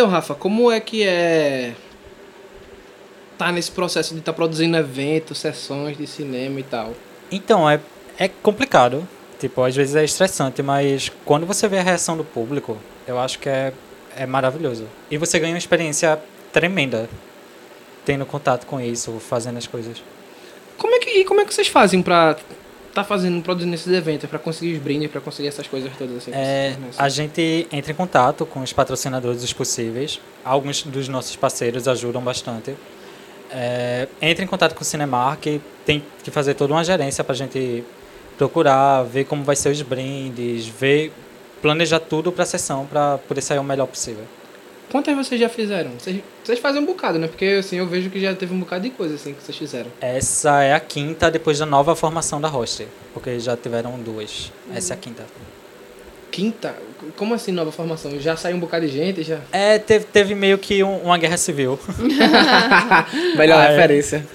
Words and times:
Então, 0.00 0.08
Rafa, 0.08 0.34
como 0.34 0.72
é 0.72 0.80
que 0.80 1.02
é 1.02 1.74
tá 3.36 3.52
nesse 3.52 3.70
processo 3.70 4.14
de 4.14 4.20
estar 4.20 4.32
tá 4.32 4.36
produzindo 4.36 4.74
eventos, 4.78 5.36
sessões 5.36 5.98
de 5.98 6.06
cinema 6.06 6.58
e 6.58 6.62
tal? 6.62 6.94
Então, 7.30 7.68
é, 7.68 7.78
é 8.18 8.26
complicado. 8.26 9.06
Tipo, 9.38 9.62
às 9.62 9.76
vezes 9.76 9.94
é 9.94 10.02
estressante, 10.02 10.62
mas 10.62 11.12
quando 11.22 11.44
você 11.44 11.68
vê 11.68 11.80
a 11.80 11.82
reação 11.82 12.16
do 12.16 12.24
público, 12.24 12.78
eu 13.06 13.20
acho 13.20 13.38
que 13.38 13.50
é, 13.50 13.74
é 14.16 14.24
maravilhoso. 14.24 14.86
E 15.10 15.18
você 15.18 15.38
ganha 15.38 15.52
uma 15.52 15.58
experiência 15.58 16.18
tremenda 16.50 17.06
tendo 18.02 18.24
contato 18.24 18.64
com 18.64 18.80
isso, 18.80 19.20
fazendo 19.20 19.58
as 19.58 19.66
coisas. 19.66 20.02
Como 20.78 20.94
é 20.94 20.98
que, 20.98 21.10
e 21.10 21.24
como 21.26 21.42
é 21.42 21.44
que 21.44 21.52
vocês 21.52 21.68
fazem 21.68 22.00
pra 22.00 22.38
tá 22.94 23.04
fazendo, 23.04 23.42
produzindo 23.42 23.74
esses 23.74 23.92
eventos, 23.92 24.28
para 24.28 24.38
conseguir 24.38 24.74
os 24.74 24.82
brindes, 24.82 25.10
para 25.10 25.20
conseguir 25.20 25.48
essas 25.48 25.66
coisas 25.66 25.90
todas 25.96 26.16
assim? 26.16 26.32
É, 26.34 26.76
a 26.98 27.08
gente 27.08 27.66
entra 27.72 27.92
em 27.92 27.94
contato 27.94 28.44
com 28.44 28.60
os 28.60 28.72
patrocinadores 28.72 29.42
os 29.42 29.52
possíveis. 29.52 30.20
Alguns 30.44 30.82
dos 30.82 31.08
nossos 31.08 31.36
parceiros 31.36 31.86
ajudam 31.86 32.22
bastante. 32.22 32.74
É, 33.50 34.08
entra 34.22 34.44
em 34.44 34.46
contato 34.46 34.74
com 34.74 34.82
o 34.82 34.84
Cinemark, 34.84 35.44
tem 35.84 36.02
que 36.22 36.30
fazer 36.30 36.54
toda 36.54 36.72
uma 36.72 36.84
gerência 36.84 37.24
para 37.24 37.32
a 37.32 37.36
gente 37.36 37.84
procurar, 38.38 39.02
ver 39.02 39.24
como 39.24 39.44
vai 39.44 39.56
ser 39.56 39.70
os 39.70 39.82
brindes, 39.82 40.66
ver, 40.66 41.12
planejar 41.60 42.00
tudo 42.00 42.32
para 42.32 42.44
a 42.44 42.46
sessão 42.46 42.86
para 42.86 43.18
poder 43.18 43.42
sair 43.42 43.58
o 43.58 43.64
melhor 43.64 43.86
possível. 43.86 44.24
Quantas 44.90 45.14
vocês 45.16 45.40
já 45.40 45.48
fizeram? 45.48 45.92
Vocês, 45.98 46.20
vocês 46.42 46.58
fazem 46.58 46.82
um 46.82 46.84
bocado, 46.84 47.18
né? 47.18 47.28
Porque 47.28 47.44
assim, 47.60 47.76
eu 47.76 47.86
vejo 47.86 48.10
que 48.10 48.20
já 48.20 48.34
teve 48.34 48.52
um 48.52 48.58
bocado 48.58 48.82
de 48.82 48.90
coisa 48.90 49.14
assim 49.14 49.32
que 49.32 49.42
vocês 49.42 49.56
fizeram. 49.56 49.90
Essa 50.00 50.62
é 50.64 50.74
a 50.74 50.80
quinta 50.80 51.30
depois 51.30 51.58
da 51.60 51.66
nova 51.66 51.94
formação 51.94 52.40
da 52.40 52.48
roster. 52.48 52.88
Porque 53.14 53.38
já 53.38 53.56
tiveram 53.56 53.98
duas. 54.00 54.52
Uhum. 54.66 54.76
Essa 54.76 54.94
é 54.94 54.96
a 54.96 54.98
quinta. 54.98 55.24
Quinta? 56.32 56.74
Como 57.16 57.34
assim 57.34 57.52
nova 57.52 57.70
formação? 57.70 58.18
Já 58.20 58.36
saiu 58.36 58.56
um 58.56 58.60
bocado 58.60 58.86
de 58.86 58.92
gente? 58.92 59.22
já? 59.22 59.40
É, 59.52 59.78
teve, 59.78 60.06
teve 60.06 60.34
meio 60.34 60.58
que 60.58 60.82
um, 60.82 60.96
uma 60.98 61.18
guerra 61.18 61.36
civil. 61.36 61.78
Melhor 63.36 63.60
aí, 63.60 63.74
referência. 63.74 64.26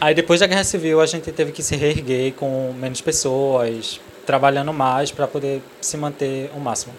Aí 0.00 0.14
depois 0.14 0.40
da 0.40 0.46
guerra 0.46 0.64
civil 0.64 1.00
a 1.00 1.06
gente 1.06 1.30
teve 1.30 1.52
que 1.52 1.62
se 1.62 1.76
reerguer 1.76 2.32
com 2.34 2.72
menos 2.78 3.02
pessoas, 3.02 4.00
trabalhando 4.24 4.72
mais 4.72 5.10
para 5.10 5.26
poder 5.26 5.62
se 5.80 5.96
manter 5.98 6.50
o 6.54 6.60
máximo. 6.60 6.94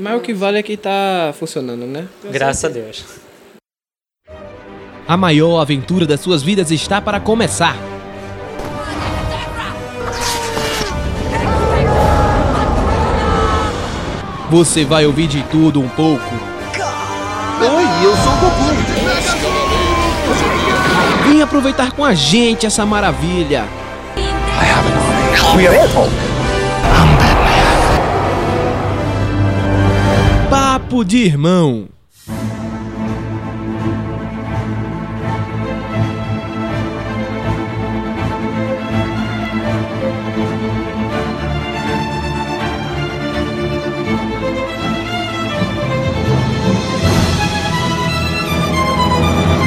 Mas 0.00 0.16
o 0.16 0.20
que 0.20 0.32
vale 0.32 0.58
é 0.58 0.62
que 0.62 0.78
tá 0.78 1.34
funcionando, 1.38 1.86
né? 1.86 2.08
Graças 2.32 2.64
a 2.64 2.68
Deus. 2.68 3.04
A 5.06 5.14
maior 5.14 5.60
aventura 5.60 6.06
das 6.06 6.20
suas 6.20 6.42
vidas 6.42 6.70
está 6.70 7.02
para 7.02 7.20
começar. 7.20 7.76
Você 14.48 14.84
vai 14.86 15.04
ouvir 15.04 15.26
de 15.26 15.42
tudo 15.44 15.80
um 15.80 15.88
pouco. 15.90 16.34
Oi, 17.60 17.84
eu 18.02 18.16
sou 18.16 18.32
o 18.32 18.36
Goku. 18.36 18.70
Vem 21.28 21.42
aproveitar 21.42 21.92
com 21.92 22.04
a 22.04 22.14
gente 22.14 22.64
essa 22.64 22.86
maravilha. 22.86 23.64
I 24.16 24.22
have 24.64 24.88
an 24.88 24.96
army. 24.96 25.62
We 25.62 25.68
are 25.68 27.19
Papo 30.50 31.04
de 31.04 31.18
Irmão. 31.18 31.86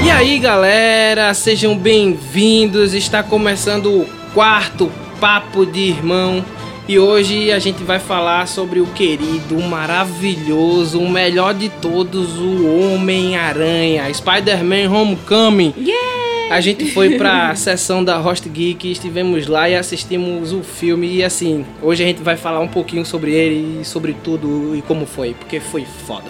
E 0.03 0.11
aí, 0.11 0.37
galera, 0.37 1.33
sejam 1.33 1.77
bem-vindos. 1.77 2.93
Está 2.93 3.23
começando 3.23 4.01
o 4.01 4.05
quarto 4.33 4.91
Papo 5.21 5.65
de 5.65 5.79
Irmão. 5.79 6.43
E 6.85 6.99
hoje 6.99 7.49
a 7.49 7.59
gente 7.59 7.81
vai 7.81 7.97
falar 7.97 8.45
sobre 8.45 8.81
o 8.81 8.85
querido, 8.87 9.55
o 9.55 9.63
maravilhoso, 9.63 10.99
o 10.99 11.09
melhor 11.09 11.53
de 11.53 11.69
todos, 11.69 12.37
o 12.37 12.67
Homem-Aranha, 12.67 14.13
Spider-Man 14.13 14.91
Homecoming. 14.91 15.73
Yeah! 15.77 16.13
A 16.51 16.59
gente 16.59 16.91
foi 16.91 17.17
pra 17.17 17.55
sessão 17.55 18.03
da 18.03 18.17
Host 18.17 18.49
Geek, 18.49 18.91
estivemos 18.91 19.47
lá 19.47 19.69
e 19.69 19.75
assistimos 19.75 20.51
o 20.51 20.61
filme. 20.61 21.07
E 21.07 21.23
assim, 21.23 21.65
hoje 21.81 22.03
a 22.03 22.05
gente 22.05 22.21
vai 22.21 22.35
falar 22.35 22.59
um 22.59 22.67
pouquinho 22.67 23.05
sobre 23.05 23.31
ele 23.31 23.81
e 23.81 23.85
sobre 23.85 24.13
tudo 24.21 24.75
e 24.75 24.81
como 24.81 25.05
foi, 25.05 25.33
porque 25.33 25.61
foi 25.61 25.85
foda. 25.85 26.29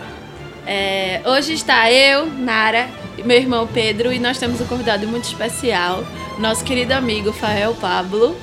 É, 0.68 1.20
hoje 1.26 1.54
está 1.54 1.92
eu, 1.92 2.28
Nara, 2.28 2.88
meu 3.26 3.38
irmão 3.38 3.68
Pedro, 3.68 4.14
e 4.14 4.20
nós 4.20 4.38
temos 4.38 4.62
um 4.62 4.66
convidado 4.66 5.08
muito 5.08 5.26
especial, 5.26 6.04
nosso 6.38 6.64
querido 6.64 6.94
amigo 6.94 7.34
Fael 7.34 7.74
Pablo. 7.74 8.38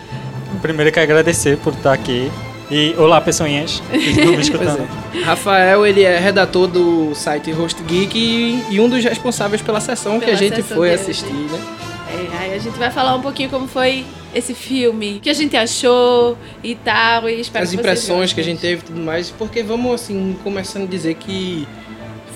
Primeiro 0.61 0.93
quero 0.93 1.05
agradecer 1.05 1.57
por 1.59 1.73
estar 1.73 1.93
aqui. 1.93 2.31
E 2.71 2.95
olá, 2.97 3.21
pessoinhas 3.21 3.83
que 3.91 4.25
me 4.25 4.41
escutando. 4.41 4.89
É. 5.13 5.23
Rafael, 5.23 5.85
ele 5.85 6.05
é 6.05 6.19
redator 6.19 6.69
do 6.69 7.13
site 7.17 7.51
Host 7.51 7.83
Geek 7.83 8.17
e, 8.17 8.75
e 8.75 8.81
um 8.81 8.89
dos 8.89 9.03
responsáveis 9.03 9.61
pela 9.61 9.81
sessão 9.81 10.21
pela 10.21 10.25
que 10.27 10.31
a 10.31 10.37
gente 10.37 10.63
foi 10.63 10.95
assistir, 10.95 11.33
né? 11.33 11.61
É, 12.09 12.37
aí 12.39 12.55
a 12.55 12.59
gente 12.59 12.79
vai 12.79 12.91
falar 12.91 13.17
um 13.17 13.21
pouquinho 13.21 13.51
como 13.51 13.67
foi 13.67 14.05
esse 14.33 14.55
filme, 14.55 15.17
o 15.17 15.21
que 15.21 15.31
a 15.31 15.35
gente 15.35 15.57
achou 15.57 16.39
e 16.63 16.77
tal, 16.77 17.29
e 17.29 17.41
espero 17.41 17.65
As 17.65 17.71
que 17.71 17.77
impressões 17.77 18.33
que 18.33 18.41
a 18.41 18.45
gente 18.45 18.61
teve 18.61 18.83
e 18.83 18.85
tudo 18.85 19.01
mais, 19.01 19.31
porque 19.31 19.63
vamos 19.63 19.93
assim, 19.95 20.37
começando 20.45 20.85
a 20.85 20.87
dizer 20.87 21.15
que 21.15 21.67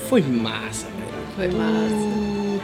foi 0.09 0.21
massa, 0.21 0.87
velho. 0.87 1.25
Foi 1.37 1.59
massa. 1.59 1.95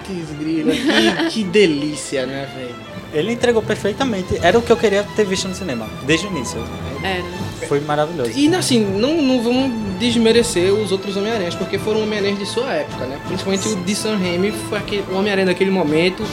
Putz, 0.07 0.39
grila, 0.39 0.73
que, 0.73 1.31
que 1.31 1.45
delícia, 1.45 2.27
né, 2.27 2.49
velho? 2.57 2.90
Ele 3.13 3.33
entregou 3.33 3.63
perfeitamente. 3.63 4.39
Era 4.43 4.59
o 4.59 4.63
que 4.63 4.71
eu 4.71 4.77
queria 4.77 5.05
ter 5.17 5.25
visto 5.25 5.49
no 5.49 5.55
cinema, 5.55 5.89
desde 6.07 6.27
o 6.27 6.31
início. 6.31 6.65
Era. 7.03 7.25
Foi 7.67 7.81
maravilhoso. 7.81 8.33
E 8.35 8.53
assim, 8.55 8.85
não, 8.85 9.21
não 9.21 9.43
vamos 9.43 9.99
desmerecer 9.99 10.73
os 10.73 10.93
outros 10.93 11.17
Homem-Aranhas, 11.17 11.55
porque 11.55 11.79
foram 11.79 12.03
Homem-Aranhas 12.03 12.39
de 12.39 12.47
sua 12.47 12.73
época, 12.73 13.07
né? 13.07 13.19
Principalmente 13.27 13.69
o 13.69 13.77
de 13.77 13.95
Sam 13.95 14.17
Raimi 14.17 14.53
foi 14.53 14.79
aquele, 14.79 15.05
o 15.11 15.17
Homem-Aranha 15.17 15.47
daquele 15.47 15.71
momento. 15.71 16.25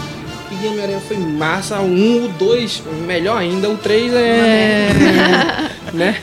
E 0.51 0.55
de 0.55 0.67
Homem-Aranha 0.67 1.01
foi 1.01 1.17
massa. 1.17 1.79
O 1.79 1.85
1, 1.85 2.25
o 2.25 2.27
2, 2.29 2.83
melhor 3.05 3.37
ainda. 3.37 3.69
O 3.69 3.77
3 3.77 4.13
é. 4.13 4.89
né? 5.93 6.21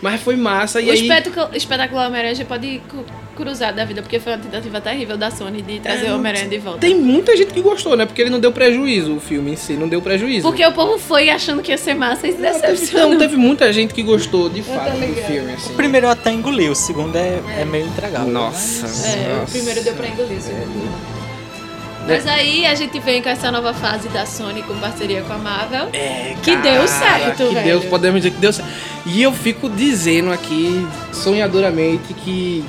Mas 0.00 0.20
foi 0.20 0.36
massa. 0.36 0.80
E 0.80 0.88
o 0.88 0.92
aí... 0.92 1.08
espetáculo 1.54 2.00
Homem-Aranha 2.00 2.44
pode 2.44 2.80
cruzar 3.34 3.74
da 3.74 3.84
vida, 3.84 4.00
porque 4.00 4.18
foi 4.18 4.32
uma 4.32 4.38
tentativa 4.38 4.80
terrível 4.80 5.16
da 5.16 5.30
Sony 5.30 5.60
de 5.60 5.80
trazer 5.80 6.06
é, 6.06 6.12
o 6.12 6.16
Homem-Aranha 6.16 6.48
de 6.48 6.58
volta. 6.58 6.80
Tem 6.80 6.94
muita 6.94 7.36
gente 7.36 7.52
que 7.52 7.60
gostou, 7.60 7.96
né? 7.96 8.06
Porque 8.06 8.22
ele 8.22 8.30
não 8.30 8.40
deu 8.40 8.52
prejuízo, 8.52 9.16
o 9.16 9.20
filme 9.20 9.52
em 9.52 9.56
si, 9.56 9.74
não 9.74 9.88
deu 9.88 10.00
prejuízo. 10.00 10.42
Porque 10.46 10.64
o 10.64 10.72
povo 10.72 10.98
foi 10.98 11.28
achando 11.28 11.62
que 11.62 11.70
ia 11.70 11.78
ser 11.78 11.94
massa 11.94 12.26
e 12.26 12.32
se 12.32 12.38
decepcionou. 12.38 13.10
Não, 13.10 13.18
teve 13.18 13.36
muita 13.36 13.72
gente 13.72 13.92
que 13.92 14.02
gostou, 14.02 14.48
de 14.48 14.62
fato, 14.62 14.92
do 14.92 15.26
filme, 15.26 15.52
assim. 15.52 15.72
O 15.72 15.76
primeiro 15.76 16.06
eu 16.06 16.10
até 16.10 16.32
engoliu, 16.32 16.72
o 16.72 16.76
segundo 16.76 17.16
é, 17.16 17.40
é. 17.56 17.60
é 17.60 17.64
meio 17.64 17.86
intragável. 17.86 18.32
Nossa. 18.32 18.82
Mas... 18.82 19.06
É, 19.06 19.28
nossa. 19.28 19.44
o 19.44 19.50
primeiro 19.50 19.82
deu 19.82 19.94
pra 19.94 20.08
engolir, 20.08 20.38
o 20.38 20.40
segundo. 20.40 21.24
Mas 22.06 22.26
aí 22.26 22.66
a 22.66 22.74
gente 22.74 22.98
vem 23.00 23.22
com 23.22 23.30
essa 23.30 23.50
nova 23.50 23.72
fase 23.72 24.08
da 24.10 24.26
Sony 24.26 24.62
com 24.62 24.78
parceria 24.78 25.22
com 25.22 25.32
a 25.32 25.38
Marvel. 25.38 25.88
É, 25.92 26.36
que 26.42 26.54
cara, 26.54 26.62
deu 26.62 26.86
certo, 26.86 27.48
que 27.48 27.54
velho. 27.54 27.64
Deus, 27.64 27.84
podemos 27.86 28.20
dizer 28.20 28.34
que 28.34 28.40
deu 28.40 28.52
certo. 28.52 28.70
E 29.06 29.22
eu 29.22 29.32
fico 29.32 29.70
dizendo 29.70 30.30
aqui, 30.30 30.86
sonhadoramente, 31.12 32.12
que 32.12 32.62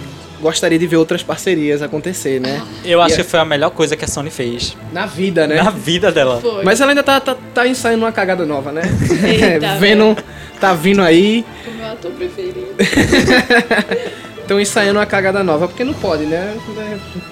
gostaria 0.45 0.77
de 0.77 0.85
ver 0.85 0.97
outras 0.97 1.23
parcerias 1.23 1.81
acontecer, 1.81 2.39
né? 2.39 2.61
Eu 2.83 3.01
acho 3.01 3.15
e 3.15 3.17
que 3.17 3.23
foi 3.23 3.39
a 3.39 3.45
melhor 3.45 3.71
coisa 3.71 3.97
que 3.97 4.05
a 4.05 4.07
Sony 4.07 4.29
fez. 4.29 4.77
Na 4.93 5.07
vida, 5.07 5.47
né? 5.47 5.55
Na 5.55 5.71
vida 5.71 6.11
dela. 6.11 6.39
Foi. 6.39 6.63
Mas 6.63 6.79
ela 6.79 6.91
ainda 6.91 7.01
tá, 7.01 7.19
tá, 7.19 7.35
tá 7.51 7.67
ensaiando 7.67 8.05
uma 8.05 8.11
cagada 8.11 8.45
nova, 8.45 8.71
né? 8.71 8.83
Eita, 9.27 9.75
Venom 9.81 10.15
tá 10.61 10.71
vindo 10.75 11.01
aí. 11.01 11.43
O 11.67 11.71
meu 11.71 11.91
ator 11.91 12.11
preferido. 12.11 12.67
Estão 14.39 14.61
ensaiando 14.61 14.99
uma 14.99 15.05
cagada 15.07 15.43
nova, 15.43 15.67
porque 15.67 15.83
não 15.83 15.95
pode, 15.95 16.27
né? 16.27 16.55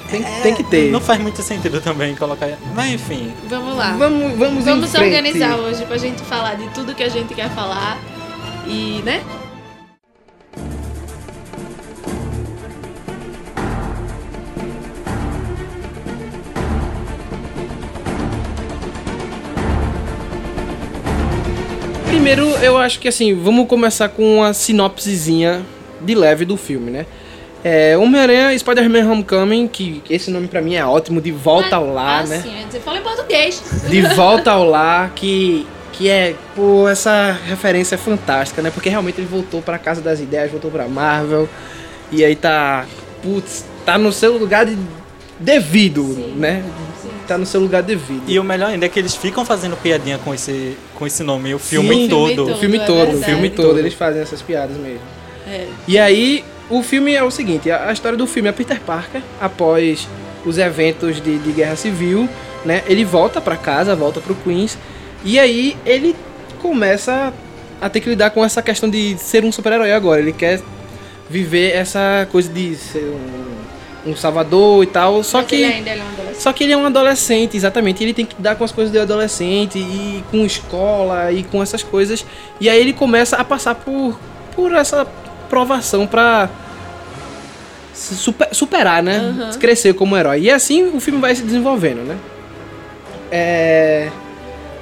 Tem, 0.09 0.23
é, 0.23 0.39
tem 0.41 0.55
que 0.55 0.63
ter. 0.63 0.91
Não 0.91 0.99
faz 0.99 1.21
muito 1.21 1.43
sentido 1.43 1.79
também 1.79 2.15
colocar. 2.15 2.49
Mas 2.73 2.93
enfim. 2.93 3.31
Vamos 3.47 3.77
lá. 3.77 3.95
Vamos, 3.95 4.35
vamos, 4.35 4.65
vamos 4.65 4.89
se 4.89 4.97
organizar 4.97 5.55
hoje 5.57 5.85
pra 5.85 5.97
gente 5.97 6.23
falar 6.23 6.55
de 6.55 6.67
tudo 6.69 6.95
que 6.95 7.03
a 7.03 7.09
gente 7.09 7.35
quer 7.35 7.51
falar. 7.51 7.99
E, 8.65 9.03
né? 9.05 9.21
Primeiro, 22.23 22.51
eu 22.63 22.77
acho 22.77 23.01
que 23.01 23.09
assim, 23.09 23.35
vamos 23.35 23.67
começar 23.67 24.07
com 24.07 24.37
uma 24.37 24.53
sinopsezinha 24.53 25.61
de 25.99 26.15
leve 26.15 26.45
do 26.45 26.55
filme, 26.55 26.89
né? 26.89 27.05
É, 27.61 27.97
Homem-Aranha 27.97 28.57
Spider-Man 28.57 29.11
Homecoming, 29.11 29.67
que 29.67 30.01
esse 30.09 30.31
nome 30.31 30.47
pra 30.47 30.61
mim 30.61 30.73
é 30.75 30.85
ótimo, 30.85 31.19
de 31.19 31.33
volta 31.33 31.75
ao 31.75 31.93
lar, 31.93 32.23
ah, 32.23 32.27
né? 32.27 32.39
Sim, 32.39 32.65
você 32.71 32.79
fala 32.79 32.99
em 32.99 33.01
português. 33.01 33.61
De 33.89 34.01
volta 34.15 34.51
ao 34.51 34.63
lar, 34.63 35.11
que, 35.13 35.67
que 35.91 36.07
é, 36.07 36.33
pô, 36.55 36.87
essa 36.87 37.37
referência 37.45 37.95
é 37.95 37.97
fantástica, 37.97 38.61
né? 38.61 38.71
Porque 38.71 38.87
realmente 38.87 39.19
ele 39.19 39.27
voltou 39.27 39.61
pra 39.61 39.77
casa 39.77 39.99
das 39.99 40.21
ideias, 40.21 40.49
voltou 40.49 40.71
pra 40.71 40.87
Marvel, 40.87 41.49
e 42.09 42.23
aí 42.23 42.37
tá, 42.37 42.85
putz, 43.21 43.65
tá 43.85 43.97
no 43.97 44.13
seu 44.13 44.37
lugar 44.37 44.65
de 44.65 44.77
devido, 45.39 46.03
né? 46.35 46.63
Tá 47.27 47.37
no 47.37 47.45
seu 47.45 47.61
lugar 47.61 47.81
devido. 47.81 48.23
E 48.27 48.37
o 48.37 48.43
melhor 48.43 48.69
ainda 48.69 48.85
é 48.85 48.89
que 48.89 48.99
eles 48.99 49.15
ficam 49.15 49.45
fazendo 49.45 49.77
piadinha 49.77 50.17
com 50.17 50.33
esse, 50.33 50.77
com 50.95 51.07
esse 51.07 51.23
nome 51.23 51.53
o 51.53 51.59
filme 51.59 51.95
Sim. 51.95 52.07
todo. 52.09 52.35
Filme 52.35 52.51
O 52.51 52.57
filme 52.57 52.77
é 52.77 52.85
todo, 52.85 53.13
o 53.15 53.23
filme 53.23 53.49
todo, 53.49 53.79
eles 53.79 53.93
fazem 53.93 54.21
essas 54.21 54.41
piadas 54.41 54.75
mesmo. 54.77 55.01
É. 55.47 55.67
E 55.87 55.97
aí, 55.97 56.43
o 56.69 56.81
filme 56.81 57.13
é 57.13 57.23
o 57.23 57.31
seguinte: 57.31 57.69
a, 57.71 57.89
a 57.89 57.93
história 57.93 58.17
do 58.17 58.27
filme 58.27 58.49
é 58.49 58.51
Peter 58.51 58.79
Parker, 58.81 59.21
após 59.39 60.07
os 60.45 60.57
eventos 60.57 61.21
de, 61.21 61.37
de 61.37 61.51
guerra 61.51 61.75
civil, 61.75 62.27
né? 62.65 62.83
Ele 62.87 63.05
volta 63.05 63.39
pra 63.39 63.55
casa, 63.55 63.95
volta 63.95 64.19
pro 64.19 64.35
Queens, 64.35 64.77
e 65.23 65.39
aí 65.39 65.77
ele 65.85 66.15
começa 66.61 67.33
a 67.81 67.89
ter 67.89 67.99
que 67.99 68.09
lidar 68.09 68.29
com 68.31 68.43
essa 68.43 68.61
questão 68.61 68.89
de 68.89 69.17
ser 69.17 69.43
um 69.43 69.51
super-herói 69.51 69.91
agora. 69.91 70.21
Ele 70.21 70.33
quer 70.33 70.61
viver 71.29 71.71
essa 71.71 72.27
coisa 72.31 72.51
de 72.51 72.75
ser 72.75 73.03
um, 73.03 73.52
um 74.05 74.15
salvador 74.15 74.83
e 74.83 74.87
tal, 74.87 75.23
só 75.23 75.37
Mas 75.39 75.47
que. 75.47 75.55
ele 75.55 75.65
ainda 75.65 75.89
é 75.91 75.95
um 75.97 76.07
adolescente. 76.07 76.41
Só 76.41 76.51
que 76.53 76.63
ele 76.63 76.73
é 76.73 76.77
um 76.77 76.85
adolescente, 76.85 77.55
exatamente. 77.57 78.03
Ele 78.03 78.13
tem 78.13 78.25
que 78.25 78.35
lidar 78.35 78.55
com 78.55 78.63
as 78.63 78.71
coisas 78.71 78.91
do 78.93 78.99
adolescente 78.99 79.79
e 79.79 80.23
com 80.29 80.45
escola 80.45 81.31
e 81.31 81.43
com 81.43 81.61
essas 81.63 81.81
coisas. 81.83 82.25
E 82.59 82.69
aí 82.69 82.79
ele 82.79 82.93
começa 82.93 83.37
a 83.37 83.43
passar 83.43 83.75
por, 83.75 84.19
por 84.55 84.73
essa 84.73 85.05
provação 85.49 86.05
pra 86.05 86.49
super- 87.93 88.49
superar, 88.53 89.01
né? 89.03 89.17
Aham. 89.17 89.51
Crescer 89.59 89.93
como 89.93 90.17
herói. 90.17 90.41
E 90.41 90.51
assim 90.51 90.83
o 90.95 90.99
filme 90.99 91.19
vai 91.19 91.33
se 91.35 91.43
desenvolvendo, 91.43 92.03
né? 92.05 92.17
É. 93.31 94.09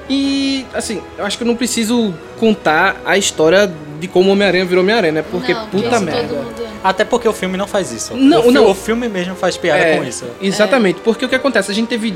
E, 0.10 0.66
assim, 0.74 1.02
eu 1.18 1.26
acho 1.26 1.38
que 1.38 1.44
eu 1.44 1.48
não 1.48 1.56
preciso 1.56 2.14
contar 2.40 3.00
a 3.06 3.18
história 3.18 3.72
de 4.02 4.08
como 4.08 4.30
o 4.30 4.34
Homem-Aranha 4.34 4.66
virou 4.66 4.84
Homem-Aranha, 4.84 5.14
né? 5.14 5.22
Porque, 5.30 5.54
Não, 5.54 5.68
puta 5.68 6.00
merda. 6.00 6.34
Mundo... 6.34 6.68
Até 6.84 7.06
porque 7.06 7.28
o 7.28 7.34
filme 7.34 7.56
não 7.56 7.68
faz 7.68 7.92
isso. 7.92 8.18
Não, 8.18 8.48
o, 8.48 8.52
não. 8.52 8.70
o 8.70 8.74
filme 8.74 9.08
mesmo 9.08 9.36
faz 9.36 9.56
piada 9.56 9.80
É, 9.80 9.98
com 9.98 10.04
isso. 10.04 10.26
Exatamente, 10.42 11.00
porque 11.02 11.24
o 11.24 11.30
que 11.30 11.36
acontece? 11.36 11.70
A 11.70 11.74
gente 11.76 11.88
teve 11.88 12.16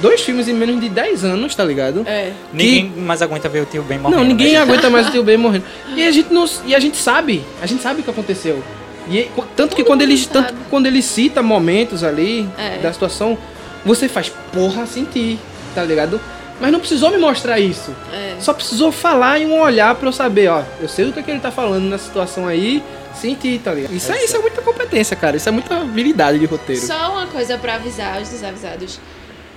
dois 0.00 0.22
filmes 0.22 0.48
em 0.48 0.54
menos 0.54 0.80
de 0.80 0.88
10 0.88 1.24
anos, 1.24 1.54
tá 1.54 1.62
ligado? 1.62 2.02
É. 2.06 2.32
Ninguém 2.52 2.90
mais 2.96 3.20
aguenta 3.20 3.48
ver 3.48 3.60
o 3.60 3.66
tio 3.66 3.82
bem 3.82 3.98
morrendo. 3.98 4.18
Não, 4.20 4.26
ninguém 4.26 4.54
né? 4.54 4.58
aguenta 4.60 4.88
mais 4.88 5.08
o 5.08 5.10
tio 5.10 5.22
Ben 5.24 5.36
morrendo. 5.36 5.64
E 5.94 6.02
a 6.06 6.10
gente 6.10 6.32
não, 6.32 6.46
e 6.64 6.74
a 6.74 6.80
gente 6.80 6.96
sabe, 6.96 7.44
a 7.60 7.66
gente 7.66 7.82
sabe 7.82 8.00
o 8.00 8.02
que 8.04 8.10
aconteceu. 8.10 8.62
E 9.08 9.18
aí, 9.18 9.30
tanto 9.54 9.76
que 9.76 9.82
Todo 9.82 9.86
quando 9.88 10.00
mundo 10.00 10.10
ele 10.12 10.26
tanto 10.26 10.46
sabe. 10.48 10.58
que 10.64 10.70
quando 10.70 10.86
ele 10.86 11.02
cita 11.02 11.42
momentos 11.42 12.02
ali 12.02 12.48
É. 12.58 12.78
da 12.78 12.90
situação, 12.92 13.36
você 13.84 14.08
faz 14.08 14.32
porra 14.52 14.86
sentir, 14.86 15.38
tá 15.74 15.84
ligado? 15.84 16.18
Mas 16.60 16.72
não 16.72 16.80
precisou 16.80 17.10
me 17.10 17.18
mostrar 17.18 17.58
isso. 17.60 17.94
É. 18.12 18.36
Só 18.40 18.54
precisou 18.54 18.90
falar 18.90 19.38
em 19.40 19.46
um 19.46 19.60
olhar 19.60 19.94
pra 19.94 20.08
eu 20.08 20.12
saber, 20.12 20.48
ó, 20.48 20.62
eu 20.80 20.88
sei 20.88 21.06
o 21.08 21.12
que, 21.12 21.20
é 21.20 21.22
que 21.22 21.30
ele 21.30 21.40
tá 21.40 21.50
falando 21.50 21.84
nessa 21.84 22.04
situação 22.04 22.48
aí, 22.48 22.82
sentir, 23.14 23.58
tá 23.60 23.72
ligado? 23.74 23.92
Isso 23.94 24.10
é, 24.10 24.24
isso 24.24 24.36
é 24.36 24.38
muita 24.38 24.62
competência, 24.62 25.14
cara. 25.16 25.36
Isso 25.36 25.48
é 25.48 25.52
muita 25.52 25.76
habilidade 25.76 26.38
de 26.38 26.46
roteiro. 26.46 26.80
Só 26.80 27.12
uma 27.12 27.26
coisa 27.26 27.58
pra 27.58 27.74
avisar 27.74 28.20
os 28.22 28.28
desavisados. 28.30 28.98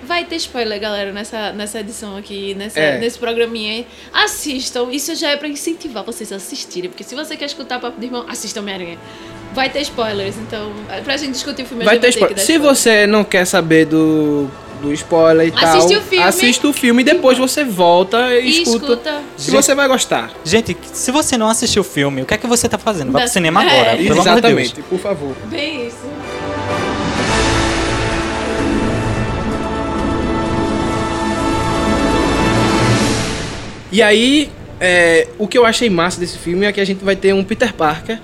Vai 0.03 0.25
ter 0.25 0.37
spoiler, 0.37 0.79
galera, 0.79 1.11
nessa, 1.11 1.51
nessa 1.53 1.79
edição 1.81 2.17
aqui, 2.17 2.55
nessa, 2.55 2.79
É. 2.79 2.97
nesse 2.99 3.19
programinha 3.19 3.71
aí. 3.73 3.87
Assistam, 4.13 4.89
isso 4.91 5.13
já 5.15 5.29
é 5.29 5.37
pra 5.37 5.47
incentivar 5.47 6.03
vocês 6.03 6.31
a 6.31 6.37
assistirem. 6.37 6.89
Porque 6.89 7.03
se 7.03 7.15
você 7.15 7.37
quer 7.37 7.45
escutar 7.45 7.79
Papo 7.79 7.99
de 7.99 8.07
Irmão, 8.07 8.25
assista 8.27 8.59
Homem-Aranha. 8.59 8.97
Vai 9.53 9.69
ter 9.69 9.81
spoilers, 9.81 10.37
então, 10.37 10.71
é 10.89 11.01
pra 11.01 11.15
gente 11.17 11.31
discutir 11.31 11.63
o 11.63 11.65
filme, 11.65 11.83
Vai 11.83 11.95
ter 11.95 12.01
vai 12.01 12.11
ter 12.11 12.15
spoiler. 12.17 12.35
que 12.35 12.41
dar 12.41 12.45
Se 12.45 12.57
você 12.57 13.07
não 13.07 13.23
quer 13.23 13.45
saber 13.45 13.85
do, 13.85 14.49
do 14.81 14.93
spoiler 14.93 15.47
e 15.47 15.49
Assiste 15.65 15.93
tal, 15.93 15.99
o 15.99 16.03
filme. 16.03 16.23
assista 16.23 16.67
o 16.67 16.73
filme 16.73 17.01
e 17.01 17.05
depois 17.05 17.37
você 17.37 17.63
volta 17.63 18.33
e, 18.35 18.45
E 18.45 18.61
escuta. 18.63 18.85
escuta. 18.85 19.21
Se 19.37 19.51
você 19.51 19.75
vai 19.75 19.87
gostar. 19.87 20.31
Gente, 20.43 20.77
se 20.93 21.11
você 21.11 21.37
não 21.37 21.49
assistiu 21.49 21.81
o 21.81 21.85
filme, 21.85 22.21
o 22.21 22.25
que 22.25 22.33
é 22.33 22.37
que 22.37 22.47
você 22.47 22.67
tá 22.69 22.77
fazendo? 22.77 23.11
Vai 23.11 23.21
Da- 23.21 23.25
pro 23.25 23.33
cinema 23.33 23.63
É. 23.63 23.67
agora, 23.67 23.83
pelo 23.83 23.91
amor 23.91 24.01
de 24.01 24.13
Deus. 24.13 24.25
Exatamente, 24.37 24.81
por 24.83 24.99
favor. 24.99 25.35
Bem 25.49 25.87
isso. 25.87 25.97
E 33.91 34.01
aí, 34.03 34.49
é, 34.79 35.27
o 35.37 35.47
que 35.47 35.57
eu 35.57 35.65
achei 35.65 35.89
massa 35.89 36.19
desse 36.19 36.37
filme 36.37 36.65
é 36.65 36.71
que 36.71 36.79
a 36.79 36.85
gente 36.85 37.03
vai 37.03 37.15
ter 37.15 37.33
um 37.33 37.43
Peter 37.43 37.73
Parker 37.73 38.19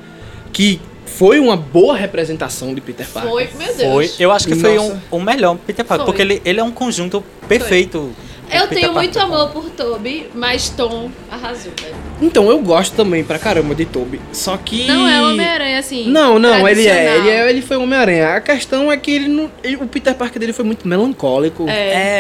que 0.54 0.80
foi 1.18 1.40
uma 1.40 1.56
boa 1.56 1.96
representação 1.96 2.74
de 2.74 2.82
Peter 2.82 3.08
Parker. 3.08 3.32
Foi, 3.32 3.50
meu 3.58 3.74
Deus. 3.76 3.92
Foi, 3.92 4.12
eu 4.20 4.32
acho 4.32 4.48
que 4.48 4.56
foi 4.56 4.78
um, 4.78 4.98
o 5.10 5.20
melhor 5.20 5.58
Peter 5.66 5.86
Parker, 5.86 6.06
Foi. 6.06 6.14
porque 6.14 6.22
ele, 6.22 6.42
ele 6.44 6.60
é 6.60 6.64
um 6.64 6.72
conjunto 6.72 7.24
perfeito. 7.48 8.12
Eu 8.52 8.62
Peter 8.68 8.68
tenho 8.70 8.94
Parker. 8.94 9.02
muito 9.02 9.20
amor 9.20 9.50
por 9.50 9.70
Toby, 9.72 10.30
mas 10.36 10.70
Tom 10.70 11.10
arrasou, 11.32 11.72
velho. 11.82 11.96
Então, 12.22 12.50
eu 12.50 12.60
gosto 12.60 12.96
também 12.96 13.24
pra 13.24 13.40
caramba 13.40 13.74
de 13.74 13.86
Toby. 13.86 14.22
Só 14.32 14.56
que. 14.58 14.86
Não 14.86 15.08
é 15.08 15.22
Homem-Aranha, 15.24 15.80
assim. 15.80 16.08
Não, 16.10 16.38
não, 16.38 16.68
ele 16.68 16.88
é, 16.88 17.16
ele 17.18 17.30
é. 17.30 17.50
Ele 17.50 17.62
foi 17.62 17.78
um 17.78 17.84
Homem-Aranha. 17.84 18.36
A 18.36 18.42
questão 18.42 18.92
é 18.92 18.98
que 18.98 19.10
ele 19.10 19.28
não. 19.30 19.50
ele- 19.64 19.78
o 19.78 19.88
Peter 19.88 20.14
Parker 20.14 20.40
dele 20.40 20.54
foi 20.54 20.64
muito 20.64 20.88
melancólico. 20.88 21.66
É. 21.68 21.74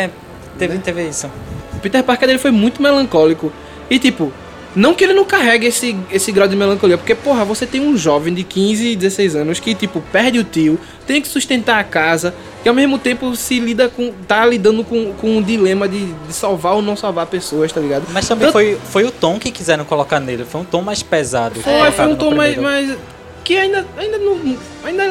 É, 0.05 0.09
teve, 0.57 0.77
teve 0.79 1.03
isso. 1.07 1.29
O 1.75 1.79
Peter 1.79 2.03
Parker 2.03 2.27
dele 2.27 2.39
foi 2.39 2.51
muito 2.51 2.81
melancólico. 2.81 3.53
E 3.87 3.99
tipo, 3.99 4.33
não 4.75 4.93
que 4.93 5.03
ele 5.03 5.13
não 5.13 5.23
carregue 5.23 5.67
esse, 5.67 5.95
esse 6.11 6.31
grau 6.31 6.47
de 6.47 6.55
melancolia, 6.55 6.97
porque, 6.97 7.15
porra, 7.15 7.45
você 7.45 7.65
tem 7.65 7.79
um 7.81 7.95
jovem 7.95 8.33
de 8.33 8.43
15, 8.43 8.95
16 8.95 9.35
anos 9.35 9.59
que, 9.59 9.73
tipo, 9.73 10.01
perde 10.11 10.37
o 10.39 10.43
tio, 10.43 10.77
tem 11.07 11.21
que 11.21 11.27
sustentar 11.27 11.79
a 11.79 11.83
casa, 11.83 12.33
e 12.63 12.67
ao 12.67 12.75
mesmo 12.75 12.97
tempo 12.97 13.35
se 13.35 13.59
lida 13.59 13.87
com. 13.87 14.11
tá 14.27 14.45
lidando 14.45 14.83
com, 14.83 15.13
com 15.13 15.37
um 15.37 15.41
dilema 15.41 15.87
de, 15.87 16.05
de 16.05 16.33
salvar 16.33 16.73
ou 16.73 16.81
não 16.81 16.95
salvar 16.95 17.25
pessoas, 17.27 17.71
tá 17.71 17.79
ligado? 17.79 18.03
Mas 18.11 18.27
também 18.27 18.47
Tanto- 18.47 18.53
foi, 18.53 18.77
foi 18.91 19.03
o 19.05 19.11
tom 19.11 19.39
que 19.39 19.51
quiseram 19.51 19.85
colocar 19.85 20.19
nele, 20.19 20.43
foi 20.43 20.61
um 20.61 20.65
tom 20.65 20.81
mais 20.81 21.01
pesado. 21.01 21.59
Foi, 21.61 21.91
foi 21.91 22.05
um 22.07 22.15
tom 22.15 22.35
mais, 22.35 22.57
mais. 22.57 22.97
Que 23.43 23.57
ainda, 23.57 23.85
ainda 23.97 24.17
não. 24.17 24.57
Ainda, 24.83 25.03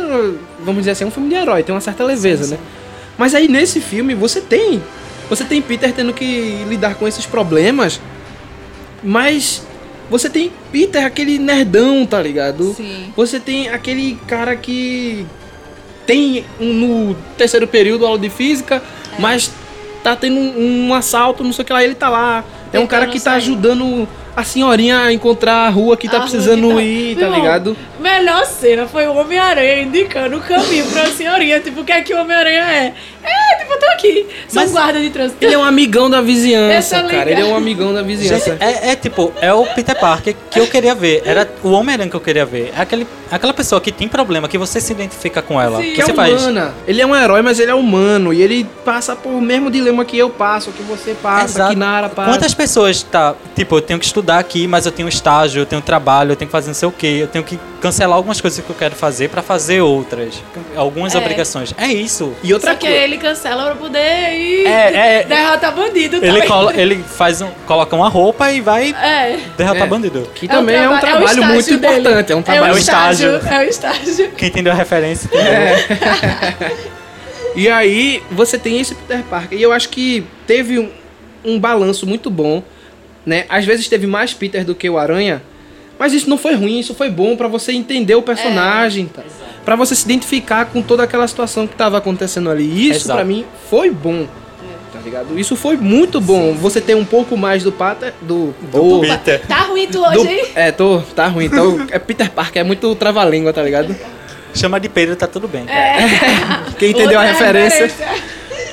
vamos 0.61 0.81
dizer 0.81 0.91
assim, 0.91 1.05
é 1.05 1.07
um 1.07 1.11
filme 1.11 1.29
de 1.29 1.37
herói, 1.37 1.63
tem 1.63 1.75
uma 1.75 1.81
certa 1.81 2.05
leveza, 2.05 2.55
né? 2.55 2.59
Mas 3.17 3.35
aí 3.35 3.49
nesse 3.49 3.81
filme 3.81 4.15
você 4.15 4.41
tem. 4.41 4.83
Você 5.31 5.45
tem 5.45 5.63
Peter 5.63 5.93
tendo 5.93 6.13
que 6.13 6.65
lidar 6.69 6.97
com 6.97 7.09
esses 7.09 7.25
problemas. 7.25 8.01
Mas 9.05 9.63
você 10.11 10.29
tem 10.31 10.51
Peter, 10.73 11.05
aquele 11.05 11.39
nerdão, 11.39 12.05
tá 12.07 12.21
ligado? 12.21 12.75
Sim. 12.75 13.13
Você 13.17 13.39
tem 13.39 13.69
aquele 13.69 14.19
cara 14.27 14.57
que 14.57 15.27
tem 16.07 16.45
um- 16.61 16.73
no 16.73 17.15
terceiro 17.37 17.67
período 17.69 18.07
aula 18.07 18.19
de 18.19 18.29
física, 18.31 18.83
É. 19.17 19.21
mas 19.21 19.51
tá 20.03 20.15
tendo 20.17 20.37
um, 20.39 20.89
um 20.89 20.95
assalto, 20.95 21.43
não 21.45 21.53
sei 21.53 21.63
o 21.63 21.67
que 21.67 21.73
lá, 21.73 21.83
ele 21.85 21.95
tá 21.95 22.09
lá. 22.09 22.45
É 22.73 22.79
um 22.79 22.87
cara 22.87 23.07
que 23.07 23.21
tá 23.21 23.33
ajudando 23.35 24.07
a 24.37 24.43
senhorinha 24.43 24.99
a 24.99 25.13
encontrar 25.13 25.67
a 25.67 25.69
rua 25.71 25.97
que 25.97 26.09
tá 26.09 26.19
rua 26.19 26.23
precisando 26.29 26.69
que 26.69 26.75
tá- 26.75 26.83
ir, 26.83 27.07
Meu 27.07 27.15
tá 27.17 27.23
irmão, 27.23 27.39
ligado? 27.41 27.77
Melhor 28.05 28.45
cena 28.45 28.87
foi 28.87 29.07
o 29.07 29.15
Homem-Aranha 29.15 29.81
indicando 29.81 30.37
o 30.37 30.41
caminho 30.41 30.85
pra 30.93 31.07
senhorinha. 31.07 31.59
Tipo, 31.59 31.81
o 31.81 31.85
que 31.87 31.91
é 31.91 32.03
que 32.03 32.13
o 32.13 32.21
Homem-Aranha 32.21 32.61
é? 32.63 32.95
É, 33.23 33.57
tipo, 33.57 33.73
eu 33.73 33.79
tô 33.81 33.87
aqui. 33.87 34.27
Sou 34.47 34.61
Mas- 34.61 34.73
guarda 34.73 35.01
de 35.01 35.09
trânsito. 35.09 35.43
Ele 35.43 35.55
é 35.55 35.59
um 35.59 35.65
amigão 35.65 36.11
da 36.11 36.21
vizinhança, 36.21 37.01
tô 37.01 37.09
cara. 37.09 37.31
Ele 37.31 37.41
é 37.41 37.45
um 37.47 37.57
amigão 37.57 37.95
da 37.95 38.03
vizinhança. 38.03 38.51
Gente, 38.51 38.63
é, 38.63 38.91
é 38.91 38.97
tipo, 38.97 39.33
é 39.41 39.51
o 39.55 39.65
Peter 39.65 39.99
Parker 39.99 40.37
que 40.51 40.61
eu 40.61 40.67
queria 40.67 40.95
ver. 40.95 41.23
Era 41.25 41.49
o 41.65 41.71
Homem-Aranha 41.71 42.11
que 42.11 42.15
eu 42.17 42.21
queria 42.21 42.45
ver. 42.45 42.75
É 42.77 42.83
aquele, 42.83 43.07
aquela 43.31 43.55
pessoa 43.55 43.81
que 43.81 43.91
tem 43.91 44.07
problema, 44.07 44.49
que 44.49 44.59
você 44.59 44.83
se 44.83 44.93
identifica 44.93 45.41
com 45.41 45.59
ela. 45.59 45.81
Sim. 45.81 45.95
Que 45.95 46.03
é 46.03 46.05
você 46.05 46.13
faz. 46.13 46.43
humana. 46.43 46.75
Ele 46.87 47.01
é 47.01 47.07
um 47.07 47.17
herói, 47.17 47.41
mas 47.41 47.59
ele 47.59 47.71
é 47.71 47.75
humano. 47.75 48.35
E 48.35 48.43
ele 48.43 48.67
passa 48.85 49.17
por 49.17 49.31
o 49.31 49.41
mesmo 49.41 49.71
dilema 49.71 50.05
que 50.05 50.19
eu 50.19 50.29
passo, 50.29 50.71
que 50.73 50.83
você 50.83 51.15
passa, 51.15 51.57
Exato. 51.57 51.71
que 51.73 51.77
Nara 51.79 52.11
passa. 52.11 52.31
Quantas 52.31 52.53
pessoas 52.53 53.03
tá, 53.03 53.35
tipo, 53.57 53.77
eu 53.79 53.81
tenho 53.81 53.99
que 53.99 54.05
estudar 54.05 54.41
aqui, 54.41 54.67
mas 54.67 54.85
eu 54.85 54.93
tenho 54.93 55.09
estágio, 55.09 55.63
eu 55.63 55.67
tenho 55.67 55.81
trabalho, 55.81 56.33
eu 56.33 56.37
tenho 56.37 56.49
que 56.49 56.53
fazer 56.53 56.67
não 56.67 56.75
sei 56.75 56.87
o 56.87 56.93
quê, 56.93 57.17
eu 57.23 57.27
tenho 57.29 57.43
que 57.43 57.59
cancelar 57.85 58.17
algumas 58.17 58.41
coisas 58.41 58.65
que 58.65 58.71
eu 58.71 58.75
quero 58.75 58.95
fazer 58.97 59.29
pra 59.29 59.43
fazer 59.43 59.83
outras, 59.83 60.43
algumas 60.75 61.15
É. 61.15 61.19
obrigações. 61.19 61.75
É 61.77 61.87
isso. 61.87 62.33
E 62.43 62.53
outra 62.55 62.71
Só 62.73 62.77
que 62.79 62.87
coisa. 62.87 63.03
ele 63.03 63.19
cancela 63.19 63.65
pra 63.67 63.75
poder 63.75 64.33
ir 64.33 64.67
É, 64.67 65.21
é, 65.21 65.25
derrotar 65.25 65.75
bandido 65.75 66.17
ele, 66.17 66.27
também. 66.33 66.49
colo- 66.49 66.71
ele 66.71 66.97
faz 67.03 67.43
um, 67.43 67.51
coloca 67.67 67.95
uma 67.95 68.09
roupa 68.09 68.51
e 68.51 68.63
vai 68.63 68.91
É. 68.93 69.39
derrotar 69.59 69.83
É. 69.83 69.87
bandido. 69.87 70.27
Que 70.35 70.49
também 70.49 70.77
é, 70.77 70.89
um 70.89 70.99
traba- 70.99 71.27
trabalho 71.27 71.43
o 71.43 71.47
muito 71.47 71.77
dele. 71.79 71.99
importante. 72.01 72.33
É 72.33 72.37
um 72.37 72.43
trabalho. 72.43 72.65
É 72.67 72.71
É 72.71 72.73
o 72.75 72.79
estágio. 72.79 73.29
É 73.47 73.59
o 73.59 73.69
estágio. 73.69 74.31
Quem 74.33 74.49
entendeu 74.49 74.73
a 74.73 74.77
referência. 74.77 75.29
E 77.57 77.69
aí 77.69 78.21
você 78.33 78.59
tem 78.59 78.81
esse 78.81 78.95
Peter 78.97 79.23
Parker. 79.25 79.57
E 79.57 79.63
eu 79.63 79.73
acho 79.73 79.89
que 79.89 80.27
teve 80.47 80.79
um, 80.79 80.91
um 81.45 81.59
balanço 81.61 82.05
muito 82.07 82.29
bom, 82.29 82.63
né? 83.25 83.45
Às 83.49 83.65
vezes 83.65 83.89
teve 83.89 84.07
mais 84.09 84.35
Peter 84.35 84.65
do 84.65 84.75
que 84.75 84.91
o 84.91 84.99
Aranha, 84.99 85.41
mas 85.99 86.13
isso 86.13 86.29
não 86.29 86.37
foi 86.39 86.55
ruim, 86.55 86.79
isso 86.79 86.95
foi 86.95 87.11
bom 87.11 87.37
pra 87.37 87.49
você 87.49 87.73
entender 87.73 88.15
o 88.15 88.23
personagem, 88.23 89.07
tá? 89.07 89.23
Para 89.65 89.77
você 89.77 89.95
se 89.95 90.05
identificar 90.05 90.67
com 90.67 90.83
toda 90.83 91.03
aquela 91.03 91.27
situação 91.27 91.67
que 91.67 91.75
tava 91.75 91.97
acontecendo 91.99 92.51
ali. 92.51 92.91
Isso 92.91 93.07
pra 93.07 93.25
mim 93.25 93.45
foi 93.71 93.91
bom. 93.91 94.27
Tá 94.93 95.01
ligado? 95.05 95.39
Isso 95.39 95.57
foi 95.57 95.77
muito 95.77 96.21
bom. 96.21 96.53
Você 96.55 96.81
ter 96.81 96.95
um 96.95 97.05
pouco 97.05 97.37
mais 97.37 97.63
do 97.63 97.73
Pater 97.73 98.13
do, 98.23 98.55
Do 98.71 99.01
Peter. 99.01 99.41
Tá 99.47 99.63
ruim 99.63 99.87
tu 99.87 100.01
do- 100.01 100.21
hoje, 100.21 100.29
hein? 100.33 100.45
É, 100.55 100.71
tô, 100.71 101.01
tá 101.15 101.27
ruim. 101.27 101.47
Então, 101.47 101.87
é 101.91 101.99
Peter 101.99 102.31
Parker, 102.31 102.61
é 102.61 102.65
muito 102.65 102.95
trava-língua, 102.95 103.53
tá 103.53 103.63
ligado? 103.63 103.95
Chama 104.55 104.79
de 104.79 104.89
Pedro, 104.89 105.17
tá 105.17 105.27
tudo 105.27 105.49
bem. 105.49 105.65
Quem 106.79 106.91
entendeu 106.91 107.19
a 107.19 107.23
Outra 107.27 107.33
referência? 107.33 107.91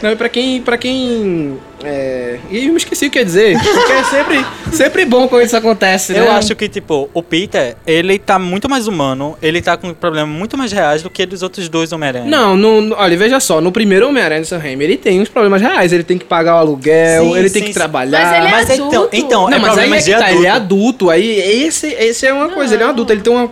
Não, 0.01 0.11
e 0.11 0.15
pra 0.15 0.29
quem, 0.29 0.61
pra 0.61 0.77
quem 0.77 1.57
É, 1.85 2.37
e 2.49 2.65
eu 2.67 2.71
me 2.71 2.77
esqueci 2.77 3.07
o 3.07 3.09
que 3.11 3.19
ia 3.19 3.25
dizer. 3.25 3.57
Porque 3.61 3.91
é 3.91 4.03
sempre, 4.03 4.45
sempre 4.71 5.05
bom 5.05 5.27
quando 5.27 5.43
isso 5.45 5.55
acontece, 5.57 6.13
né? 6.13 6.19
Eu 6.19 6.31
acho 6.31 6.55
que, 6.55 6.67
tipo, 6.69 7.09
o 7.13 7.21
Peter, 7.23 7.75
ele 7.85 8.17
tá 8.19 8.37
muito 8.39 8.69
mais 8.69 8.87
humano, 8.87 9.37
ele 9.41 9.61
tá 9.61 9.75
com 9.77 9.93
problemas 9.93 10.29
muito 10.29 10.57
mais 10.57 10.71
reais 10.71 11.01
do 11.01 11.09
que 11.09 11.25
dos 11.25 11.41
outros 11.43 11.67
dois 11.69 11.91
Homem-Aranha. 11.91 12.25
Não, 12.25 12.55
no, 12.55 12.81
no- 12.81 12.95
olha, 12.95 13.17
veja 13.17 13.39
só, 13.39 13.59
no 13.61 13.71
primeiro 13.71 14.07
Homem-Aranha 14.09 14.41
do 14.41 14.47
Sam 14.47 14.57
Raimi, 14.59 14.83
ele 14.83 14.97
tem 14.97 15.19
uns 15.21 15.29
problemas 15.29 15.61
reais. 15.61 15.91
Ele 15.93 16.03
tem 16.03 16.17
que 16.17 16.25
pagar 16.25 16.55
o 16.55 16.57
aluguel, 16.59 17.23
Sim, 17.25 17.37
ele 17.37 17.49
tem 17.49 17.61
sim, 17.61 17.67
que 17.67 17.73
sim. 17.73 17.79
trabalhar. 17.79 18.21
Mas 18.21 18.37
ele 18.37 18.47
é 18.47 18.51
Mas 18.51 18.69
então, 18.69 18.87
adulto. 18.87 19.09
então, 19.13 19.49
Não, 19.49 19.57
é 19.57 19.59
mas 19.59 19.77
aí 19.77 19.89
problema 19.89 19.95
é 19.97 20.01
que 20.01 20.11
tá, 20.11 20.17
adulto. 20.17 20.35
ele 20.37 20.45
é 20.47 20.49
adulto, 20.49 21.09
aí 21.09 21.39
esse, 21.65 21.87
esse 21.87 22.25
é 22.25 22.33
uma 22.33 22.49
coisa, 22.49 22.73
ele 22.75 22.83
é 22.83 22.85
um 22.85 22.89
adulto, 22.89 23.11
ele 23.13 23.21
tem 23.21 23.33
uma. 23.33 23.49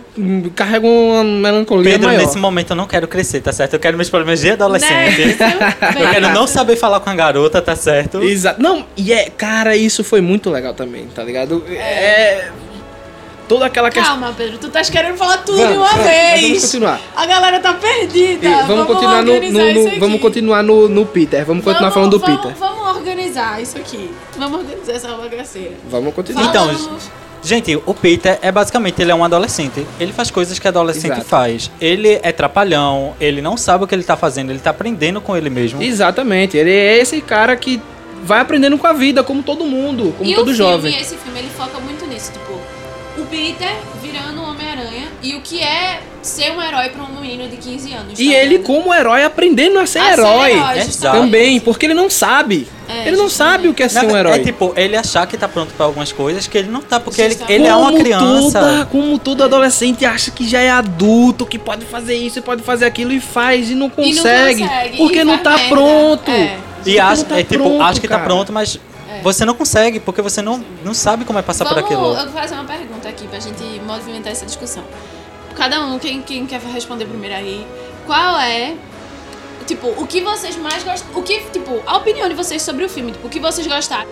carrega 0.54 0.86
uma 0.86 1.24
melancolia 1.24 1.92
Pedro, 1.92 2.08
maior. 2.08 2.20
nesse 2.22 2.38
momento 2.38 2.70
eu 2.70 2.76
não 2.76 2.86
quero 2.86 3.06
crescer, 3.08 3.40
tá 3.40 3.52
certo? 3.52 3.74
Eu 3.74 3.80
quero 3.80 3.96
meus 3.96 4.08
problemas 4.10 4.40
de 4.40 4.50
adolescente. 4.50 4.90
Né? 5.38 5.76
Eu 6.00 6.10
quero 6.10 6.28
não 6.30 6.46
saber 6.46 6.76
falar 6.76 7.00
com 7.00 7.10
a 7.10 7.14
garota, 7.14 7.60
tá 7.60 7.74
certo? 7.76 8.19
Exato. 8.22 8.60
Não, 8.62 8.84
e 8.96 9.12
é, 9.12 9.30
cara, 9.30 9.76
isso 9.76 10.02
foi 10.04 10.20
muito 10.20 10.50
legal 10.50 10.74
também, 10.74 11.06
tá 11.14 11.22
ligado? 11.22 11.64
É. 11.70 12.50
Toda 13.48 13.66
aquela 13.66 13.90
questão. 13.90 14.12
Calma, 14.12 14.32
Pedro, 14.36 14.58
tu 14.58 14.68
estás 14.68 14.88
querendo 14.88 15.16
falar 15.16 15.38
tudo 15.38 15.56
Vamos, 15.58 15.72
de 15.72 15.78
uma 15.78 15.88
vamos, 15.88 16.04
vez. 16.04 16.40
vamos 16.42 16.60
continuar. 16.62 17.00
A 17.16 17.26
galera 17.26 17.58
tá 17.58 17.74
perdida. 17.74 18.46
E 18.46 18.62
vamos, 18.68 18.86
continuar 18.86 19.22
no, 19.24 19.40
no- 19.40 19.72
no- 19.90 19.98
vamos 19.98 20.20
continuar 20.20 20.62
no, 20.62 20.88
no 20.88 21.04
Peter. 21.04 21.44
Vamos 21.44 21.64
continuar 21.64 21.90
Vamos- 21.90 21.94
falando 21.94 22.10
do 22.12 22.18
vamos- 22.20 22.40
Peter. 22.42 22.56
Vamos 22.56 22.96
organizar 22.96 23.60
isso 23.60 23.76
aqui. 23.76 24.08
Vamos 24.38 24.60
organizar 24.60 24.92
essa 24.92 25.08
bagaceira. 25.16 25.72
Vamos 25.90 26.14
continuar. 26.14 26.44
Então, 26.44 26.70
Gente, 27.42 27.74
o 27.86 27.94
Peter 27.94 28.38
é 28.42 28.52
basicamente 28.52 29.00
ele 29.00 29.10
é 29.10 29.14
um 29.14 29.24
adolescente. 29.24 29.84
Ele 29.98 30.12
faz 30.12 30.30
coisas 30.30 30.58
que 30.58 30.68
adolescente 30.68 31.12
Exato. 31.12 31.24
faz. 31.24 31.70
Ele 31.80 32.20
é 32.22 32.30
trapalhão, 32.32 33.14
ele 33.18 33.40
não 33.40 33.56
sabe 33.56 33.82
o 33.82 33.86
que 33.86 33.94
ele 33.94 34.04
tá 34.04 34.14
fazendo, 34.14 34.50
ele 34.52 34.58
tá 34.58 34.68
aprendendo 34.70 35.22
com 35.22 35.34
ele 35.34 35.48
mesmo. 35.48 35.82
Exatamente. 35.82 36.58
Ele 36.58 36.70
é 36.70 36.98
esse 36.98 37.18
cara 37.22 37.56
que 37.56 37.80
vai 38.22 38.40
aprendendo 38.40 38.76
com 38.78 38.86
a 38.86 38.92
vida, 38.92 39.22
como 39.22 39.42
todo 39.42 39.64
mundo, 39.64 40.14
como 40.16 40.28
e 40.30 40.34
todo 40.34 40.48
o 40.48 40.54
jovem. 40.54 40.92
filme, 40.92 41.06
esse 41.06 41.16
filme, 41.16 41.38
ele 41.38 41.50
foca 41.56 41.78
muito 41.80 42.06
nisso, 42.06 42.32
tipo, 42.32 42.52
o 43.20 43.26
Peter 43.26 43.72
virando 44.02 44.40
o 44.40 44.50
Homem-Aranha 44.50 45.08
e 45.22 45.34
o 45.34 45.40
que 45.40 45.60
é 45.62 46.00
ser 46.22 46.52
um 46.52 46.62
herói 46.62 46.88
pra 46.90 47.02
um 47.02 47.20
menino 47.20 47.48
de 47.48 47.56
15 47.56 47.92
anos. 47.92 48.18
E 48.18 48.28
tá 48.30 48.34
ele, 48.36 48.48
ligado? 48.58 48.66
como 48.66 48.94
herói, 48.94 49.24
aprendendo 49.24 49.78
a 49.78 49.86
ser 49.86 49.98
A 49.98 50.04
ser 50.04 50.12
herói. 50.12 50.50
herói, 50.52 50.62
Exato. 50.72 50.86
justamente. 50.86 51.20
Também, 51.22 51.60
porque 51.60 51.86
ele 51.86 51.94
não 51.94 52.08
sabe. 52.08 52.68
É, 52.88 53.08
ele 53.08 53.16
não 53.16 53.24
justamente. 53.28 53.52
sabe 53.52 53.68
o 53.68 53.74
que 53.74 53.82
é 53.82 53.88
ser 53.88 54.04
um 54.04 54.08
ve- 54.08 54.18
herói. 54.18 54.32
É 54.36 54.38
tipo, 54.38 54.72
ele 54.76 54.96
achar 54.96 55.26
que 55.26 55.36
tá 55.36 55.48
pronto 55.48 55.72
pra 55.74 55.86
algumas 55.86 56.12
coisas 56.12 56.46
que 56.46 56.56
ele 56.56 56.70
não 56.70 56.80
tá, 56.80 56.98
porque 57.00 57.20
ele, 57.20 57.36
ele 57.48 57.66
é 57.66 57.74
uma 57.74 57.92
criança. 57.92 58.60
toda- 58.60 58.84
como 58.86 59.18
todo 59.18 59.42
adolescente 59.44 60.04
acha 60.06 60.30
que 60.30 60.48
já 60.48 60.60
é 60.60 60.70
adulto, 60.70 61.44
que 61.46 61.58
pode 61.58 61.84
fazer 61.86 62.14
isso 62.14 62.38
e 62.38 62.42
pode 62.42 62.62
fazer 62.62 62.84
aquilo 62.86 63.12
e 63.12 63.20
faz 63.20 63.70
e 63.70 63.74
não 63.74 63.86
E 63.86 63.88
não 63.88 63.90
consegue. 64.16 64.62
consegue, 64.62 64.96
porque 64.98 65.24
não 65.24 65.38
tá 65.38 65.56
merda. 65.56 65.68
pronto. 65.68 66.30
É. 66.30 66.56
E 66.86 66.96
não 66.96 67.24
tá 67.24 67.38
é 67.38 67.44
tipo, 67.44 67.64
pronto, 67.64 67.82
acha 67.82 68.00
que 68.00 68.08
tá 68.08 68.14
cara. 68.16 68.26
pronto, 68.26 68.52
mas 68.52 68.78
você 69.22 69.44
não 69.44 69.54
consegue, 69.54 70.00
porque 70.00 70.22
você 70.22 70.40
não, 70.40 70.64
não 70.84 70.94
sabe 70.94 71.24
como 71.24 71.38
é 71.38 71.42
passar 71.42 71.64
por 71.64 71.74
Vamos, 71.74 71.90
aquilo. 71.90 72.14
eu 72.14 72.24
vou 72.30 72.40
fazer 72.40 72.54
uma 72.54 72.64
pergunta 72.64 73.08
aqui 73.08 73.26
pra 73.28 73.38
gente 73.38 73.62
movimentar 73.86 74.32
essa 74.32 74.46
discussão. 74.46 74.84
Cada 75.56 75.84
um, 75.84 75.98
quem, 75.98 76.22
quem 76.22 76.46
quer 76.46 76.60
responder 76.60 77.04
primeiro 77.04 77.34
aí, 77.34 77.66
qual 78.06 78.38
é, 78.38 78.74
tipo, 79.66 79.88
o 79.88 80.06
que 80.06 80.20
vocês 80.22 80.56
mais 80.56 80.82
gostam, 80.82 81.08
o 81.14 81.22
que, 81.22 81.40
tipo, 81.50 81.82
a 81.86 81.96
opinião 81.96 82.28
de 82.28 82.34
vocês 82.34 82.62
sobre 82.62 82.84
o 82.84 82.88
filme, 82.88 83.12
tipo, 83.12 83.26
o 83.26 83.30
que 83.30 83.40
vocês 83.40 83.66
gostaram? 83.66 84.08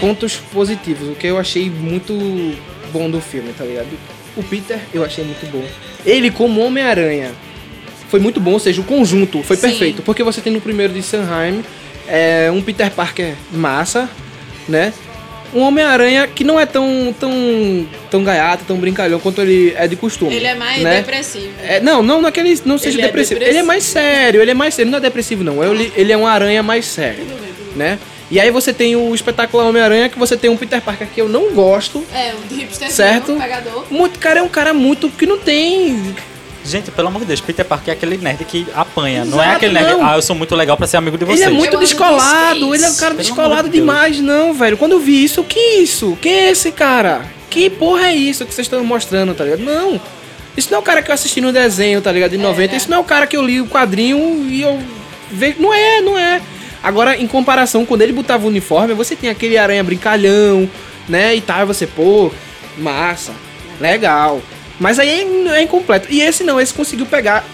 Pontos 0.00 0.36
positivos, 0.36 1.08
o 1.08 1.14
que 1.14 1.26
eu 1.26 1.38
achei 1.38 1.68
muito 1.68 2.14
bom 2.90 3.10
do 3.10 3.20
filme, 3.20 3.52
tá 3.56 3.64
ligado? 3.64 3.88
O 4.36 4.42
Peter 4.42 4.78
eu 4.92 5.04
achei 5.04 5.24
muito 5.24 5.50
bom. 5.50 5.64
Ele 6.04 6.30
como 6.30 6.60
Homem-Aranha 6.60 7.32
foi 8.08 8.20
muito 8.20 8.40
bom, 8.40 8.52
ou 8.52 8.58
seja, 8.58 8.80
o 8.80 8.84
conjunto 8.84 9.42
foi 9.42 9.56
Sim. 9.56 9.62
perfeito. 9.62 10.02
Porque 10.02 10.22
você 10.22 10.40
tem 10.40 10.52
no 10.52 10.60
primeiro 10.60 10.92
de 10.92 11.02
Sanheim 11.02 11.62
é, 12.08 12.50
um 12.50 12.62
Peter 12.62 12.90
Parker 12.90 13.34
massa, 13.52 14.08
né? 14.68 14.92
Um 15.54 15.60
Homem-Aranha 15.60 16.26
que 16.26 16.44
não 16.44 16.60
é 16.60 16.66
tão, 16.66 17.14
tão, 17.18 17.86
tão 18.10 18.22
gaiato, 18.22 18.64
tão 18.66 18.76
brincalhão 18.76 19.18
quanto 19.18 19.40
ele 19.40 19.72
é 19.76 19.86
de 19.86 19.96
costume. 19.96 20.34
Ele 20.34 20.46
é 20.46 20.54
mais 20.54 20.82
né? 20.82 20.98
depressivo. 20.98 21.48
É, 21.62 21.80
não, 21.80 22.02
não 22.02 22.20
naquele. 22.20 22.60
Não 22.66 22.76
seja 22.76 22.96
Ele 22.96 23.02
é 23.02 23.06
depressivo. 23.06 23.40
depressivo. 23.40 23.58
Ele 23.58 23.58
é 23.58 23.62
mais 23.62 23.84
sério, 23.84 24.42
ele 24.42 24.50
é 24.50 24.54
mais 24.54 24.74
sério. 24.74 24.84
Ele 24.84 24.90
não 24.90 24.98
é 24.98 25.00
depressivo, 25.00 25.44
não. 25.44 25.64
Ele, 25.64 25.90
ele 25.96 26.12
é 26.12 26.16
um 26.16 26.26
aranha 26.26 26.62
mais 26.62 26.84
sério. 26.84 27.24
Né? 27.74 27.98
E 28.30 28.38
aí 28.38 28.50
você 28.50 28.72
tem 28.74 28.94
o 28.94 29.14
espetacular 29.14 29.66
Homem-Aranha, 29.66 30.08
que 30.08 30.18
você 30.18 30.36
tem 30.36 30.50
um 30.50 30.56
Peter 30.56 30.80
Parker 30.82 31.08
que 31.14 31.20
eu 31.20 31.28
não 31.28 31.52
gosto. 31.54 32.04
É, 32.12 32.34
o 32.34 32.54
hipster 32.54 32.90
Certo. 32.90 33.34
pegador. 33.36 33.84
Muito, 33.90 34.18
cara, 34.18 34.40
é 34.40 34.42
um 34.42 34.48
cara 34.48 34.74
muito 34.74 35.08
que 35.08 35.24
não 35.26 35.38
tem. 35.38 36.14
Gente, 36.64 36.90
pelo 36.90 37.08
amor 37.08 37.20
de 37.20 37.26
Deus, 37.26 37.40
Peter 37.40 37.64
Parker 37.64 37.94
é 37.94 37.96
aquele 37.96 38.18
nerd 38.18 38.44
que 38.44 38.66
apanha. 38.74 39.24
não 39.24 39.40
é 39.40 39.44
Exato, 39.46 39.56
aquele 39.56 39.72
nerd, 39.72 39.90
não. 39.92 40.06
ah, 40.06 40.16
eu 40.16 40.20
sou 40.22 40.36
muito 40.36 40.54
legal 40.54 40.76
pra 40.76 40.86
ser 40.86 40.98
amigo 40.98 41.16
de 41.16 41.24
Ele 41.24 41.32
vocês. 41.32 41.46
é 41.46 41.50
muito 41.50 41.72
Eu 41.72 41.80
descolado, 41.80 42.74
ele 42.74 42.84
é 42.84 42.90
um 42.90 42.96
cara 42.96 43.14
Pelo 43.14 43.22
descolado 43.22 43.62
de 43.70 43.70
Deus. 43.70 43.86
demais, 43.86 44.20
não, 44.20 44.52
velho. 44.52 44.76
Quando 44.76 44.92
eu 44.92 45.00
vi 45.00 45.24
isso, 45.24 45.40
o 45.40 45.44
que 45.44 45.58
é 45.58 45.78
isso? 45.80 46.18
Quem 46.20 46.32
é 46.34 46.50
esse 46.50 46.70
cara? 46.70 47.22
Que 47.48 47.70
porra 47.70 48.08
é 48.08 48.14
isso 48.14 48.44
que 48.44 48.52
vocês 48.52 48.66
estão 48.66 48.84
mostrando, 48.84 49.32
tá 49.32 49.44
ligado? 49.44 49.60
Não. 49.62 49.98
Isso 50.54 50.68
não 50.70 50.78
é 50.78 50.80
o 50.80 50.84
cara 50.84 51.00
que 51.00 51.10
eu 51.10 51.14
assisti 51.14 51.40
no 51.40 51.50
desenho, 51.52 52.02
tá 52.02 52.12
ligado? 52.12 52.32
De 52.32 52.36
90. 52.36 52.76
Isso 52.76 52.90
não 52.90 52.98
é 52.98 53.00
o 53.00 53.04
cara 53.04 53.26
que 53.26 53.36
eu 53.36 53.42
li 53.42 53.60
o 53.62 53.66
quadrinho 53.66 54.44
e 54.50 54.60
eu 54.60 54.78
vejo. 55.30 55.56
Não 55.60 55.72
é, 55.72 56.00
não 56.02 56.18
é. 56.18 56.42
Agora, 56.82 57.16
em 57.16 57.26
comparação, 57.26 57.84
quando 57.84 58.02
ele 58.02 58.12
botava 58.12 58.44
o 58.44 58.48
uniforme, 58.48 58.94
você 58.94 59.16
tem 59.16 59.30
aquele 59.30 59.58
aranha 59.58 59.82
brincalhão, 59.82 60.68
né? 61.08 61.34
E 61.34 61.40
tal, 61.40 61.66
você, 61.66 61.86
pô, 61.86 62.30
massa, 62.76 63.32
legal. 63.80 64.40
Mas 64.78 64.98
aí 64.98 65.26
é 65.52 65.62
incompleto. 65.62 66.06
E 66.10 66.20
esse 66.20 66.44
não, 66.44 66.60
esse 66.60 66.72
conseguiu 66.72 67.06
pegar 67.06 67.44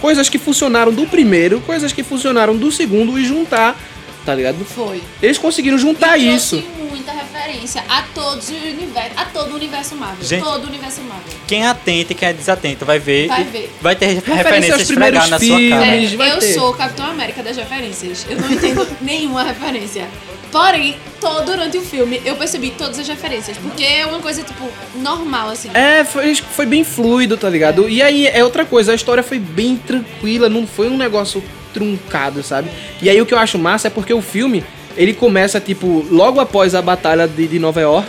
coisas 0.00 0.28
que 0.28 0.38
funcionaram 0.38 0.92
do 0.92 1.06
primeiro, 1.06 1.60
coisas 1.60 1.92
que 1.92 2.02
funcionaram 2.02 2.56
do 2.56 2.70
segundo 2.70 3.18
e 3.18 3.24
juntar, 3.24 3.76
tá 4.24 4.34
ligado? 4.34 4.64
Foi. 4.64 5.02
Eles 5.22 5.38
conseguiram 5.38 5.76
juntar 5.78 6.16
E 6.18 6.34
isso. 6.34 6.62
muita 6.88 7.12
referência 7.12 7.84
a 7.88 8.02
todos 8.14 8.48
os 8.48 8.62
universos, 8.62 9.16
a 9.18 9.24
todo 9.26 9.52
o 9.52 9.54
universo 9.56 9.94
Marvel. 9.96 10.24
Gente, 10.26 10.42
todo 10.42 10.64
o 10.64 10.68
universo 10.68 11.00
Marvel. 11.02 11.32
Quem 11.46 11.62
é 11.64 11.66
atento 11.68 12.12
e 12.12 12.14
quem 12.14 12.28
é 12.28 12.32
desatento 12.32 12.84
vai 12.84 12.98
ver. 12.98 13.28
Vai 13.28 13.44
ver. 13.44 13.70
Vai 13.80 13.96
ter 13.96 14.06
aos 14.16 14.24
referências 14.24 14.86
primeiros 14.86 15.22
esfregar 15.24 15.28
na 15.28 15.38
sua 15.38 15.46
filmes. 15.58 15.70
cara. 15.70 15.86
Mas 15.86 16.12
É, 16.12 16.16
vai 16.16 16.32
eu 16.32 16.38
ter. 16.38 16.54
sou 16.54 16.70
o 16.70 16.74
Capitão 16.74 17.06
América 17.06 17.42
das 17.42 17.56
referências. 17.56 18.26
Eu 18.28 18.40
não 18.40 18.50
entendo 18.50 18.86
nenhuma 19.02 19.42
referência. 19.42 20.08
Porém, 20.50 20.96
todo, 21.20 21.46
durante 21.46 21.76
o 21.76 21.82
filme, 21.82 22.22
eu 22.24 22.36
percebi 22.36 22.70
todas 22.70 22.96
as 23.00 23.08
referências. 23.08 23.56
Porque 23.58 23.82
é 23.82 24.06
uma 24.06 24.20
coisa, 24.20 24.40
tipo, 24.44 24.68
normal, 24.94 25.48
assim. 25.50 25.68
É, 25.74 26.04
foi, 26.04 26.32
foi 26.36 26.64
bem 26.64 26.84
fluido, 26.84 27.36
tá 27.36 27.50
ligado? 27.50 27.88
E 27.88 28.00
aí 28.00 28.28
é 28.28 28.44
outra 28.44 28.64
coisa, 28.64 28.92
a 28.92 28.94
história 28.94 29.22
foi 29.22 29.40
bem 29.40 29.76
tranquila, 29.76 30.48
não 30.48 30.64
foi 30.64 30.88
um 30.88 30.96
negócio 30.96 31.42
truncado, 31.74 32.42
sabe? 32.42 32.70
E 33.02 33.10
aí 33.10 33.20
o 33.20 33.26
que 33.26 33.34
eu 33.34 33.38
acho 33.38 33.58
massa 33.58 33.88
é 33.88 33.90
porque 33.90 34.14
o 34.14 34.22
filme, 34.22 34.64
ele 34.96 35.12
começa, 35.12 35.60
tipo, 35.60 36.06
logo 36.10 36.40
após 36.40 36.74
a 36.74 36.80
batalha 36.80 37.26
de, 37.28 37.46
de 37.48 37.58
Nova 37.58 37.80
York, 37.80 38.08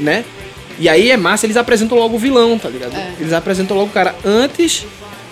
né? 0.00 0.24
E 0.78 0.88
aí 0.88 1.10
é 1.10 1.16
massa, 1.16 1.46
eles 1.46 1.56
apresentam 1.56 1.98
logo 1.98 2.16
o 2.16 2.18
vilão, 2.18 2.58
tá 2.58 2.68
ligado? 2.68 2.96
É. 2.96 3.12
Eles 3.20 3.32
apresentam 3.32 3.76
logo 3.76 3.90
o 3.90 3.92
cara 3.92 4.14
antes, 4.24 4.86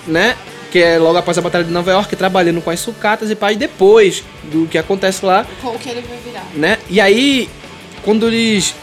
né? 0.07 0.37
Que 0.71 0.79
é 0.81 0.99
logo 0.99 1.19
após 1.19 1.37
a 1.39 1.41
batalha 1.41 1.65
de 1.65 1.73
Nova 1.73 1.91
York, 1.91 2.15
trabalhando 2.15 2.61
com 2.61 2.71
as 2.71 2.79
sucatas 2.79 3.31
e 3.31 3.37
e 3.53 3.57
depois 3.57 4.23
do 4.45 4.67
que 4.69 4.79
acontece 4.79 5.25
lá, 5.25 5.45
Qual 5.61 5.75
que 5.75 5.89
ele 5.89 6.03
vai 6.03 6.19
virar. 6.25 6.45
né? 6.55 6.79
E 6.89 7.01
aí, 7.01 7.49
quando 8.05 8.29
eles 8.29 8.75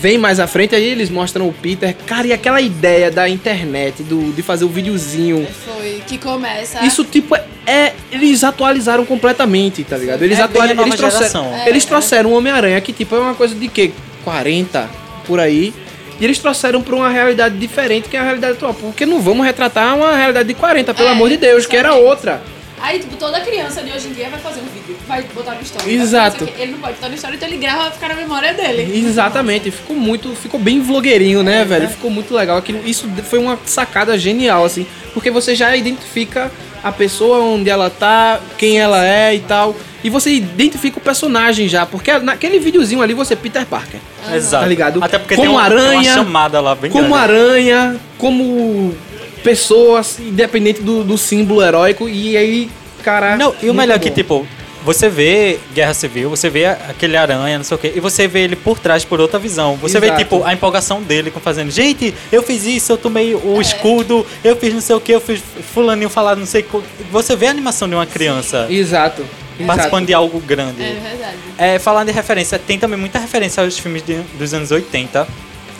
vêm 0.00 0.16
mais 0.18 0.40
à 0.40 0.46
frente, 0.46 0.74
aí 0.74 0.84
eles 0.84 1.10
mostram 1.10 1.46
o 1.48 1.52
Peter. 1.52 1.94
Cara, 2.06 2.26
e 2.26 2.32
aquela 2.32 2.60
ideia 2.60 3.10
da 3.10 3.28
internet, 3.28 4.02
do, 4.02 4.32
de 4.32 4.42
fazer 4.42 4.64
o 4.64 4.68
videozinho. 4.68 5.46
Foi 5.64 6.02
que 6.06 6.16
começa. 6.18 6.84
Isso, 6.84 7.04
tipo, 7.04 7.36
é, 7.36 7.44
é- 7.66 7.92
Eles 8.10 8.42
atualizaram 8.42 9.04
completamente, 9.04 9.84
tá 9.84 9.96
ligado? 9.96 10.22
Eles 10.22 10.38
É 10.38 10.42
atualizaram. 10.42 10.86
Eles 10.86 10.98
trouxeram. 10.98 11.54
É, 11.54 11.68
eles 11.68 11.84
é. 11.84 11.86
trouxeram 11.86 12.30
o 12.30 12.36
Homem-Aranha, 12.36 12.80
que 12.80 12.92
tipo 12.92 13.14
é 13.14 13.18
uma 13.18 13.34
coisa 13.34 13.54
de 13.54 13.68
quê? 13.68 13.92
40 14.24 14.88
por 15.26 15.38
aí. 15.38 15.72
E 16.20 16.24
eles 16.24 16.38
trouxeram 16.38 16.82
pra 16.82 16.94
uma 16.96 17.08
realidade 17.08 17.56
diferente 17.56 18.08
que 18.08 18.16
é 18.16 18.20
a 18.20 18.22
realidade 18.24 18.54
atual. 18.54 18.74
Porque 18.74 19.06
não 19.06 19.20
vamos 19.20 19.44
retratar 19.46 19.96
uma 19.96 20.14
realidade 20.16 20.48
de 20.48 20.54
40, 20.54 20.92
pelo 20.92 21.08
É, 21.08 21.12
amor 21.12 21.28
de 21.30 21.36
Deus, 21.38 21.64
que 21.66 21.76
era 21.76 21.94
outra. 21.94 22.42
Aí, 22.82 22.98
tipo, 22.98 23.16
toda 23.16 23.40
criança 23.40 23.82
de 23.82 23.92
hoje 23.92 24.08
em 24.08 24.12
dia 24.12 24.28
vai 24.30 24.40
fazer 24.40 24.60
um 24.60 24.64
vídeo, 24.64 24.96
vai 25.06 25.22
botar 25.34 25.54
no 25.54 25.60
story. 25.62 25.94
Exato. 25.94 26.32
fazer 26.38 26.44
isso 26.44 26.54
aqui. 26.54 26.62
Ele 26.62 26.72
não 26.72 26.78
pode 26.78 26.94
botar 26.94 27.08
no 27.08 27.14
story, 27.14 27.36
então 27.36 27.48
ele 27.48 27.58
grava 27.58 27.82
vai 27.82 27.92
ficar 27.92 28.08
na 28.08 28.14
memória 28.14 28.54
dele. 28.54 28.98
Exatamente, 29.06 29.70
ficou 29.70 29.94
muito, 29.96 30.34
ficou 30.34 30.58
bem 30.58 30.80
vlogueirinho, 30.80 31.42
né, 31.42 31.64
velho? 31.64 31.88
Ficou 31.88 32.10
muito 32.10 32.34
legal. 32.34 32.56
Aquilo, 32.56 32.80
isso 32.86 33.06
foi 33.28 33.38
uma 33.38 33.58
sacada 33.66 34.18
genial, 34.18 34.64
assim, 34.64 34.86
porque 35.12 35.30
você 35.30 35.54
já 35.54 35.76
identifica 35.76 36.50
a 36.82 36.90
pessoa 36.90 37.40
onde 37.40 37.68
ela 37.68 37.90
tá, 37.90 38.40
quem 38.56 38.80
ela 38.80 39.04
é 39.06 39.34
e 39.34 39.40
tal, 39.40 39.76
e 40.02 40.08
você 40.08 40.30
identifica 40.30 40.96
o 40.98 41.00
personagem 41.02 41.68
já, 41.68 41.84
porque 41.84 42.18
naquele 42.20 42.58
videozinho 42.58 43.02
ali 43.02 43.12
você 43.12 43.34
é 43.34 43.36
Peter 43.36 43.66
Parker, 43.66 44.00
Exato. 44.34 44.62
Tá 44.64 44.68
ligado? 44.68 45.04
Até 45.04 45.18
porque 45.18 45.34
Como 45.36 45.48
tem, 45.48 45.56
um- 45.56 45.60
tem 45.60 45.66
aranha, 45.78 45.98
uma 46.12 46.14
chamada 46.14 46.60
lá 46.62 46.74
bem 46.74 46.90
como 46.90 47.08
grande. 47.08 47.22
aranha, 47.22 47.96
como 48.16 48.94
pessoa, 49.42 50.00
assim, 50.00 50.28
independente 50.28 50.80
do, 50.82 51.02
do 51.04 51.16
símbolo 51.18 51.62
heróico, 51.62 52.08
e 52.08 52.36
aí, 52.36 52.70
cara. 53.02 53.36
Não, 53.36 53.54
e 53.62 53.68
o 53.70 53.74
melhor 53.74 53.94
é 53.94 53.98
bom. 53.98 54.04
que, 54.04 54.10
tipo, 54.10 54.46
você 54.84 55.08
vê 55.10 55.58
Guerra 55.74 55.92
Civil, 55.92 56.30
você 56.30 56.48
vê 56.48 56.64
aquele 56.66 57.16
aranha, 57.16 57.58
não 57.58 57.64
sei 57.64 57.74
o 57.74 57.78
quê, 57.78 57.92
e 57.94 58.00
você 58.00 58.26
vê 58.26 58.40
ele 58.40 58.56
por 58.56 58.78
trás 58.78 59.04
por 59.04 59.20
outra 59.20 59.38
visão. 59.38 59.76
Você 59.76 60.00
vê, 60.00 60.06
Exato. 60.06 60.22
tipo, 60.24 60.42
a 60.44 60.52
empolgação 60.54 61.02
dele 61.02 61.30
com 61.30 61.38
fazendo, 61.40 61.70
gente, 61.70 62.14
eu 62.32 62.42
fiz 62.42 62.64
isso, 62.64 62.92
eu 62.92 62.96
tomei 62.96 63.34
o 63.34 63.60
escudo, 63.60 64.26
eu 64.42 64.56
fiz 64.56 64.72
não 64.72 64.80
sei 64.80 64.96
o 64.96 65.00
que, 65.00 65.12
eu 65.12 65.20
fiz 65.20 65.42
fulaninho 65.74 66.08
falar 66.08 66.34
não 66.36 66.46
sei 66.46 66.64
o 66.72 66.82
Você 67.12 67.36
vê 67.36 67.46
a 67.46 67.50
animação 67.50 67.88
de 67.88 67.94
uma 67.94 68.06
criança 68.06 68.66
Exato. 68.70 69.22
participando 69.66 70.06
de 70.06 70.14
algo 70.14 70.40
grande. 70.40 70.82
É 70.82 70.98
verdade. 71.02 71.36
É, 71.58 71.78
falando 71.78 72.06
de 72.06 72.12
referência, 72.14 72.58
tem 72.58 72.78
também 72.78 72.98
muita 72.98 73.18
referência 73.18 73.62
aos 73.62 73.78
filmes 73.78 74.02
de- 74.02 74.22
dos 74.38 74.54
anos 74.54 74.70
80. 74.70 75.28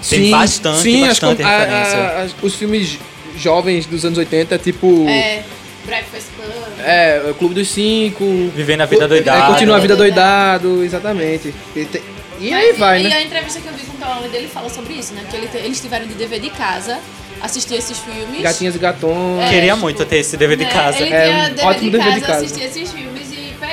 Tem 0.09 0.25
Sim, 0.25 0.31
bastante, 0.31 0.81
sim, 0.83 1.07
bastante 1.07 1.43
as, 1.43 1.49
a- 1.49 1.59
referência. 1.59 1.99
a- 1.99 2.23
as- 2.23 2.35
os 2.43 2.55
filmes 2.55 2.99
jovens 3.41 3.87
dos 3.87 4.05
anos 4.05 4.19
80, 4.19 4.59
tipo. 4.59 5.07
É. 5.09 5.43
Breakfast 5.85 6.27
Club. 6.37 6.87
É, 6.87 7.23
o 7.31 7.35
Clube 7.35 7.55
dos 7.55 7.69
Cinco. 7.69 8.25
Vivendo 8.55 8.83
a 8.83 8.87
vida 8.87 9.05
É, 9.05 9.09
doidada. 9.09 9.53
continua 9.53 9.77
a 9.77 9.81
vida 9.81 9.97
doidado, 9.97 10.85
exatamente. 10.85 11.55
E, 11.75 11.85
te- 11.87 12.03
e 12.39 12.53
aí 12.53 12.69
Mas, 12.69 12.79
vai, 12.79 13.01
e, 13.01 13.05
né? 13.05 13.11
E 13.11 13.13
a 13.15 13.23
entrevista 13.23 13.61
que 13.61 13.67
eu 13.67 13.73
vi 13.73 13.85
com 13.85 13.97
o 13.97 14.01
Tom 14.01 14.07
Holland, 14.15 14.37
ele 14.37 14.47
fala 14.49 14.69
sobre 14.69 14.93
isso, 14.95 15.15
né? 15.15 15.25
Que 15.31 15.37
ele 15.37 15.47
te- 15.49 15.57
eles 15.57 15.81
tiveram 15.81 16.07
de 16.07 16.15
dever 16.15 16.39
de 16.41 16.51
casa, 16.51 16.99
assistir 17.41 17.75
esses 17.77 17.99
filmes. 17.99 18.43
Gatinhas 18.43 18.75
e 18.75 18.79
gatões. 18.79 19.47
É, 19.47 19.49
Queria 19.49 19.73
tipo, 19.73 19.83
muito 19.83 20.05
ter 20.05 20.17
esse 20.19 20.37
dever 20.37 20.57
de 20.59 20.65
né, 20.65 20.71
casa. 20.71 21.01
Ele 21.01 21.15
É, 21.15 21.29
um 21.51 21.55
dever, 21.55 21.65
ótimo 21.67 21.91
de, 21.91 21.99
dever 21.99 22.15
de 22.15 22.21
casa, 22.21 22.45
assistir 22.45 22.63
esses 22.65 22.93
filmes 22.93 23.20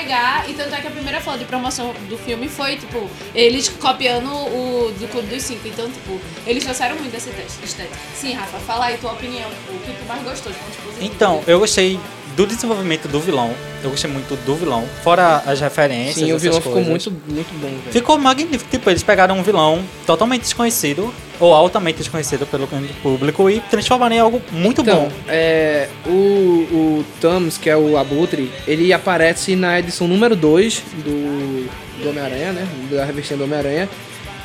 pegar. 0.07 0.49
E 0.49 0.53
tanto 0.53 0.73
é 0.73 0.79
que 0.79 0.87
a 0.87 0.91
primeira 0.91 1.19
foto 1.19 1.39
de 1.39 1.45
promoção 1.45 1.93
do 2.07 2.17
filme 2.17 2.47
foi, 2.47 2.77
tipo, 2.77 3.09
eles 3.35 3.67
copiando 3.67 4.31
o 4.31 4.91
do 4.97 5.07
Clube 5.11 5.27
dos 5.27 5.43
Cinco. 5.43 5.67
Então, 5.67 5.89
tipo, 5.91 6.19
eles 6.45 6.63
trouxeram 6.63 6.95
muito 6.95 7.11
dessa 7.11 7.29
estética. 7.29 7.97
Sim, 8.15 8.33
Rafa, 8.33 8.57
fala 8.59 8.85
aí 8.85 8.97
tua 8.97 9.11
opinião. 9.11 9.49
O 9.69 9.79
que 9.79 9.91
tu 9.91 10.05
mais 10.07 10.23
gostou 10.23 10.51
de? 10.51 11.05
Então, 11.05 11.43
eu 11.45 11.59
gostei 11.59 11.99
do 12.37 12.45
desenvolvimento 12.45 13.07
do 13.07 13.19
vilão. 13.19 13.51
Eu 13.83 13.89
gostei 13.89 14.09
muito 14.09 14.35
do 14.45 14.55
vilão. 14.55 14.85
Fora 15.03 15.41
as 15.45 15.59
referências. 15.59 16.15
Sim, 16.27 16.31
o 16.33 16.37
vilão 16.37 16.57
ficou 16.61 16.73
coisas. 16.73 16.89
muito, 16.89 17.11
muito 17.27 17.51
bom, 17.59 17.67
velho. 17.67 17.91
Ficou 17.91 18.17
magnífico. 18.19 18.69
Tipo, 18.69 18.91
eles 18.91 19.01
pegaram 19.01 19.39
um 19.39 19.41
vilão 19.41 19.81
totalmente 20.05 20.43
desconhecido, 20.43 21.11
ou 21.39 21.51
altamente 21.51 21.97
desconhecido 21.97 22.45
pelo 22.45 22.67
público, 23.01 23.49
e 23.49 23.59
transformaram 23.71 24.15
em 24.15 24.19
algo 24.19 24.39
muito 24.51 24.81
Então, 24.81 25.05
bom. 25.05 25.11
é, 25.27 25.89
o, 26.05 26.11
o 26.11 27.05
Thanos, 27.19 27.57
que 27.57 27.71
é 27.71 27.75
o 27.75 27.97
Abutre, 27.97 28.51
ele 28.67 28.93
aparece 28.93 29.55
na 29.55 29.79
edição 29.79 30.07
número 30.07 30.35
2 30.35 30.83
do, 31.03 31.67
do 32.03 32.09
Homem-Aranha, 32.09 32.53
né? 32.53 32.67
Da 32.91 33.03
revistinha 33.03 33.37
do 33.37 33.45
Homem-Aranha. 33.45 33.89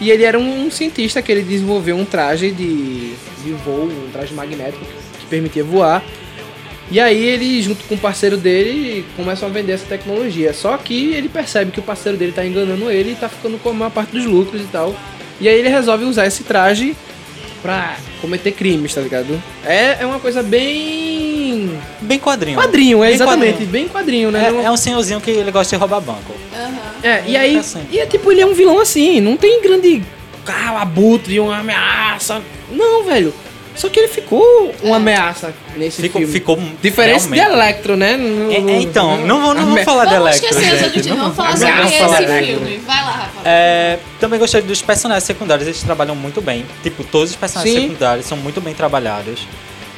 E 0.00 0.10
ele 0.10 0.24
era 0.24 0.38
um 0.38 0.70
cientista 0.70 1.20
que 1.20 1.30
ele 1.30 1.42
desenvolveu 1.42 1.94
um 1.94 2.06
traje 2.06 2.50
de, 2.52 3.12
de 3.44 3.52
voo, 3.64 3.84
um 3.84 4.10
traje 4.10 4.32
magnético 4.32 4.82
que 5.20 5.26
permitia 5.26 5.62
voar. 5.62 6.02
E 6.92 7.00
aí 7.00 7.24
ele, 7.24 7.62
junto 7.62 7.82
com 7.86 7.94
o 7.94 7.98
parceiro 7.98 8.36
dele, 8.36 9.02
começam 9.16 9.48
a 9.48 9.50
vender 9.52 9.72
essa 9.72 9.86
tecnologia. 9.86 10.52
Só 10.52 10.76
que 10.76 11.14
ele 11.14 11.26
percebe 11.26 11.70
que 11.72 11.80
o 11.80 11.82
parceiro 11.82 12.18
dele 12.18 12.32
tá 12.32 12.44
enganando 12.44 12.90
ele 12.90 13.12
e 13.12 13.14
tá 13.14 13.30
ficando 13.30 13.56
com 13.58 13.70
a 13.70 13.72
maior 13.72 13.90
parte 13.90 14.12
dos 14.12 14.26
lucros 14.26 14.60
e 14.60 14.66
tal. 14.66 14.94
E 15.40 15.48
aí 15.48 15.58
ele 15.58 15.70
resolve 15.70 16.04
usar 16.04 16.26
esse 16.26 16.44
traje 16.44 16.94
pra 17.62 17.96
cometer 18.20 18.52
crimes, 18.52 18.92
tá 18.92 19.00
ligado? 19.00 19.42
É, 19.64 20.02
é 20.02 20.06
uma 20.06 20.20
coisa 20.20 20.42
bem. 20.42 21.70
Bem 22.02 22.18
quadrinho. 22.18 22.58
Quadrinho, 22.58 23.02
é 23.02 23.06
Bem 23.06 23.14
exatamente, 23.14 23.52
quadrinho. 23.52 23.70
bem 23.70 23.88
quadrinho, 23.88 24.30
né? 24.30 24.52
É, 24.62 24.66
é 24.66 24.70
um 24.70 24.76
senhorzinho 24.76 25.18
que 25.18 25.30
ele 25.30 25.50
gosta 25.50 25.74
de 25.74 25.80
roubar 25.80 26.00
banco. 26.02 26.34
Aham. 26.54 26.72
É, 27.02 27.22
e 27.26 27.36
aí. 27.38 27.58
E 27.90 28.00
é 28.00 28.04
tipo, 28.04 28.30
ele 28.30 28.42
é 28.42 28.46
um 28.46 28.52
vilão 28.52 28.78
assim, 28.78 29.18
não 29.18 29.36
tem 29.38 29.62
grande. 29.62 30.02
Ah, 30.46 30.82
abutre, 30.82 31.40
uma 31.40 31.58
ameaça. 31.58 32.42
Não, 32.70 33.04
velho. 33.04 33.32
Só 33.74 33.88
que 33.88 33.98
ele 34.00 34.08
ficou 34.08 34.74
uma 34.82 34.96
ameaça 34.96 35.52
nesse 35.76 36.02
Ficou, 36.02 36.20
filme. 36.20 36.32
ficou 36.34 36.58
Diferente 36.82 37.22
de 37.26 37.34
realmente. 37.34 37.54
Electro, 37.58 37.96
né? 37.96 38.16
No- 38.16 38.52
É, 38.52 38.56
é, 38.56 38.80
então, 38.82 39.16
não, 39.26 39.40
vou- 39.40 39.54
não 39.54 39.62
Ame- 39.62 39.70
vamos 39.70 39.84
falar 39.84 40.04
de 40.04 40.14
Vamos 40.14 40.28
Electro, 40.28 40.58
esquecer 40.58 40.92
gente. 40.92 41.08
Não 41.08 41.16
vamos 41.16 41.36
falar 41.36 41.56
sobre 41.56 41.84
esse 41.86 42.26
de 42.26 42.46
filme. 42.46 42.76
Vai 42.86 42.96
lá, 43.04 43.10
Rafa. 43.12 43.40
É, 43.44 43.98
também 44.20 44.38
gostei 44.38 44.60
dos 44.62 44.82
personagens 44.82 45.24
secundários, 45.24 45.66
eles 45.66 45.82
trabalham 45.82 46.14
muito 46.14 46.40
bem. 46.42 46.66
Tipo, 46.82 47.02
todos 47.04 47.30
os 47.30 47.36
personagens 47.36 47.74
Sim. 47.74 47.82
secundários 47.88 48.26
são 48.26 48.36
muito 48.36 48.60
bem 48.60 48.74
trabalhados. 48.74 49.40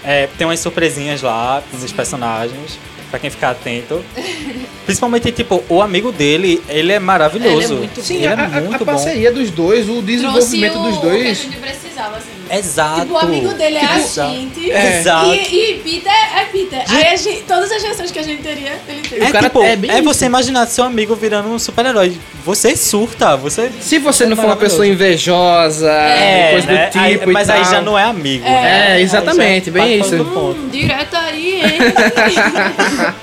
É, 0.04 0.28
tem 0.38 0.46
umas 0.46 0.60
surpresinhas 0.60 1.20
lá 1.22 1.62
nos 1.72 1.90
personagens, 1.90 2.78
pra 3.10 3.18
quem 3.18 3.28
ficar 3.30 3.50
atento. 3.50 4.04
Principalmente, 4.86 5.32
tipo, 5.32 5.64
o 5.68 5.80
amigo 5.82 6.12
dele, 6.12 6.62
ele 6.68 6.92
é 6.92 6.98
maravilhoso. 6.98 7.56
Ele 7.56 7.64
é 7.64 7.78
muito 7.78 8.02
Sim, 8.02 8.16
Ele 8.16 8.26
a, 8.26 8.30
é 8.30 8.34
a- 8.34 8.44
a 8.44 8.60
muito 8.60 8.78
bom. 8.78 8.84
parceria 8.84 9.32
dos 9.32 9.50
dois, 9.50 9.88
o 9.88 10.02
desenvolvimento 10.02 10.78
o, 10.78 10.82
dos 10.82 10.96
o 10.96 11.00
que 11.00 11.06
a 11.06 11.10
dois. 11.10 11.38
gente 11.38 11.56
precisava, 11.56 12.16
assim. 12.18 12.33
Exato. 12.50 13.00
Tipo, 13.02 13.14
o 13.14 13.18
amigo 13.18 13.54
dele 13.54 13.76
é 13.76 13.84
a 13.84 13.98
Exato. 13.98 14.30
gente. 14.32 14.70
É. 14.70 15.00
Exato. 15.00 15.34
E, 15.34 15.70
e 15.70 15.74
Peter 15.80 16.12
é 16.12 16.44
Peter. 16.46 16.82
Aí 16.88 17.08
a 17.08 17.16
gente, 17.16 17.42
todas 17.42 17.70
as 17.72 17.82
reações 17.82 18.10
que 18.10 18.18
a 18.18 18.22
gente 18.22 18.42
teria, 18.42 18.78
ele 18.88 19.02
teve. 19.02 19.24
É, 19.24 19.28
O 19.28 19.32
cara 19.32 19.44
tipo, 19.48 19.62
é 19.62 19.78
é, 19.98 20.02
você 20.02 20.26
imaginar 20.26 20.66
seu 20.66 20.84
amigo 20.84 21.14
virando 21.14 21.48
um 21.48 21.58
super-herói. 21.58 22.16
Você 22.44 22.76
surta, 22.76 23.36
você... 23.36 23.70
Se 23.80 23.98
você 23.98 24.26
não 24.26 24.36
for 24.36 24.44
uma 24.46 24.56
pessoa 24.56 24.86
invejosa, 24.86 25.90
coisa 26.52 26.66
né? 26.72 26.86
do 26.86 26.90
tipo 26.92 27.04
Aí- 27.04 27.20
e 27.22 27.26
mas 27.32 27.48
aí 27.50 27.62
tal. 27.62 27.70
já 27.72 27.80
não 27.80 27.98
é 27.98 28.04
amigo. 28.04 28.44
É, 28.46 28.50
né? 28.50 28.92
Aí 28.94 29.02
exatamente, 29.02 29.70
bem 29.70 30.00
isso. 30.00 30.14
Hum, 30.16 30.68
diretaria, 30.70 31.64
hein? 31.66 31.78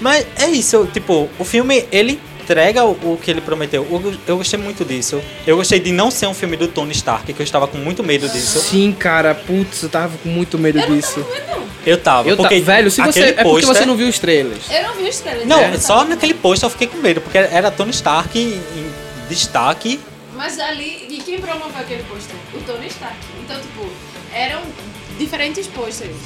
Mas 0.00 0.26
é 0.36 0.48
isso, 0.50 0.86
tipo, 0.92 1.30
o 1.38 1.44
filme, 1.44 1.86
ele 1.90 2.20
entrega 2.44 2.84
o, 2.84 2.92
o 3.14 3.18
que 3.20 3.30
ele 3.30 3.40
prometeu. 3.40 3.86
Eu, 3.90 4.14
eu 4.26 4.36
gostei 4.36 4.58
muito 4.58 4.84
disso. 4.84 5.20
Eu 5.46 5.56
gostei 5.56 5.80
de 5.80 5.90
não 5.90 6.10
ser 6.10 6.26
um 6.26 6.34
filme 6.34 6.56
do 6.56 6.68
Tony 6.68 6.92
Stark, 6.92 7.32
que 7.32 7.40
eu 7.40 7.44
estava 7.44 7.66
com 7.66 7.78
muito 7.78 8.04
medo 8.04 8.28
disso. 8.28 8.60
Sim, 8.60 8.92
cara, 8.92 9.34
putz, 9.34 9.82
eu 9.82 9.88
tava 9.88 10.16
com 10.18 10.28
muito 10.28 10.58
medo 10.58 10.80
disso. 10.86 11.24
Eu 11.86 11.98
tava, 11.98 12.28
Eu 12.28 12.36
porque 12.36 12.60
tá, 12.60 12.64
velho, 12.64 12.90
se 12.90 13.00
você 13.02 13.08
aquele 13.10 13.26
é 13.26 13.32
porque 13.42 13.66
pôster- 13.66 13.74
você 13.74 13.86
não 13.86 13.96
viu 13.96 14.08
os 14.08 14.18
trailers. 14.18 14.70
Eu 14.70 14.82
não 14.84 14.94
vi 14.94 15.08
os 15.08 15.18
trailers. 15.18 15.46
Não, 15.46 15.60
né? 15.60 15.78
só 15.78 16.04
naquele 16.04 16.34
post 16.34 16.62
eu 16.64 16.70
fiquei 16.70 16.86
com 16.86 16.96
medo, 16.98 17.20
porque 17.20 17.36
era 17.36 17.70
Tony 17.70 17.90
Stark 17.90 18.38
em, 18.38 18.54
em 18.54 18.92
destaque. 19.28 20.00
Mas 20.34 20.58
ali, 20.58 21.06
e 21.10 21.18
quem 21.18 21.38
promoveu 21.38 21.80
aquele 21.80 22.02
pôster? 22.04 22.36
O 22.54 22.58
Tony 22.60 22.86
Stark. 22.86 23.16
Então, 23.42 23.56
tipo, 23.60 23.86
eram 24.32 24.62
diferentes 25.18 25.66
pôsteres. 25.66 26.16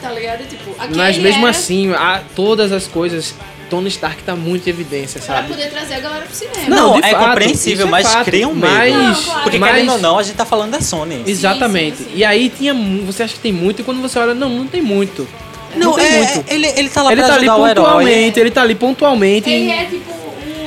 Tá 0.00 0.10
ligado? 0.10 0.48
Tipo, 0.48 0.72
aquele 0.78 0.96
Mas 0.96 1.16
mesmo 1.16 1.46
era 1.46 1.50
assim, 1.50 1.92
a, 1.92 2.22
todas 2.34 2.72
as 2.72 2.88
coisas, 2.88 3.34
Tony 3.72 3.88
Stark 3.88 4.22
tá 4.22 4.36
muito 4.36 4.66
em 4.66 4.70
evidência, 4.70 5.18
pra 5.18 5.36
sabe? 5.36 5.48
poder 5.48 5.70
trazer 5.70 5.94
a 5.94 6.00
galera 6.00 6.26
pro 6.26 6.34
cinema. 6.34 6.68
Não, 6.68 7.00
de 7.00 7.06
é 7.06 7.10
fato, 7.12 7.28
compreensível, 7.28 7.86
é 7.86 7.90
mas 7.90 8.12
fato, 8.12 8.36
um. 8.36 8.54
Mas, 8.54 8.94
Não, 8.94 9.14
claro. 9.24 9.42
Porque 9.44 9.58
mas- 9.58 9.70
querendo 9.70 9.92
ou 9.92 9.98
não, 9.98 10.18
a 10.18 10.22
gente 10.22 10.36
tá 10.36 10.44
falando 10.44 10.72
da 10.72 10.80
Sony. 10.82 11.22
Exatamente. 11.26 11.96
sim, 11.96 12.04
sim. 12.04 12.10
E 12.16 12.22
aí 12.22 12.50
tinha, 12.50 12.74
você 13.06 13.22
acha 13.22 13.32
que 13.32 13.40
tem 13.40 13.50
muito 13.50 13.80
e 13.80 13.84
quando 13.84 14.02
você 14.02 14.18
olha, 14.18 14.34
não, 14.34 14.50
não 14.50 14.66
tem 14.66 14.82
muito. 14.82 15.26
Não, 15.74 15.94
tem 15.94 16.04
é, 16.04 16.18
muito. 16.18 16.52
Ele, 16.52 16.66
ele 16.76 16.88
tá 16.90 17.02
lá 17.02 17.12
Ele 17.12 17.20
pra 17.22 17.30
tá 17.30 17.36
ali 17.36 17.48
o 17.48 17.66
herói. 17.66 17.74
pontualmente, 17.74 18.40
ele 18.40 18.50
tá 18.50 18.60
ali 18.60 18.74
pontualmente. 18.74 19.48
Ele 19.48 19.70
é 19.70 19.84
tipo 19.86 20.21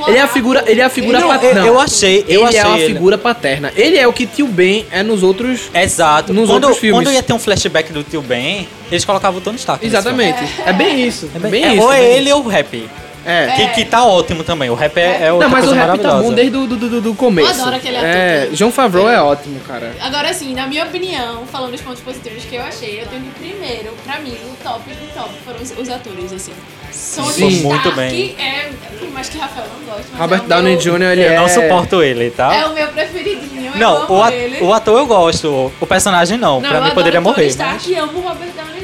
Ele 0.06 0.18
é 0.18 0.20
a 0.22 0.28
figura, 0.28 0.64
ele 0.66 0.80
é 0.80 0.84
a 0.84 0.88
figura 0.88 1.20
Não, 1.20 1.28
paterna. 1.28 1.60
eu- 1.60 1.66
eu 1.66 1.80
achei- 1.80 2.24
eu 2.28 2.40
ele 2.40 2.44
achei 2.44 2.60
é 2.60 2.66
uma 2.66 2.78
ele. 2.78 2.86
figura 2.94 3.18
paterna. 3.18 3.72
Ele 3.76 3.96
é 3.96 4.06
o 4.06 4.12
que 4.12 4.26
Tio 4.26 4.46
Ben 4.46 4.86
é 4.90 5.02
nos 5.02 5.22
outros. 5.22 5.70
Exato. 5.74 6.32
Nos 6.32 6.48
quando, 6.48 6.64
outros 6.64 6.80
filmes. 6.80 7.04
quando 7.06 7.14
ia 7.14 7.22
ter 7.22 7.32
um 7.32 7.38
flashback 7.38 7.92
do 7.92 8.02
tio 8.02 8.22
Ben, 8.22 8.68
eles 8.90 9.04
colocavam 9.04 9.38
o 9.38 9.42
Tony 9.42 9.56
Stark. 9.56 9.84
Exatamente. 9.84 10.38
É, 10.64 10.72
bem 10.72 11.06
isso. 11.06 11.28
filme. 11.28 11.46
É 11.46 11.50
bem 11.50 11.64
É, 11.64 11.74
isso. 11.74 11.82
ou 11.82 11.92
é 11.92 11.98
é 11.98 12.00
bem 12.08 12.16
ele 12.18 12.32
ou 12.32 12.44
o 12.44 12.48
rap. 12.48 12.88
É. 13.26 13.46
Que, 13.56 13.66
que 13.68 13.84
tá 13.84 14.04
ótimo 14.04 14.44
também. 14.44 14.70
O 14.70 14.74
rap 14.74 14.96
é, 14.96 15.26
é 15.26 15.32
outra 15.32 15.48
Não, 15.48 15.52
mas 15.56 15.64
o 15.64 15.68
coisa 15.68 15.80
rap 15.80 15.86
tá 15.86 16.08
maravilhosa. 16.08 16.22
bom 16.22 16.32
desde 16.34 16.56
o 16.56 16.66
do, 16.66 16.76
do, 16.76 16.88
do, 16.88 17.00
do 17.00 17.14
começo. 17.14 17.48
Eu 17.50 17.60
adoro 17.62 17.76
aquele 17.76 17.96
ator 17.96 18.08
É, 18.08 18.40
também. 18.42 18.56
João 18.56 18.70
Favreau 18.72 19.08
é 19.08 19.20
ótimo, 19.20 19.60
cara. 19.60 19.92
Agora 20.00 20.32
sim, 20.32 20.54
na 20.54 20.66
minha 20.66 20.84
opinião, 20.84 21.44
falando 21.46 21.72
dos 21.72 21.80
pontos 21.80 22.00
positivos 22.02 22.44
que 22.44 22.54
eu 22.54 22.62
achei, 22.62 23.02
eu 23.02 23.06
tenho 23.06 23.22
que 23.22 23.30
primeiro, 23.50 23.90
pra 24.04 24.18
mim, 24.20 24.32
o 24.44 24.56
top 24.62 24.88
do 24.90 25.14
top 25.14 25.30
foram 25.44 25.60
os, 25.60 25.70
os 25.76 25.88
atores, 25.88 26.32
assim. 26.32 26.52
Sim. 26.90 27.62
Muito 27.62 27.88
Stark 27.88 27.96
bem. 28.10 28.34
é, 28.38 28.70
por 28.98 29.10
mais 29.10 29.28
que 29.28 29.36
Rafael 29.38 29.66
não 29.68 29.92
goste, 29.94 30.06
mas 30.12 30.20
Robert 30.20 30.40
é 30.40 30.44
o 30.44 30.48
Downey 30.48 30.72
meu, 30.72 30.80
Jr., 30.80 31.02
ele 31.12 31.22
Eu 31.24 31.30
é. 31.32 31.36
não 31.36 31.48
suporto 31.48 32.02
ele, 32.02 32.30
tá? 32.30 32.54
É 32.54 32.64
o 32.66 32.72
meu 32.72 32.88
preferidinho, 32.88 33.72
eu 33.74 33.78
não, 33.78 33.96
amo 34.04 34.14
o, 34.14 34.22
a- 34.22 34.32
ele. 34.32 34.62
o 34.64 34.72
ator 34.72 34.98
eu 34.98 35.06
gosto. 35.06 35.72
O 35.80 35.86
personagem 35.86 36.38
não. 36.38 36.60
Não, 36.60 36.68
pra 36.68 36.68
eu 36.70 36.74
mim 36.74 36.78
adoro 36.90 36.94
poderia 36.94 37.20
Tony 37.20 37.32
morrer. 37.34 37.46
Stark 37.48 37.74
mas- 37.74 37.86
e 37.88 37.94
amo 37.96 38.18
o 38.18 38.22
Robert 38.22 38.48
Downey 38.56 38.75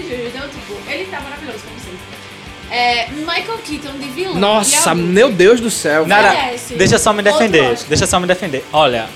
É, 2.73 3.07
Michael 3.11 3.59
Keaton 3.67 3.99
de 3.99 4.09
vilão. 4.09 4.35
Nossa, 4.35 4.93
adulto. 4.93 5.11
meu 5.11 5.31
Deus 5.31 5.61
do 5.61 5.71
céu. 5.71 6.07
Nara, 6.07 6.55
deixa 6.71 6.99
só 6.99 7.13
me 7.13 7.23
defender. 7.23 7.79
Deixa 7.87 8.07
só 8.07 8.19
me 8.19 8.27
defender. 8.27 8.65
Olha, 8.73 9.11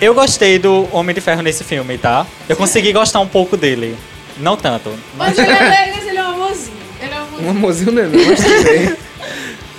eu 0.00 0.14
gostei 0.14 0.58
do 0.58 0.88
Homem 0.90 1.14
de 1.14 1.20
Ferro 1.20 1.42
nesse 1.42 1.62
filme, 1.62 1.98
tá? 1.98 2.26
Eu 2.48 2.56
consegui 2.56 2.90
gostar 2.94 3.20
um 3.20 3.28
pouco 3.28 3.58
dele. 3.58 3.94
Não 4.38 4.56
tanto. 4.56 4.90
Mas 5.18 5.36
ele 5.36 5.50
é, 5.50 5.92
mas 5.94 6.06
ele 6.06 6.16
é 6.16 6.22
um 6.22 6.30
amorzinho. 6.30 6.76
Ele 7.02 7.12
é 7.12 7.20
um 7.20 7.50
amorzinho. 7.50 7.92
Um 7.92 7.98
é, 7.98 8.06
mas. 8.06 8.96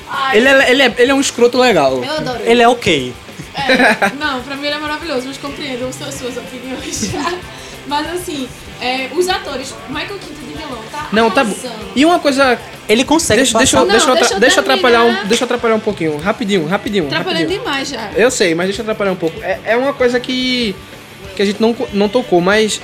Ai, 0.07 0.37
ele, 0.37 0.47
é, 0.47 0.71
ele, 0.71 0.83
é, 0.83 0.95
ele 0.99 1.11
é 1.11 1.15
um 1.15 1.21
escroto 1.21 1.57
legal. 1.57 2.03
Eu 2.03 2.13
adoro 2.13 2.39
ele. 2.41 2.51
Ele 2.51 2.61
é 2.61 2.67
ok. 2.67 3.13
É, 3.55 4.15
não, 4.19 4.41
pra 4.43 4.55
mim 4.55 4.67
ele 4.67 4.75
é 4.75 4.79
maravilhoso, 4.79 5.27
mas 5.27 5.37
compreendo 5.37 5.87
as 5.87 5.95
suas, 5.95 6.13
suas 6.13 6.37
opiniões. 6.37 7.09
mas 7.87 8.07
assim, 8.11 8.47
é, 8.79 9.09
os 9.13 9.27
atores, 9.27 9.73
Michael 9.87 10.19
Keaton 10.19 10.47
de 10.47 10.48
vilão, 10.67 10.79
tá 10.91 11.09
Não, 11.11 11.31
tá 11.31 11.43
bom. 11.43 11.55
E 11.95 12.05
uma 12.05 12.19
coisa. 12.19 12.57
Ele 12.87 13.03
consegue 13.03 13.41
Deixa, 13.41 13.57
deixa, 13.57 13.77
eu- 13.77 13.81
Não, 13.81 13.87
deixa, 13.91 14.09
eu 14.09 14.15
deixa 14.15 14.33
eu 14.33 14.39
deixa 14.39 14.59
eu 14.59 14.61
atrapalhar 14.61 15.03
um, 15.05 15.25
deixa 15.27 15.43
eu 15.43 15.45
atrapalhar 15.45 15.75
um 15.75 15.79
pouquinho. 15.79 16.17
Rapidinho, 16.17 16.65
rapidinho. 16.65 17.05
Atrapalhando 17.05 17.41
rapidinho. 17.43 17.59
demais 17.63 17.89
já. 17.89 18.11
Eu 18.15 18.31
sei, 18.31 18.55
mas 18.55 18.65
deixa 18.67 18.81
eu 18.81 18.83
atrapalhar 18.83 19.11
um 19.11 19.15
pouco. 19.15 19.39
É, 19.43 19.59
é 19.65 19.77
uma 19.77 19.93
coisa 19.93 20.19
que, 20.19 20.75
que 21.35 21.41
a 21.41 21.45
gente 21.45 21.61
não, 21.61 21.75
não 21.93 22.09
tocou, 22.09 22.41
mas 22.41 22.81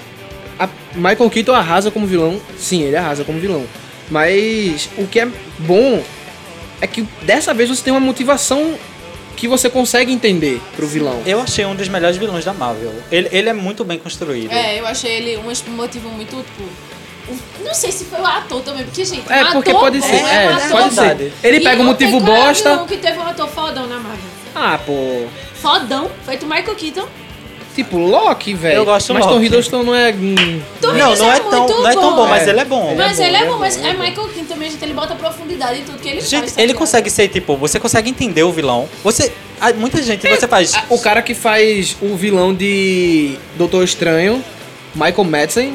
a 0.59 0.69
Michael 0.93 1.29
Keaton 1.29 1.53
arrasa 1.53 1.89
como 1.89 2.05
vilão. 2.05 2.39
Sim, 2.57 2.83
ele 2.83 2.95
arrasa 2.95 3.23
como 3.23 3.39
vilão. 3.39 3.65
Mas 4.09 4.89
o 4.97 5.07
que 5.07 5.19
é 5.19 5.27
bom 5.59 6.03
é 6.79 6.85
que 6.87 7.01
dessa 7.23 7.53
vez 7.53 7.69
você 7.69 7.83
tem 7.83 7.91
uma 7.91 7.99
motivação 7.99 8.75
que 9.35 9.47
você 9.47 9.69
consegue 9.69 10.11
entender 10.13 10.61
pro 10.75 10.87
vilão. 10.87 11.21
Eu 11.25 11.41
achei 11.41 11.65
um 11.65 11.75
dos 11.75 11.87
melhores 11.89 12.15
vilões 12.15 12.45
da 12.45 12.53
Marvel. 12.53 12.93
Ele, 13.11 13.27
ele 13.31 13.49
é 13.49 13.53
muito 13.53 13.83
bem 13.83 13.97
construído. 13.99 14.51
É, 14.51 14.79
eu 14.79 14.85
achei 14.85 15.11
ele 15.11 15.37
um 15.37 15.71
motivo 15.71 16.09
muito, 16.09 16.37
tipo. 16.37 16.63
Não 17.63 17.73
sei 17.73 17.91
se 17.91 18.05
foi 18.05 18.19
o 18.19 18.25
ator 18.25 18.61
também, 18.61 18.83
porque, 18.83 19.03
gente. 19.03 19.23
É, 19.31 19.43
um 19.45 19.51
porque 19.53 19.71
ator 19.71 19.81
pode 19.81 19.99
bom 19.99 20.07
ser, 20.07 20.15
é 20.15 20.19
um 20.23 20.27
é, 20.27 20.47
ator 20.53 20.69
pode 20.71 20.95
bom. 20.95 21.01
ser. 21.01 21.33
Ele 21.43 21.57
E 21.57 21.63
pega 21.63 21.81
um 21.81 21.85
motivo 21.85 22.19
bosta. 22.19 22.75
Não, 22.75 22.85
que 22.85 22.97
teve 22.97 23.17
um 23.17 23.23
ator 23.27 23.47
fodão 23.49 23.87
na 23.87 23.95
Marvel. 23.97 24.19
Ah, 24.53 24.79
pô. 24.85 25.25
Fodão, 25.55 26.09
feito 26.25 26.45
Michael 26.45 26.75
Keaton. 26.75 27.07
Tipo, 27.75 27.97
Loki, 27.97 28.53
velho. 28.53 28.75
Eu 28.77 28.85
gosto 28.85 29.07
do 29.07 29.15
Mas 29.15 29.25
Tom. 29.25 29.43
Hiddleston 29.43 29.83
não 29.83 29.93
é. 29.93 30.11
hum, 30.13 30.61
Tom 30.79 30.93
Não, 30.93 31.11
Hiddleston 31.11 31.25
não 31.25 31.33
é, 31.33 31.39
tão, 31.39 31.59
muito 31.59 31.81
não 31.81 31.87
é 31.89 31.93
tão 31.93 32.15
bom, 32.15 32.25
É. 32.25 32.29
mas 32.29 32.47
ele 32.47 32.59
é 32.61 32.65
bom. 32.65 32.95
Mas 32.95 33.17
bom, 33.17 33.23
ele 33.23 33.23
é 33.23 33.27
ele 33.27 33.35
é 33.35 33.45
bom, 33.47 33.51
bom, 33.53 33.59
mas 33.59 33.75
ele 33.75 33.85
é 33.85 33.89
é 33.89 33.93
bom. 33.95 34.03
Michael 34.03 34.27
Keaton 34.29 34.45
também, 34.45 34.71
gente, 34.71 34.83
ele 34.85 34.93
bota 34.93 35.15
profundidade 35.15 35.79
em 35.79 35.83
tudo 35.83 35.97
que 35.99 36.07
ele 36.07 36.17
faz. 36.21 36.29
Gente, 36.29 36.53
ele 36.57 36.73
consegue 36.73 37.09
ser, 37.09 37.27
tipo, 37.27 37.57
você 37.57 37.77
consegue 37.77 38.09
entender 38.09 38.43
o 38.43 38.51
vilão. 38.53 38.87
Você. 39.03 39.29
ah, 39.59 39.73
Muita 39.73 40.01
gente, 40.01 40.25
você 40.25 40.47
faz. 40.47 40.71
O 40.89 40.97
cara 40.99 41.21
que 41.21 41.33
faz 41.33 41.97
o 42.01 42.15
vilão 42.15 42.53
de 42.55 43.35
Doutor 43.57 43.83
Estranho, 43.83 44.41
Michael 44.93 45.23
Madsen. 45.25 45.73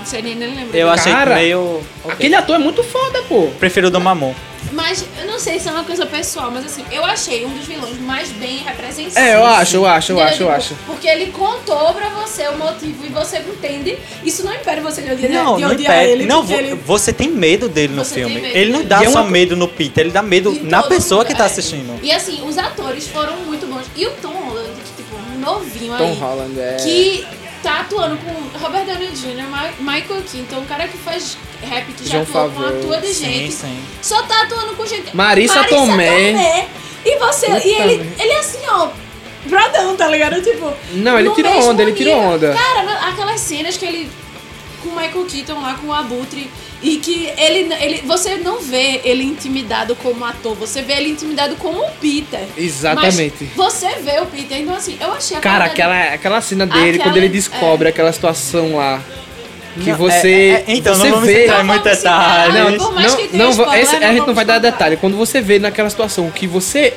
Não 0.00 0.06
sei 0.06 0.22
nem, 0.22 0.34
nem 0.34 0.54
lembro. 0.54 0.76
Eu 0.76 0.90
achei 0.90 1.12
Cara, 1.12 1.34
meio. 1.36 1.80
Aquele 2.08 2.34
ator 2.34 2.56
é 2.56 2.58
muito 2.58 2.82
foda, 2.82 3.22
pô. 3.28 3.48
Prefiro 3.60 3.86
o 3.88 3.90
do 3.90 4.00
Mamon. 4.00 4.34
Mas 4.72 5.04
eu 5.18 5.26
não 5.26 5.38
sei 5.38 5.58
se 5.58 5.68
é 5.68 5.72
uma 5.72 5.84
coisa 5.84 6.04
pessoal, 6.06 6.50
mas 6.50 6.64
assim, 6.66 6.84
eu 6.92 7.04
achei 7.04 7.44
um 7.44 7.48
dos 7.50 7.66
vilões 7.66 7.98
mais 8.00 8.28
bem 8.30 8.58
representados. 8.58 9.16
É, 9.16 9.34
eu 9.34 9.44
acho, 9.44 9.76
eu 9.76 9.86
acho, 9.86 10.12
eu 10.12 10.16
Entendeu? 10.16 10.32
acho, 10.32 10.42
eu 10.42 10.46
Tipo, 10.46 10.50
acho. 10.58 10.74
Porque 10.86 11.08
ele 11.08 11.26
contou 11.32 11.92
pra 11.94 12.08
você 12.10 12.46
o 12.48 12.56
motivo 12.58 13.04
e 13.04 13.08
você 13.08 13.38
entende. 13.38 13.98
Isso 14.22 14.44
não 14.44 14.54
impede 14.54 14.80
você 14.82 15.02
de 15.02 15.12
odiar, 15.12 15.32
Não, 15.32 15.56
de 15.56 15.62
não 15.62 15.70
odiar 15.72 15.96
impede. 15.96 16.12
ele. 16.12 16.26
Não, 16.26 16.42
vo- 16.42 16.54
ele... 16.54 16.74
você 16.74 17.12
tem 17.12 17.28
medo 17.28 17.68
dele 17.68 17.94
no 17.94 18.04
Você 18.04 18.14
filme. 18.16 18.36
Ele 18.52 18.70
não 18.70 18.78
dele. 18.80 18.88
dá 18.88 19.02
E 19.02 19.06
é 19.06 19.10
só 19.10 19.22
uma- 19.22 19.30
medo 19.30 19.56
no 19.56 19.66
Peter, 19.66 20.02
ele 20.04 20.12
dá 20.12 20.22
medo 20.22 20.52
de 20.52 20.60
na 20.62 20.82
pessoa 20.82 21.20
mundo, 21.22 21.28
que 21.28 21.34
tá 21.34 21.44
é. 21.44 21.46
assistindo. 21.46 21.98
E 22.02 22.12
assim, 22.12 22.40
os 22.46 22.56
atores 22.56 23.08
foram 23.08 23.36
muito 23.38 23.66
bons. 23.66 23.86
E 23.96 24.06
o 24.06 24.10
Tom 24.22 24.28
Holland, 24.28 24.70
que, 24.96 25.02
tipo, 25.02 25.16
novinho 25.40 25.96
Tom 25.96 26.04
aí. 26.04 26.18
Holland 26.18 26.60
é. 26.60 26.76
Que 26.76 27.26
tá 27.62 27.80
atuando 27.80 28.16
com 28.18 28.58
Robert 28.58 28.84
Downey 28.84 29.08
Jr., 29.08 29.44
Michael 29.80 30.22
Keaton, 30.30 30.58
um 30.58 30.66
cara 30.66 30.88
que 30.88 30.98
faz 30.98 31.36
rap, 31.62 31.92
que 31.92 32.08
já 32.08 32.22
John 32.22 32.22
atuou 32.22 32.50
com 32.50 32.62
atua 32.62 32.96
de 32.98 33.08
Sim, 33.08 33.24
gente. 33.24 33.52
sim. 33.52 33.84
Só 34.02 34.22
tá 34.22 34.42
atuando 34.42 34.74
com 34.74 34.86
gente. 34.86 35.14
Marissa 35.14 35.64
Tomé. 35.64 36.68
E 37.04 37.18
você, 37.18 37.46
Puta 37.46 37.66
e 37.66 37.70
ele, 37.70 38.14
ele 38.18 38.32
é 38.32 38.38
assim, 38.40 38.58
ó, 38.68 38.88
bradão, 39.46 39.96
tá 39.96 40.06
ligado? 40.08 40.42
Tipo. 40.42 40.72
Não, 40.92 41.18
ele 41.18 41.30
tirou 41.30 41.70
onda, 41.70 41.82
ele 41.82 41.92
tirou 41.92 42.14
nível. 42.14 42.30
onda. 42.30 42.54
Cara, 42.54 43.08
aquelas 43.08 43.40
cenas 43.40 43.76
que 43.76 43.86
ele. 43.86 44.10
Com 44.82 44.90
o 44.90 44.96
Michael 44.96 45.24
Keaton 45.26 45.60
lá, 45.60 45.74
com 45.74 45.88
o 45.88 45.92
Abutre. 45.92 46.50
E 46.82 46.96
que 46.96 47.28
ele, 47.36 47.72
ele. 47.80 48.02
Você 48.06 48.36
não 48.36 48.60
vê 48.60 49.00
ele 49.04 49.22
intimidado 49.22 49.94
como 49.96 50.24
ator, 50.24 50.54
você 50.54 50.80
vê 50.80 50.94
ele 50.94 51.10
intimidado 51.10 51.54
como 51.56 51.78
o 51.84 51.90
Peter. 52.00 52.40
Exatamente. 52.56 53.50
Mas 53.54 53.72
você 53.74 53.88
vê 54.02 54.18
o 54.20 54.26
Peter, 54.26 54.58
então 54.60 54.74
assim, 54.74 54.96
eu 55.00 55.12
achei 55.12 55.36
a 55.36 55.40
Cara, 55.40 55.64
aquela, 55.66 56.14
aquela 56.14 56.40
cena 56.40 56.66
dele, 56.66 56.90
Aquela- 56.96 57.04
quando 57.04 57.16
ele 57.18 57.28
descobre 57.28 57.88
aquela 57.88 58.12
situação 58.12 58.76
lá. 58.76 59.00
Que 59.82 59.90
Não, 59.90 59.98
você. 59.98 60.28
é- 60.28 60.50
é- 60.72 60.74
então, 60.74 60.94
você 60.94 61.04
não 61.04 61.10
vamos 61.12 61.26
vê. 61.26 61.44
entrar 61.44 61.60
em 61.60 61.64
muito 61.64 61.82
detalhe. 61.84 62.52
Não, 62.58 62.72
por 62.78 62.92
mais 62.94 63.12
não, 63.12 63.16
que 63.20 63.28
tenha 63.28 63.44
não, 63.44 63.50
spoiler, 63.50 63.80
esse- 63.82 63.98
não 64.00 64.08
a 64.08 64.12
gente 64.12 64.26
não 64.26 64.34
vai 64.34 64.44
dar 64.44 64.58
detalhe. 64.58 64.96
Quando 64.96 65.16
você 65.16 65.40
vê 65.40 65.58
naquela 65.58 65.88
situação 65.90 66.30
que 66.30 66.46
você. 66.46 66.94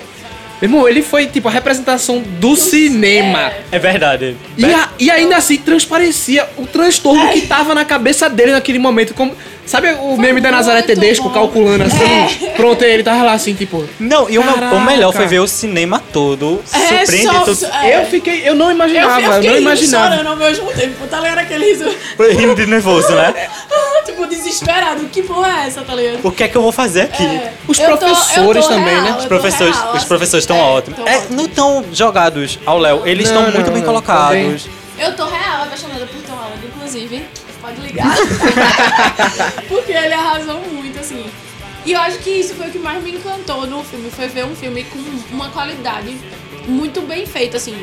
Meu 0.62 0.70
irmão, 0.72 0.88
ele 0.88 1.02
foi 1.04 1.28
tipo 1.28 1.48
a 1.50 1.52
representação 1.52 2.22
do 2.22 2.56
cinema. 2.56 3.52
É 3.72 3.78
verdade. 3.78 4.38
E, 4.58 4.66
a- 4.66 4.90
e 4.98 5.12
ainda 5.12 5.36
assim 5.38 5.58
transparecia 5.58 6.48
o 6.58 6.66
transtorno 6.66 7.30
que 7.34 7.42
tava 7.42 7.76
na 7.76 7.84
cabeça 7.84 8.30
dele 8.30 8.54
naquele 8.54 8.80
momento. 8.80 9.14
Como, 9.14 9.36
sabe 9.66 9.92
o 9.94 10.18
meme 10.18 10.40
da 10.42 10.52
Nazaré 10.52 10.82
Tedesco 10.82 11.30
bom. 11.30 11.34
calculando 11.34 11.84
assim? 11.86 12.50
Pronto, 12.56 12.84
aí 12.84 12.92
ele 12.92 13.04
tava 13.04 13.24
lá 13.24 13.34
assim, 13.34 13.54
tipo. 13.54 13.84
Não, 14.00 14.30
e 14.30 14.38
o, 14.38 14.42
o 14.42 14.80
melhor 14.82 15.14
foi 15.14 15.26
ver 15.28 15.40
o 15.40 15.48
cinema 15.48 16.02
todo 16.12 16.62
É, 16.74 17.06
todo- 17.06 17.66
É. 17.84 18.02
Eu 18.02 18.06
fiquei. 18.08 18.48
Eu 18.48 18.56
não 18.56 18.68
Eu, 18.68 18.72
imaginava, 18.72 19.22
eu 19.22 19.26
eu, 19.28 19.34
fiquei 19.36 19.50
não 19.52 19.58
imaginava. 19.60 20.10
chorando 20.12 20.28
ao 20.28 20.36
mesmo 20.36 20.72
tempo, 20.74 21.08
tá 21.08 21.20
ligado? 21.20 21.40
Aquele 21.40 21.66
riso, 21.66 21.86
rindo 22.38 22.56
de 22.56 22.66
nervoso, 22.66 23.14
né? 23.14 23.34
tipo, 24.06 24.26
desesperado. 24.28 25.06
Que 25.06 25.22
porra 25.24 25.64
é 25.64 25.68
essa, 25.68 25.82
tá 25.82 25.96
ligado? 25.96 26.20
O 26.24 26.32
que 26.32 26.44
é 26.44 26.48
que 26.48 26.56
eu 26.56 26.62
vou 26.62 26.72
fazer 26.72 27.02
aqui? 27.02 27.24
É. 27.24 27.54
Os 27.68 27.80
Eu 27.80 27.92
tô- 27.92 27.98
professores 27.98 28.38
eu 28.66 28.70
tô 28.70 28.76
também, 28.76 28.96
né? 28.96 29.02
real, 29.04 29.18
Os 29.18 29.24
eu 29.24 29.30
tô 29.30 29.40
professores, 29.40 29.76
real, 29.76 29.90
os 29.92 29.98
assim. 29.98 30.08
professores 30.08 30.44
estão 30.44 30.58
É, 30.58 30.62
ótimos. 30.62 31.00
É, 31.08 31.22
não 31.30 31.46
estão 31.46 31.86
jogados 31.92 32.60
ao 32.66 32.78
Léo, 32.78 33.02
eles 33.06 33.28
estão 33.28 33.44
muito 33.44 33.66
não, 33.68 33.74
bem 33.74 33.82
colocados. 33.84 34.68
Eu 35.00 35.16
tô 35.16 35.26
real 35.26 35.64
apaixonada 35.64 36.03
Porque 39.68 39.92
ele 39.92 40.14
arrasou 40.14 40.60
muito, 40.72 41.00
assim. 41.00 41.26
E 41.86 41.92
eu 41.92 42.00
acho 42.00 42.20
que 42.20 42.30
isso 42.30 42.56
foi 42.56 42.68
o 42.68 42.72
que 42.72 42.80
mais 42.80 43.04
me 43.04 43.12
encantou 43.12 43.68
no 43.68 43.84
filme. 43.84 44.10
Foi 44.10 44.28
ver 44.28 44.46
um 44.46 44.56
filme 44.56 44.84
com 44.86 45.00
uma 45.32 45.50
qualidade 45.50 46.18
muito 46.68 47.02
bem 47.02 47.26
feita, 47.26 47.58
assim. 47.58 47.76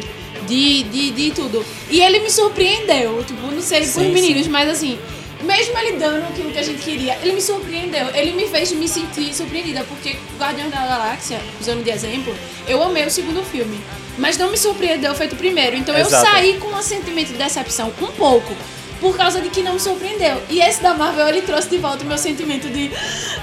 De, 0.46 0.82
de, 0.84 1.10
de 1.10 1.30
tudo. 1.32 1.64
E 1.88 2.00
ele 2.00 2.20
me 2.20 2.30
surpreendeu. 2.30 3.22
Tipo, 3.24 3.46
não 3.50 3.60
sei 3.60 3.80
por 3.80 4.02
Sim, 4.02 4.12
meninos, 4.12 4.46
mas 4.48 4.68
assim. 4.68 4.98
Mesmo 5.42 5.78
ele 5.78 5.92
dando 5.96 6.26
aquilo 6.28 6.50
que 6.50 6.58
a 6.58 6.62
gente 6.62 6.82
queria, 6.82 7.18
ele 7.22 7.32
me 7.32 7.40
surpreendeu. 7.40 8.14
Ele 8.14 8.32
me 8.32 8.46
fez 8.46 8.72
me 8.72 8.86
sentir 8.86 9.34
surpreendida, 9.34 9.82
porque 9.84 10.16
Guardiões 10.38 10.70
da 10.70 10.86
Galáxia, 10.86 11.40
usando 11.58 11.82
de 11.82 11.90
exemplo, 11.90 12.34
eu 12.68 12.82
amei 12.82 13.06
o 13.06 13.10
segundo 13.10 13.42
filme. 13.42 13.80
Mas 14.18 14.36
não 14.36 14.50
me 14.50 14.58
surpreendeu 14.58 15.14
feito 15.14 15.32
o 15.32 15.36
primeiro. 15.36 15.76
Então 15.76 15.96
Exato. 15.96 16.26
eu 16.26 16.30
saí 16.32 16.58
com 16.58 16.68
um 16.68 16.82
sentimento 16.82 17.28
de 17.28 17.38
decepção, 17.38 17.90
um 18.02 18.08
pouco. 18.08 18.54
Por 19.00 19.16
causa 19.16 19.40
de 19.40 19.48
que 19.48 19.62
não 19.62 19.74
me 19.74 19.80
surpreendeu. 19.80 20.42
E 20.48 20.60
esse 20.60 20.82
da 20.82 20.94
Marvel, 20.94 21.28
ele 21.28 21.42
trouxe 21.42 21.70
de 21.70 21.78
volta 21.78 22.04
o 22.04 22.06
meu 22.06 22.18
sentimento 22.18 22.68
de. 22.68 22.90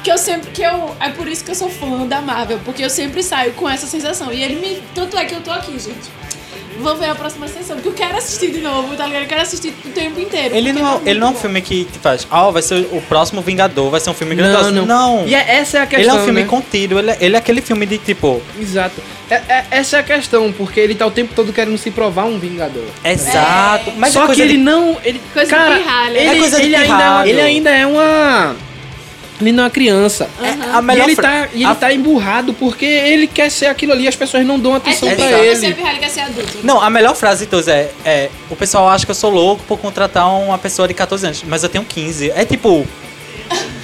Que 0.03 0.11
eu 0.11 0.17
sempre. 0.17 0.51
que 0.51 0.61
eu 0.61 0.95
É 0.99 1.09
por 1.09 1.27
isso 1.27 1.43
que 1.43 1.51
eu 1.51 1.55
sou 1.55 1.69
fã 1.69 2.05
da 2.05 2.21
Marvel. 2.21 2.59
Porque 2.63 2.83
eu 2.83 2.89
sempre 2.89 3.23
saio 3.23 3.53
com 3.53 3.67
essa 3.67 3.87
sensação. 3.87 4.31
E 4.31 4.41
ele 4.43 4.55
me. 4.55 4.83
Tanto 4.93 5.17
é 5.17 5.25
que 5.25 5.33
eu 5.33 5.41
tô 5.41 5.51
aqui, 5.51 5.77
gente. 5.79 6.09
Vou 6.79 6.95
ver 6.95 7.09
a 7.09 7.15
próxima 7.15 7.47
sessão, 7.47 7.75
porque 7.77 7.89
eu 7.89 7.93
quero 7.93 8.17
assistir 8.17 8.51
de 8.51 8.59
novo, 8.59 8.95
tá 8.95 9.05
ligado? 9.05 9.23
Eu 9.23 9.27
quero 9.27 9.41
assistir 9.41 9.73
o 9.85 9.89
tempo 9.89 10.19
inteiro. 10.19 10.55
Ele 10.55 10.71
não, 10.71 10.81
tá 10.99 11.01
é- 11.05 11.09
ele 11.09 11.19
não 11.19 11.27
é 11.27 11.31
um 11.31 11.35
filme 11.35 11.61
que 11.61 11.85
te 11.85 11.99
faz, 11.99 12.27
ah, 12.29 12.49
vai 12.51 12.61
ser 12.61 12.87
o 12.91 13.01
próximo 13.01 13.41
Vingador, 13.41 13.89
vai 13.89 13.99
ser 13.99 14.09
um 14.09 14.13
filme 14.13 14.35
Não, 14.35 14.43
grandioso. 14.43 14.71
não. 14.71 14.85
Não. 14.85 15.27
E 15.27 15.33
é- 15.35 15.55
essa 15.57 15.77
é 15.77 15.81
a 15.81 15.83
ele 15.85 15.93
é 15.95 15.97
questão. 15.97 16.17
um 16.21 16.23
filme 16.25 16.41
né? 16.41 16.47
contido, 16.47 16.99
ele 16.99 17.11
é, 17.11 17.17
ele 17.19 17.35
é 17.35 17.39
aquele 17.39 17.61
filme 17.61 17.85
de 17.85 17.97
tipo. 17.97 18.41
Exato. 18.59 19.01
É- 19.29 19.35
é- 19.49 19.65
essa 19.71 19.97
é 19.97 19.99
a 19.99 20.03
questão, 20.03 20.51
porque 20.53 20.79
ele 20.79 20.95
tá 20.95 21.05
o 21.05 21.11
tempo 21.11 21.33
todo 21.35 21.51
querendo 21.51 21.77
se 21.77 21.91
provar 21.91 22.25
um 22.25 22.39
Vingador. 22.39 22.85
Exato. 23.03 23.91
Mas 23.97 24.13
Só 24.13 24.23
é 24.23 24.25
coisa 24.27 24.41
que 24.41 24.47
ele 24.47 24.57
de- 24.57 24.63
não. 24.63 24.97
Ele, 25.03 25.21
Coisa 25.33 25.49
de 25.51 25.57
cara, 25.57 25.75
pirralha. 25.77 26.17
Ele, 26.17 26.29
É 26.29 26.39
coisa 26.39 26.57
de 26.57 26.63
ele 26.65 26.75
ainda, 26.75 27.27
ele 27.27 27.41
ainda 27.41 27.69
é 27.71 27.85
uma. 27.85 28.55
Ele 29.39 29.51
não 29.51 29.63
é 29.63 29.65
uma 29.67 29.69
criança. 29.71 30.27
é 30.41 30.75
a 30.75 30.79
E 30.79 30.81
melhor 30.81 31.03
ele, 31.05 31.15
fra- 31.15 31.23
tá, 31.29 31.49
e 31.53 31.57
ele 31.57 31.65
a- 31.65 31.75
tá 31.75 31.93
emburrado 31.93 32.53
porque 32.53 32.85
ele 32.85 33.27
quer 33.27 33.51
ser 33.51 33.67
aquilo 33.67 33.93
ali, 33.93 34.07
as 34.07 34.15
pessoas 34.15 34.43
não 34.45 34.59
dão 34.59 34.73
É 34.73 34.77
atenção 34.77 35.07
tipo 35.09 35.21
pra 35.21 35.39
ele. 35.43 35.55
você 35.55 35.73
que 35.73 35.99
quer 35.99 36.09
ser 36.09 36.21
adulto. 36.21 36.57
Não, 36.63 36.81
a 36.81 36.89
melhor 36.89 37.15
frase 37.15 37.45
de 37.45 37.51
todos 37.51 37.67
é, 37.67 37.91
é: 38.03 38.29
o 38.49 38.55
pessoal 38.55 38.89
acha 38.89 39.05
que 39.05 39.11
eu 39.11 39.15
sou 39.15 39.29
louco 39.29 39.63
por 39.67 39.77
contratar 39.77 40.27
uma 40.33 40.57
pessoa 40.57 40.87
de 40.87 40.93
14 40.95 41.25
anos, 41.25 41.43
mas 41.47 41.61
eu 41.63 41.69
tenho 41.69 41.83
15. 41.85 42.31
É 42.31 42.43
tipo. 42.45 42.87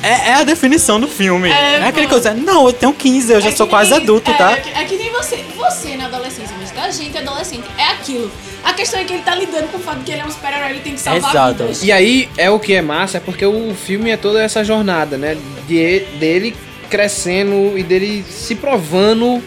É, 0.01 0.31
é 0.31 0.33
a 0.33 0.43
definição 0.43 0.99
do 0.99 1.07
filme. 1.07 1.49
É, 1.49 1.75
É, 1.77 1.87
aquele 1.87 2.07
coisa, 2.07 2.33
não, 2.33 2.67
eu 2.67 2.73
tenho 2.73 2.91
15, 2.91 3.31
eu 3.31 3.39
já 3.39 3.47
É 3.49 3.51
sou 3.55 3.65
que 3.65 3.69
quase 3.71 3.91
nem- 3.91 4.01
adulto, 4.01 4.29
é, 4.29 4.33
tá? 4.33 4.51
É 4.51 4.55
que, 4.57 4.69
é 4.69 4.83
que 4.83 4.95
nem 4.97 5.09
você. 5.11 5.37
Você 5.55 5.95
na 5.95 6.07
adolescência, 6.07 6.53
mas 6.59 6.77
a 6.77 6.91
gente 6.91 7.17
adolescente 7.17 7.63
é 7.77 7.85
aquilo. 7.93 8.29
A 8.63 8.73
questão 8.73 8.99
é 8.99 9.03
que 9.03 9.13
ele 9.13 9.23
tá 9.23 9.35
lidando 9.35 9.67
com 9.67 9.77
o 9.77 9.81
fato 9.81 9.99
de 9.99 10.05
que 10.05 10.11
ele 10.11 10.21
é 10.21 10.25
um 10.25 10.31
super-herói, 10.31 10.69
ele 10.71 10.79
tem 10.79 10.93
que 10.93 10.99
salvar 10.99 11.31
Exato. 11.31 11.63
vidas. 11.63 11.83
E 11.83 11.91
aí 11.91 12.29
é 12.37 12.49
o 12.49 12.59
que 12.59 12.73
é 12.73 12.81
massa, 12.81 13.17
é 13.17 13.19
porque 13.19 13.45
o 13.45 13.75
filme 13.75 14.09
é 14.09 14.17
toda 14.17 14.41
essa 14.41 14.63
jornada, 14.63 15.17
né? 15.17 15.37
De, 15.67 15.99
dele 16.17 16.55
crescendo 16.89 17.77
e 17.77 17.83
dele 17.83 18.23
se 18.29 18.55
provando, 18.55 19.43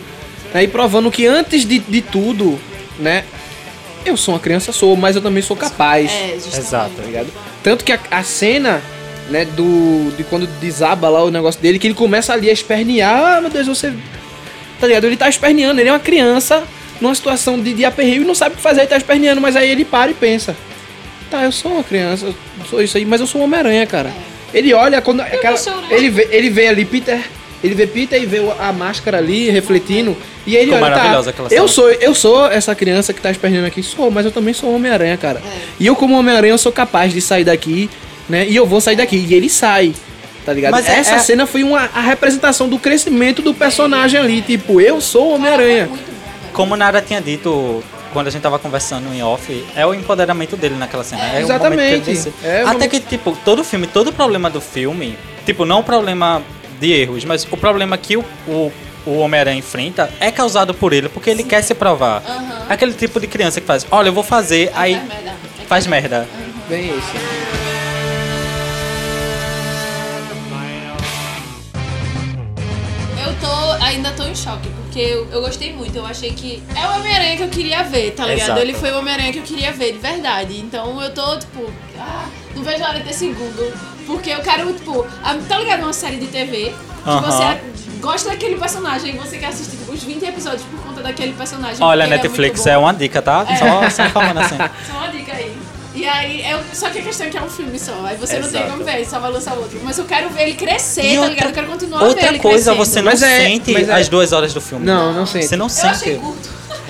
né? 0.53 0.65
E 0.65 0.69
provando 0.69 1.11
que 1.11 1.27
antes 1.27 1.65
de, 1.65 1.79
de 1.79 2.03
tudo, 2.03 2.59
né? 2.99 3.25
Eu 4.05 4.17
sou 4.17 4.35
uma 4.35 4.41
criança, 4.41 4.71
sou, 4.71 4.95
mas 4.97 5.17
eu 5.17 5.23
também 5.23 5.43
sou 5.43 5.57
capaz. 5.57 6.11
É, 6.13 6.35
justamente. 6.35 6.59
Exato. 6.59 6.91
tá 6.97 7.03
ligado? 7.03 7.29
Tanto 7.63 7.85
que 7.85 7.93
a, 7.93 7.99
a 8.11 8.23
cena, 8.23 8.83
né, 9.31 9.45
do. 9.45 10.15
de 10.17 10.25
quando 10.25 10.47
desaba 10.61 11.09
lá 11.09 11.25
o 11.25 11.31
negócio 11.31 11.61
dele, 11.61 11.79
que 11.79 11.87
ele 11.87 11.95
começa 11.95 12.33
ali 12.33 12.51
a 12.51 12.53
espernear, 12.53 13.39
ah, 13.39 13.41
meu 13.41 13.51
Deus, 13.51 13.67
você. 13.67 13.93
Tá 14.79 14.87
ligado? 14.87 15.05
Ele 15.05 15.17
tá 15.17 15.29
esperneando, 15.29 15.81
ele 15.81 15.89
é 15.89 15.93
uma 15.93 15.99
criança 15.99 16.63
numa 17.01 17.15
situação 17.15 17.61
de, 17.61 17.73
de 17.73 17.85
aperreio 17.85 18.23
e 18.23 18.25
não 18.25 18.35
sabe 18.35 18.55
o 18.55 18.57
que 18.57 18.63
fazer, 18.63 18.81
ele 18.81 18.89
tá 18.89 18.97
esperneando, 18.97 19.41
mas 19.41 19.57
aí 19.57 19.71
ele 19.71 19.85
para 19.85 20.11
e 20.11 20.15
pensa. 20.15 20.57
Tá, 21.31 21.43
eu 21.45 21.53
sou 21.53 21.73
uma 21.73 21.83
criança, 21.85 22.27
eu 22.27 22.35
sou 22.69 22.83
isso 22.83 22.97
aí, 22.97 23.05
mas 23.05 23.21
eu 23.21 23.27
sou 23.27 23.41
um 23.41 23.45
Homem-Aranha, 23.45 23.87
cara. 23.87 24.13
Ele 24.55 24.73
olha 24.73 25.01
quando. 25.03 25.21
Aquela, 25.21 25.57
ele, 25.91 26.09
vê, 26.09 26.29
ele 26.31 26.51
vê 26.51 26.69
ali 26.69 26.85
Peter. 26.85 27.21
Ele 27.65 27.75
vê 27.75 27.87
Peter 27.87 28.23
e 28.23 28.27
vê 28.27 28.39
a 28.61 28.73
máscara 28.73 29.19
ali 29.19 29.51
refletindo. 29.51 30.17
E 30.47 30.55
ele 30.55 30.67
Ficou 30.67 30.79
olha, 30.79 30.91
maravilhosa 30.91 31.33
tá, 31.33 31.43
eu 31.51 31.67
sou, 31.67 31.91
eu 31.91 32.15
sou 32.15 32.47
essa 32.47 32.75
criança 32.75 33.13
que 33.13 33.21
tá 33.21 33.31
esperneando 33.31 33.67
aqui, 33.67 33.83
sou, 33.83 34.11
mas 34.11 34.25
eu 34.25 34.31
também 34.31 34.55
sou 34.55 34.73
Homem-Aranha, 34.75 35.17
cara. 35.17 35.41
É. 35.45 35.59
E 35.81 35.87
eu, 35.87 35.97
como 35.97 36.17
Homem-Aranha, 36.17 36.53
eu 36.53 36.59
sou 36.59 36.71
capaz 36.71 37.13
de 37.13 37.21
sair 37.21 37.43
daqui, 37.45 37.91
né? 38.29 38.47
E 38.49 38.55
eu 38.55 38.67
vou 38.67 38.81
sair 38.81 38.95
daqui. 38.97 39.17
E 39.29 39.35
ele 39.35 39.49
sai. 39.49 39.93
Tá 40.45 40.53
ligado? 40.53 40.71
Mas 40.71 40.89
é- 40.89 40.99
Essa 41.01 41.17
é- 41.17 41.19
cena 41.19 41.45
foi 41.45 41.65
uma, 41.65 41.91
a 41.93 42.01
representação 42.01 42.69
do 42.69 42.79
crescimento 42.79 43.43
do 43.43 43.53
personagem 43.53 44.21
ali. 44.21 44.43
Tipo, 44.43 44.81
eu 44.81 45.01
sou 45.01 45.31
o 45.31 45.35
Homem-Aranha. 45.35 45.87
Velho. 45.87 46.16
Como 46.57 46.75
Nara 46.77 47.03
tinha 47.03 47.21
dito 47.21 47.85
quando 48.13 48.29
a 48.29 48.31
gente 48.31 48.41
tava 48.43 48.59
conversando 48.59 49.13
em 49.13 49.23
off, 49.23 49.65
é 49.77 49.85
o 49.85 49.93
empoderamento 49.93 50.57
dele 50.57 50.75
naquela 50.77 51.05
cena. 51.05 51.23
É, 51.23 51.37
o 51.37 51.41
Exatamente. 51.43 52.01
que. 52.13 52.33
É 52.47 52.63
Até 52.63 52.73
momento- 52.73 52.91
que, 52.91 53.01
tipo, 53.01 53.37
todo 53.45 53.63
filme, 53.63 53.87
todo 53.87 54.11
problema 54.13 54.49
do 54.49 54.61
filme, 54.61 55.19
tipo, 55.45 55.65
não 55.67 55.81
o 55.81 55.85
problema 55.85 56.43
de 56.81 56.93
erros, 56.93 57.25
mas 57.27 57.45
o 57.51 57.57
problema 57.57 57.97
que 57.99 58.17
o, 58.17 58.25
o 58.49 58.73
o 59.07 59.19
Homem-Aranha 59.19 59.57
enfrenta 59.57 60.11
é 60.19 60.33
causado 60.33 60.75
por 60.75 60.93
ele, 60.93 61.09
porque 61.09 61.31
ele 61.31 61.45
quer 61.45 61.63
se 61.63 61.73
provar. 61.77 62.25
Aham. 62.27 62.67
Aquele 62.69 62.93
tipo 62.93 63.21
de 63.21 63.29
criança 63.29 63.61
que 63.61 63.67
faz, 63.67 63.87
olha, 63.89 64.09
eu 64.09 64.13
vou 64.13 64.25
fazer, 64.25 64.73
aí 64.75 64.97
Faz 64.97 65.07
merda. 65.07 65.35
faz 65.69 65.87
merda. 65.87 66.29
Bem 66.69 66.87
isso. 66.87 67.56
Ainda 73.97 74.13
tô 74.13 74.23
em 74.25 74.35
choque, 74.35 74.69
porque 74.69 75.01
eu, 75.01 75.29
eu 75.31 75.41
gostei 75.41 75.73
muito. 75.73 75.97
Eu 75.97 76.07
achei 76.07 76.31
que 76.33 76.63
é 76.75 76.87
o 76.89 76.97
Homem-Aranha 76.99 77.37
que 77.37 77.43
eu 77.43 77.49
queria 77.49 77.83
ver, 77.83 78.13
tá 78.13 78.25
ligado? 78.27 78.47
Exato. 78.49 78.61
Ele 78.61 78.75
foi 78.75 78.91
o 78.93 78.99
Homem-Aranha 78.99 79.33
que 79.33 79.39
eu 79.39 79.43
queria 79.43 79.73
ver, 79.73 79.93
de 79.93 79.99
verdade. 79.99 80.59
Então 80.59 81.01
eu 81.03 81.13
tô, 81.13 81.39
tipo, 81.39 81.71
ah, 81.99 82.27
não 82.55 82.63
vejo 82.63 82.85
a 82.85 82.89
hora 82.89 82.99
de 83.01 83.05
ter 83.05 83.13
segundo. 83.15 83.73
Porque 84.07 84.31
eu 84.31 84.41
quero, 84.41 84.73
tipo, 84.73 85.05
a- 85.23 85.35
tá 85.49 85.59
ligado? 85.59 85.83
Uma 85.83 85.93
série 85.93 86.17
de 86.17 86.27
TV 86.29 86.73
que 87.05 87.11
você 87.25 87.61
gosta 88.01 88.31
daquele 88.31 88.57
personagem 88.57 89.15
e 89.15 89.19
você 89.19 89.39
quer 89.39 89.47
assistir 89.47 89.77
tipo, 89.77 89.93
os 89.93 90.03
20 90.03 90.25
episódios 90.25 90.63
por 90.63 90.81
conta 90.81 91.03
daquele 91.03 91.33
personagem. 91.33 91.83
Olha, 91.85 92.05
ele 92.05 92.11
Netflix 92.17 92.67
é 92.67 92.75
bom. 92.75 92.83
uma 92.83 92.93
dica, 92.95 93.21
tá? 93.23 93.45
Só, 93.57 93.91
só 93.91 94.11
falando 94.11 94.39
assim. 94.39 94.57
Só 94.87 94.99
uma 94.99 95.09
dica. 95.09 95.26
E 95.97 96.07
aí, 96.07 96.49
eu, 96.51 96.61
só 96.75 96.91
que 96.91 96.99
a 96.99 97.03
questão 97.03 97.27
é 97.27 97.31
que 97.31 97.39
é 97.39 97.43
um 97.43 97.49
filme 97.49 97.79
só. 97.79 98.05
Aí 98.05 98.17
você 98.17 98.35
não 98.39 98.49
tem 98.49 98.61
Exato. 98.61 98.71
como 98.73 98.85
ver, 98.85 99.05
só 99.07 99.19
vai 99.19 99.33
lançar 99.33 99.55
outro. 99.55 99.81
Mas 99.83 99.97
eu 99.97 100.05
quero 100.05 100.29
ver 100.29 100.43
ele 100.43 100.55
crescer, 100.55 101.03
E 101.03 101.15
tá 101.15 101.21
outra- 101.23 101.29
ligado? 101.31 101.49
Eu 101.49 101.55
quero 101.55 101.67
continuar 101.69 101.99
a 101.99 102.03
ver 102.03 102.09
Outra 102.11 102.27
ele 102.29 102.39
coisa, 102.39 102.75
crescendo. 102.75 102.77
você 102.77 103.03
não 103.03 103.11
Mas 103.13 103.23
é- 103.23 103.41
sente 103.41 103.75
é- 103.75 103.93
as 103.95 104.09
duas 104.09 104.33
horas 104.33 104.53
do 104.53 104.61
filme. 104.61 104.85
Não, 104.85 105.13
não 105.15 105.25
sente. 105.27 105.47
Você 105.47 105.57
não 105.57 105.67
Eu 105.69 105.89
achei 105.89 106.13
sente. 106.13 106.21
curto. 106.21 106.49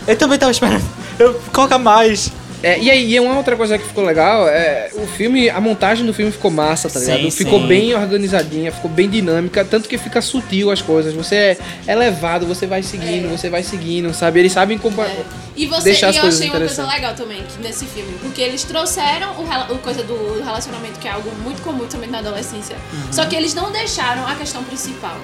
Eu 0.09 0.17
também 0.17 0.39
tava 0.39 0.51
esperando. 0.53 0.85
Eu, 1.19 1.41
coloca 1.53 1.79
mais. 1.79 2.31
É, 2.67 2.81
e 2.81 2.91
aí, 2.91 3.15
e 3.15 3.21
uma 3.21 3.37
outra 3.37 3.55
coisa 3.55 3.79
que 3.79 3.87
ficou 3.87 4.05
legal 4.05 4.49
é 4.49 4.91
o 4.95 5.07
filme, 5.07 5.49
a 5.49 5.61
montagem 5.61 6.05
do 6.05 6.13
filme 6.13 6.33
ficou 6.33 6.51
massa, 6.51 6.91
tá 6.91 6.99
ligado? 6.99 7.23
Sim, 7.23 7.31
ficou 7.31 7.61
sim. 7.61 7.69
bem 7.69 7.95
organizadinha, 7.95 8.73
ficou 8.73 8.91
bem 8.91 9.09
dinâmica, 9.09 9.65
tanto 9.65 9.89
que 9.89 9.97
fica 9.97 10.21
sutil 10.21 10.73
as 10.73 10.83
coisas. 10.83 11.15
Você 11.15 11.37
é, 11.37 11.59
é 11.87 11.95
levado, 11.95 12.45
você 12.45 12.67
vai 12.67 12.83
seguindo, 12.83 13.29
você 13.29 13.49
vai 13.49 13.63
seguindo, 13.63 14.13
sabe? 14.13 14.41
Eles 14.41 14.51
sabem 14.51 14.79
como. 14.79 15.01
É. 15.01 15.25
E 15.55 15.67
você 15.67 15.85
Deixar 15.85 16.09
e 16.09 16.11
as 16.11 16.17
eu 16.17 16.23
coisas 16.23 16.41
achei 16.41 16.51
uma 16.51 16.59
coisa 16.59 16.73
interessantes. 16.73 16.95
legal 16.95 17.15
também 17.15 17.45
que 17.45 17.63
nesse 17.63 17.85
filme, 17.87 18.19
porque 18.21 18.43
eles 18.43 18.65
trouxeram 18.65 19.31
o, 19.35 19.73
o 19.73 19.79
coisa 19.79 20.03
do 20.03 20.43
relacionamento 20.43 20.99
que 20.99 21.07
é 21.07 21.13
algo 21.13 21.31
muito 21.45 21.63
comum 21.63 21.87
também 21.87 22.11
na 22.11 22.19
adolescência. 22.19 22.75
Só 23.13 23.27
que 23.27 23.37
eles 23.37 23.55
não 23.55 23.71
deixaram 23.71 24.27
a 24.27 24.35
questão 24.35 24.65
principal. 24.65 25.17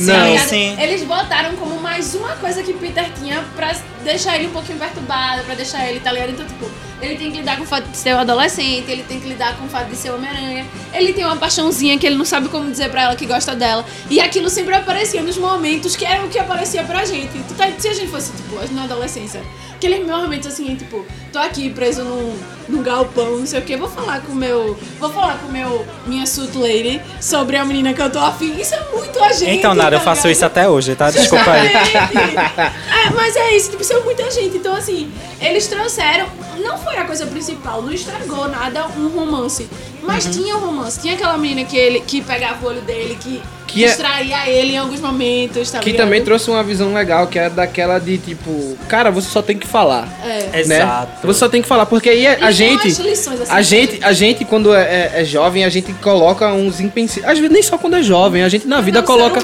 Não. 0.00 0.14
Tá 0.14 0.24
ligado? 0.26 0.48
Sim. 0.48 0.76
Eles 0.80 1.02
botaram 1.04 1.56
como 1.56 1.80
mais 1.80 2.14
uma 2.14 2.30
coisa 2.36 2.62
que 2.62 2.72
Peter 2.74 3.10
tinha 3.18 3.44
pra 3.56 3.74
deixar 4.04 4.36
ele 4.36 4.46
um 4.48 4.50
pouquinho 4.52 4.78
perturbado, 4.78 5.42
pra 5.44 5.54
deixar 5.54 5.88
ele, 5.88 6.00
tá 6.00 6.12
ligado? 6.12 6.30
Então, 6.30 6.46
tipo, 6.46 6.70
ele 7.00 7.16
tem 7.16 7.30
que 7.30 7.38
lidar 7.38 7.56
com 7.56 7.62
o 7.62 7.66
fato 7.66 7.88
de 7.88 7.96
ser 7.96 8.14
um 8.14 8.18
adolescente, 8.18 8.90
ele 8.90 9.02
tem 9.02 9.20
que 9.20 9.28
lidar 9.28 9.56
com 9.56 9.66
o 9.66 9.68
fato 9.68 9.88
de 9.88 9.96
ser 9.96 10.10
Homem-Aranha, 10.10 10.66
ele 10.92 11.12
tem 11.12 11.24
uma 11.24 11.36
paixãozinha 11.36 11.96
que 11.98 12.06
ele 12.06 12.16
não 12.16 12.24
sabe 12.24 12.48
como 12.48 12.70
dizer 12.70 12.90
pra 12.90 13.02
ela 13.02 13.16
que 13.16 13.26
gosta 13.26 13.54
dela. 13.54 13.84
E 14.10 14.20
aquilo 14.20 14.48
sempre 14.50 14.74
aparecia 14.74 15.22
nos 15.22 15.36
momentos 15.36 15.94
que 15.96 16.04
era 16.04 16.24
o 16.24 16.28
que 16.28 16.38
aparecia 16.38 16.82
pra 16.84 17.04
gente. 17.04 17.30
Tá- 17.56 17.68
se 17.78 17.88
a 17.88 17.92
gente 17.94 18.08
fosse, 18.10 18.32
tipo, 18.32 18.56
na 18.74 18.84
adolescência, 18.84 19.42
aqueles 19.78 20.04
momentos 20.06 20.48
assim, 20.48 20.74
tipo, 20.74 21.06
tô 21.32 21.38
aqui 21.38 21.70
preso 21.70 22.02
num, 22.02 22.36
num 22.68 22.82
galpão, 22.82 23.38
não 23.38 23.46
sei 23.46 23.60
o 23.60 23.62
que, 23.62 23.76
vou 23.76 23.88
falar 23.88 24.20
com 24.22 24.32
o 24.32 24.34
meu. 24.34 24.76
Vou 24.98 25.10
falar 25.10 25.38
com 25.38 25.46
o 25.46 25.52
meu, 25.52 25.86
minha 26.06 26.26
suit 26.26 26.56
lady 26.58 27.00
sobre 27.20 27.56
a 27.56 27.64
menina 27.64 27.94
que 27.94 28.02
eu 28.02 28.10
tô 28.10 28.18
afim. 28.18 28.60
Isso 28.60 28.74
é 28.74 28.82
muito 28.92 29.22
a 29.22 29.32
gente. 29.32 29.50
Então, 29.50 29.74
Nara, 29.74 29.94
eu 29.96 29.98
tá 30.00 30.04
faço 30.04 30.22
ligado? 30.22 30.32
isso 30.36 30.44
até 30.44 30.68
hoje, 30.68 30.94
tá? 30.96 31.10
Desculpa 31.10 31.50
aí. 31.52 31.68
é, 31.68 33.10
mas 33.14 33.36
é 33.36 33.56
isso, 33.56 33.70
tipo, 33.70 33.82
isso 33.82 33.92
é 33.92 34.00
muita 34.00 34.28
gente. 34.30 34.56
Então, 34.56 34.74
assim, 34.74 35.10
eles 35.40 35.66
trouxeram. 35.68 36.26
Não 36.58 36.76
foi 36.76 36.96
a 36.96 37.04
coisa 37.04 37.24
principal, 37.26 37.80
não 37.80 37.92
estragou 37.92 38.48
nada 38.48 38.86
um 38.96 39.08
romance. 39.08 39.68
Mas 40.02 40.26
Uhum. 40.26 40.32
tinha 40.32 40.56
um 40.56 40.60
romance. 40.60 41.00
Tinha 41.00 41.14
aquela 41.14 41.38
menina 41.38 41.64
que, 41.64 41.76
ele, 41.76 42.00
que 42.00 42.20
pegava 42.20 42.64
o 42.64 42.68
olho 42.68 42.80
dele, 42.82 43.16
que, 43.20 43.40
Que 43.68 43.84
é- 43.84 43.88
distraía 43.88 44.48
ele 44.48 44.72
em 44.72 44.78
alguns 44.78 44.98
momentos, 45.00 45.70
tá 45.70 45.78
Que 45.78 45.90
ligado? 45.92 46.06
também 46.06 46.22
trouxe 46.24 46.50
uma 46.50 46.62
visão 46.62 46.92
legal, 46.94 47.26
que 47.26 47.38
é 47.38 47.50
daquela 47.50 47.98
de 47.98 48.16
tipo, 48.18 48.76
cara, 48.88 49.10
você 49.10 49.28
só 49.28 49.42
tem 49.42 49.56
que 49.58 49.66
falar. 49.66 50.08
É. 50.24 50.64
Né? 50.66 50.76
Exato. 50.78 51.26
Você 51.26 51.38
só 51.38 51.48
tem 51.48 51.60
que 51.62 51.68
falar, 51.68 51.84
porque 51.86 52.08
aí 52.08 52.26
a, 52.26 52.32
Eles 52.32 52.40
dão 52.40 52.52
gente. 52.52 53.02
lições, 53.02 53.40
assim, 53.42 53.52
A 53.52 53.60
gente, 53.62 53.98
a 54.02 54.12
gente, 54.12 54.44
quando 54.46 54.74
é, 54.74 54.82
é- 54.82 55.20
é 55.20 55.24
jovem, 55.24 55.64
a 55.64 55.68
gente 55.68 55.92
coloca 55.94 56.52
uns 56.52 56.80
empecilhos. 56.80 57.28
Às 57.28 57.38
vezes 57.38 57.52
nem 57.52 57.62
só 57.62 57.76
quando 57.76 57.96
é 57.96 58.02
jovem, 58.02 58.42
a 58.42 58.48
gente 58.48 58.66
na 58.66 58.80
vida 58.80 59.00
é 59.00 59.02
um 59.02 59.04
coloca. 59.04 59.40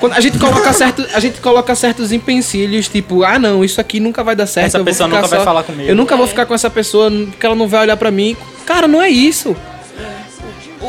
Quando 0.00 0.12
a 0.12 0.20
gente 0.20 0.38
coloca 0.38 0.72
certo, 0.72 1.04
a 1.12 1.18
gente 1.20 1.40
coloca 1.40 1.74
certos 1.74 2.12
empecilhos, 2.12 2.88
tipo, 2.88 3.24
ah 3.24 3.38
não, 3.40 3.64
isso 3.64 3.80
aqui 3.80 3.98
nunca 3.98 4.22
vai 4.22 4.36
dar 4.36 4.46
certo. 4.46 4.66
Essa 4.68 4.78
eu 4.78 4.84
vou 4.84 4.92
pessoa 4.92 5.08
ficar 5.08 5.16
nunca 5.18 5.28
vai 5.28 5.38
só- 5.40 5.44
falar 5.44 5.62
comigo. 5.64 5.88
Eu 5.88 5.96
nunca 5.96 6.16
vou 6.16 6.26
É. 6.26 6.28
ficar 6.28 6.46
com 6.46 6.54
essa 6.54 6.70
pessoa, 6.70 7.10
porque 7.10 7.44
ela 7.44 7.54
não 7.56 7.66
vai 7.66 7.80
olhar 7.82 7.96
pra 7.96 8.10
mim. 8.10 8.36
Cara, 8.64 8.86
não 8.86 9.02
é 9.02 9.08
isso. 9.10 9.56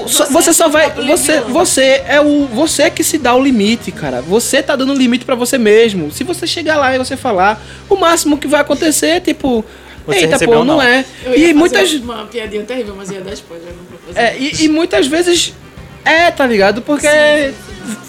Só- 0.07 0.25
Você 0.27 0.53
só 0.53 0.65
é 0.65 0.67
o 0.67 0.71
vai. 0.71 0.89
Você, 0.91 1.39
você 1.41 2.03
é 2.07 2.21
o. 2.21 2.45
Você 2.47 2.89
que 2.89 3.03
se 3.03 3.17
dá 3.17 3.33
o 3.35 3.41
limite, 3.43 3.91
cara. 3.91 4.21
Você 4.21 4.61
tá 4.63 4.75
dando 4.75 4.93
limite 4.93 5.25
pra 5.25 5.35
você 5.35 5.57
mesmo. 5.57 6.11
Se 6.11 6.23
você 6.23 6.45
chegar 6.47 6.77
lá 6.77 6.93
e 6.95 6.97
você 6.97 7.15
falar, 7.17 7.61
o 7.89 7.95
máximo 7.95 8.37
que 8.37 8.47
vai 8.47 8.61
acontecer 8.61 9.07
é 9.07 9.19
tipo. 9.19 9.63
Você 10.07 10.19
Eita, 10.19 10.37
pô, 10.39 10.51
não 10.53 10.65
não? 10.65 10.81
é. 10.81 11.03
Eu 11.23 11.31
ia 11.31 11.37
E 11.37 11.41
fazer 11.41 11.53
muitas. 11.53 11.93
uma 11.93 12.25
piadinha 12.25 12.63
terrível, 12.63 12.93
mas 12.95 13.09
ia 13.09 13.21
dar 13.21 13.33
spoiler, 13.33 13.69
não 13.69 13.83
vou 13.89 13.99
fazer. 14.07 14.19
É, 14.19 14.37
e, 14.37 14.65
e 14.65 14.69
muitas 14.69 15.07
vezes 15.07 15.51
é, 16.03 16.29
tá 16.29 16.45
ligado? 16.45 16.83
Porque 16.83 17.07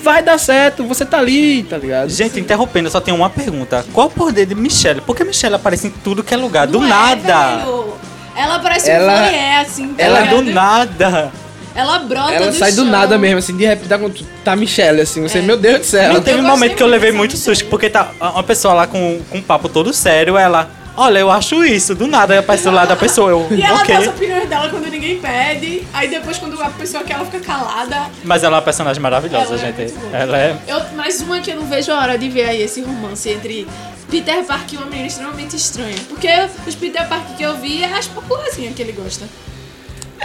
vai 0.02 0.22
dar 0.22 0.36
certo, 0.38 0.84
você 0.84 1.06
tá 1.06 1.18
ali, 1.18 1.62
tá 1.62 1.78
ligado? 1.78 2.10
Gente, 2.10 2.38
interrompendo, 2.38 2.88
eu 2.88 2.92
só 2.92 3.00
tenho 3.00 3.16
uma 3.16 3.30
pergunta. 3.30 3.82
Qual 3.94 4.08
o 4.08 4.10
poder 4.10 4.44
de 4.44 4.54
Michelle? 4.54 5.00
Por 5.00 5.16
que 5.16 5.24
Michelle 5.24 5.54
aparece 5.54 5.86
em 5.86 5.90
tudo 5.90 6.22
que 6.22 6.34
é 6.34 6.36
lugar? 6.36 6.66
Do 6.66 6.80
Não 6.80 6.86
é, 6.86 6.90
nada. 6.90 7.56
velho. 7.56 7.94
Ela 8.36 8.58
parece 8.58 8.90
Ela- 8.90 9.14
um 9.14 9.16
voyeur, 9.24 9.60
assim. 9.62 9.88
tá 9.94 10.02
Ela 10.04 10.20
ligado? 10.20 10.36
do 10.44 10.50
nada. 10.52 11.32
Ela 11.76 11.98
brota 12.00 12.32
Ela 12.32 12.46
do 12.50 12.56
sai 12.56 12.72
do 12.72 12.82
chão. 12.82 12.86
nada 12.90 13.18
mesmo, 13.18 13.38
assim, 13.38 13.56
de 13.56 13.64
repente 13.66 13.88
tá, 13.88 13.98
com- 13.98 14.10
tá 14.42 14.56
Michelle, 14.56 15.00
assim, 15.02 15.20
você, 15.22 15.38
É. 15.38 15.42
meu 15.42 15.56
Deus 15.58 15.80
do 15.80 15.84
céu. 15.86 16.12
Não 16.14 16.22
teve 16.22 16.40
um 16.40 16.44
momento 16.46 16.74
que 16.74 16.82
eu 16.82 16.86
levei 16.86 17.12
muito 17.12 17.32
Michelle. 17.36 17.56
susto, 17.56 17.68
porque 17.70 17.90
tá 17.90 18.10
uma 18.20 18.42
pessoa 18.42 18.72
lá 18.74 18.86
com, 18.86 19.20
com 19.30 19.38
um 19.38 19.42
papo 19.42 19.68
todo 19.68 19.92
sério, 19.92 20.36
ela. 20.38 20.68
Olha, 20.98 21.18
eu 21.18 21.30
acho 21.30 21.62
isso, 21.62 21.94
do 21.94 22.06
nada 22.06 22.32
aí 22.32 22.38
aparece 22.38 22.64
do 22.64 22.70
lado 22.70 22.88
da 22.88 22.96
pessoa. 22.96 23.28
Eu, 23.28 23.46
E 23.50 23.60
ela 23.60 23.80
ok. 23.82 23.94
dá 23.94 24.00
as 24.00 24.06
opiniões 24.08 24.48
dela 24.48 24.70
quando 24.70 24.86
ninguém 24.90 25.18
pede. 25.20 25.82
Aí 25.92 26.08
depois, 26.08 26.38
quando 26.38 26.58
a 26.62 26.70
pessoa 26.70 27.04
quer, 27.04 27.12
ela 27.16 27.26
fica 27.26 27.40
calada. 27.40 28.06
Mas 28.24 28.42
ela 28.42 28.54
é 28.54 28.56
uma 28.56 28.62
personagem 28.62 29.02
maravilhosa, 29.02 29.44
Ela 29.44 29.54
é 29.56 29.58
gente. 29.58 29.76
muito 29.76 30.00
boa. 30.00 30.16
ela 30.16 30.38
é. 30.38 30.56
Eu, 30.66 30.80
mais 30.96 31.20
uma 31.20 31.38
que 31.40 31.50
eu 31.50 31.56
não 31.56 31.66
vejo 31.66 31.92
a 31.92 31.98
hora 32.00 32.16
de 32.16 32.30
ver 32.30 32.48
aí 32.48 32.62
esse 32.62 32.80
romance 32.80 33.28
entre 33.28 33.68
Peter 34.10 34.42
Parker 34.44 34.72
e 34.72 34.76
uma 34.78 34.86
menina 34.86 35.06
extremamente 35.06 35.54
estranha. 35.54 35.96
Porque 36.08 36.28
os 36.66 36.74
Peter 36.74 37.06
Parker 37.06 37.36
que 37.36 37.42
eu 37.42 37.54
vi 37.58 37.82
é 37.84 37.92
as 37.92 38.06
popularzinhas 38.06 38.74
que 38.74 38.80
ele 38.80 38.92
gosta. 38.92 39.26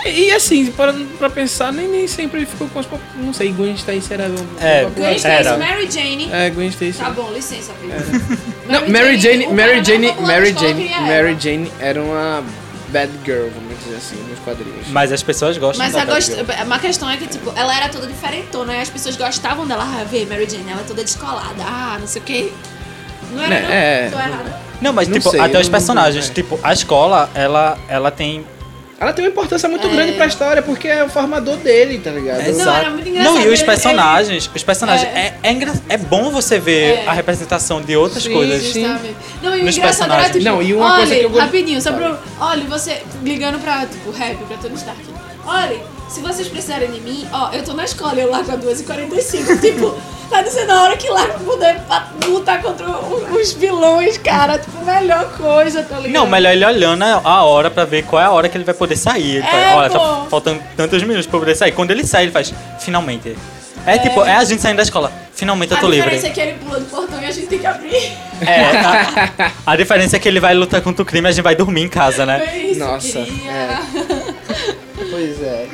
E 0.06 0.32
assim, 0.32 0.72
para, 0.72 0.94
pra 1.20 1.30
pensar, 1.30 1.72
nem, 1.72 1.88
nem 1.88 2.08
sempre 2.08 2.46
ficou 2.46 2.68
com 2.70 2.80
as. 2.80 2.88
Não 3.18 3.34
sei, 3.34 3.52
Gwen 3.52 3.74
Stacy 3.76 4.14
era. 4.14 4.24
É, 4.60 4.86
Gwen 4.86 5.16
Stacy, 5.16 5.28
Era. 5.48 5.58
Mary 5.58 5.90
Jane. 5.92 6.30
É, 6.32 6.50
Gwen 6.50 6.70
Stacy. 6.70 6.94
Tá 6.98 7.10
bom, 7.12 7.32
licença, 7.32 7.72
Pedro. 7.80 8.40
Não, 8.68 8.90
Mary 8.90 9.20
Jane, 9.20 9.48
Mary 9.48 9.84
Jane, 9.84 10.12
Mary 10.22 10.56
Jane. 10.58 10.90
Mary 11.02 11.38
Jane 11.40 11.72
era 11.80 12.02
uma 12.02 12.44
bad 12.90 13.12
girl, 13.24 13.48
vamos 13.54 13.78
dizer 13.84 13.96
assim, 13.98 14.16
nos 14.30 14.40
quadrinhos. 14.40 14.88
Mas 14.90 15.12
as 15.12 15.22
pessoas 15.24 15.58
gostam 15.58 15.86
Mas 15.86 15.94
da 15.94 16.02
a, 16.02 16.06
gost... 16.06 16.32
Batgirl. 16.36 16.66
uma 16.66 16.80
questão 16.80 17.10
é 17.10 17.16
que, 17.18 17.28
tipo, 17.28 17.54
ela 17.56 17.74
era 17.76 17.88
toda 17.88 18.06
diferentona, 18.08 18.74
e 18.76 18.82
as 18.82 18.90
pessoas 18.90 19.16
gostavam 19.16 19.66
dela. 19.68 19.84
Ah, 19.84 20.04
vê, 20.04 20.26
Mary 20.26 20.50
Jane, 20.50 20.70
ela 20.72 20.82
é 20.82 20.84
toda 20.84 21.04
descolada. 21.04 21.64
Ah, 21.64 21.98
não 22.00 22.08
sei 22.08 22.22
o 22.22 22.26
quê. 22.26 22.52
Não 23.32 23.42
era, 23.42 23.50
Né, 23.50 23.62
não? 23.62 23.72
é. 23.72 24.10
Tô 24.10 24.18
errada. 24.18 24.62
Não, 24.82 24.92
mas 24.94 25.08
Não 25.08 25.18
tipo, 25.20 25.30
sei, 25.30 25.40
até 25.40 25.60
os 25.60 25.68
não- 25.68 25.72
personagens. 25.72 26.30
é. 26.30 26.34
Tipo, 26.34 26.60
a 26.64 26.74
escola, 26.74 27.30
ela, 27.36 27.78
ela 27.88 28.10
tem. 28.12 28.44
Ela 29.02 29.12
tem 29.14 29.26
uma 29.26 29.32
importância 29.32 29.68
muito 29.68 29.88
É. 29.88 29.90
grande 29.90 30.12
pra 30.12 30.28
história, 30.28 30.62
porque 30.62 30.88
é 30.88 31.04
o 31.04 31.10
formador 31.10 31.58
dele, 31.58 31.98
tá 31.98 32.12
ligado? 32.12 32.38
Não, 32.54 32.76
era 32.76 32.90
muito 32.92 33.10
engraçado. 33.10 33.34
Não, 33.34 33.42
e 33.42 33.48
os 33.48 33.60
Ele- 33.60 33.66
personagens, 33.66 34.52
os 34.56 34.64
personagens, 34.64 35.10
É. 35.16 35.20
é, 35.20 35.34
é, 35.42 35.52
engra- 35.52 35.74
é 35.90 35.98
bom 35.98 36.30
você 36.30 36.60
ver 36.60 37.00
É. 37.00 37.08
a 37.08 37.12
representação 37.12 37.82
de 37.82 37.98
outras 37.98 38.22
Sim, 38.22 38.32
coisas. 38.32 38.62
sim. 38.62 38.84
Justamente. 38.84 39.16
Não, 39.42 39.58
e 39.58 39.62
o 39.62 39.66
Nos 39.66 39.76
engraçado 39.76 40.12
era 40.14 40.22
personagens. 40.22 40.44
tipo, 40.44 40.56
Não, 40.56 40.62
e 40.62 40.74
uma 40.76 40.86
olha, 40.86 40.96
coisa 40.98 41.16
que 41.16 41.22
eu 41.26 41.30
gosto- 41.32 41.42
rapidinho, 41.46 41.82
só 41.82 41.92
pra. 41.94 42.20
Olha, 42.40 42.64
você 42.66 43.02
ligando 43.24 43.60
pra, 43.60 43.88
tipo, 43.88 44.12
rap, 44.12 44.38
pra 44.46 44.58
Tony 44.58 44.76
Stark. 44.76 45.02
Olha, 45.46 45.78
se 46.08 46.20
vocês 46.20 46.48
precisarem 46.48 46.92
de 46.92 47.00
mim, 47.00 47.28
ó, 47.34 47.52
eu 47.54 47.64
tô 47.64 47.74
na 47.74 47.84
escola, 47.86 48.14
eu 48.20 48.30
largo 48.30 48.52
a 48.52 48.56
2h45. 48.56 49.58
tipo, 49.60 49.98
tá 50.32 50.42
dizendo 50.42 50.72
a 50.72 50.84
hora 50.84 50.98
que 50.98 51.10
largo 51.10 51.34
pra 51.34 51.40
poder 51.44 51.82
lutar 52.28 52.62
contra 52.62 52.88
os 52.90 53.54
vilões, 53.54 54.18
cara. 54.18 54.58
Tipo, 54.58 54.84
melhor 54.86 55.26
coisa, 55.38 55.84
tá 55.84 55.98
ligado? 55.98 56.14
Não, 56.14 56.28
melhor 56.28 56.52
ele 56.54 56.66
olhando 56.66 57.04
a 57.04 57.44
hora 57.44 57.70
pra 57.70 57.86
ver 57.86 58.04
qual 58.06 58.22
é 58.22 58.26
a 58.26 58.32
hora 58.32 58.50
que 58.50 58.58
ele 58.58 58.64
vai 58.64 58.74
poder 58.74 58.96
sair. 58.96 59.38
Ele 59.38 59.46
É, 59.46 59.70
fala, 59.70 59.76
olha, 59.82 59.90
tá 59.90 60.00
pô. 60.00 60.26
faltando 60.30 60.62
tantos 60.76 61.04
minutos 61.04 61.28
pra 61.28 61.40
poder 61.40 61.56
sair. 61.56 61.72
Quando 61.74 61.92
ele 61.92 62.06
sai, 62.06 62.24
ele 62.24 62.32
faz, 62.32 62.54
finalmente. 62.80 63.36
É, 63.86 63.98
tipo, 63.98 64.24
é 64.24 64.36
a 64.36 64.44
gente 64.44 64.62
saindo 64.62 64.78
da 64.78 64.84
escola. 64.84 65.12
Finalmente 65.34 65.72
eu 65.74 65.80
tô 65.80 65.88
a 65.88 65.90
livre. 65.90 66.04
diferença 66.12 66.28
é 66.28 66.30
que 66.30 66.40
ele 66.40 66.60
pula 66.60 66.80
do 66.80 66.86
portão 66.86 67.20
e 67.20 67.26
a 67.26 67.32
gente 67.32 67.48
tem 67.48 67.58
que 67.58 67.66
abrir. 67.66 68.12
É, 68.42 68.62
a, 68.78 69.52
a 69.72 69.76
diferença 69.76 70.16
é 70.16 70.20
que 70.20 70.28
ele 70.28 70.40
vai 70.40 70.54
lutar 70.54 70.82
contra 70.82 71.02
o 71.02 71.06
crime 71.06 71.28
e 71.28 71.30
a 71.30 71.32
gente 71.32 71.44
vai 71.44 71.56
dormir 71.56 71.82
em 71.82 71.90
casa, 71.90 72.24
né? 72.26 72.44
É 72.48 72.58
isso, 72.58 72.80
Nossa, 72.80 73.20
é. 73.20 73.80
Pois 75.10 75.42
é. 75.42 75.68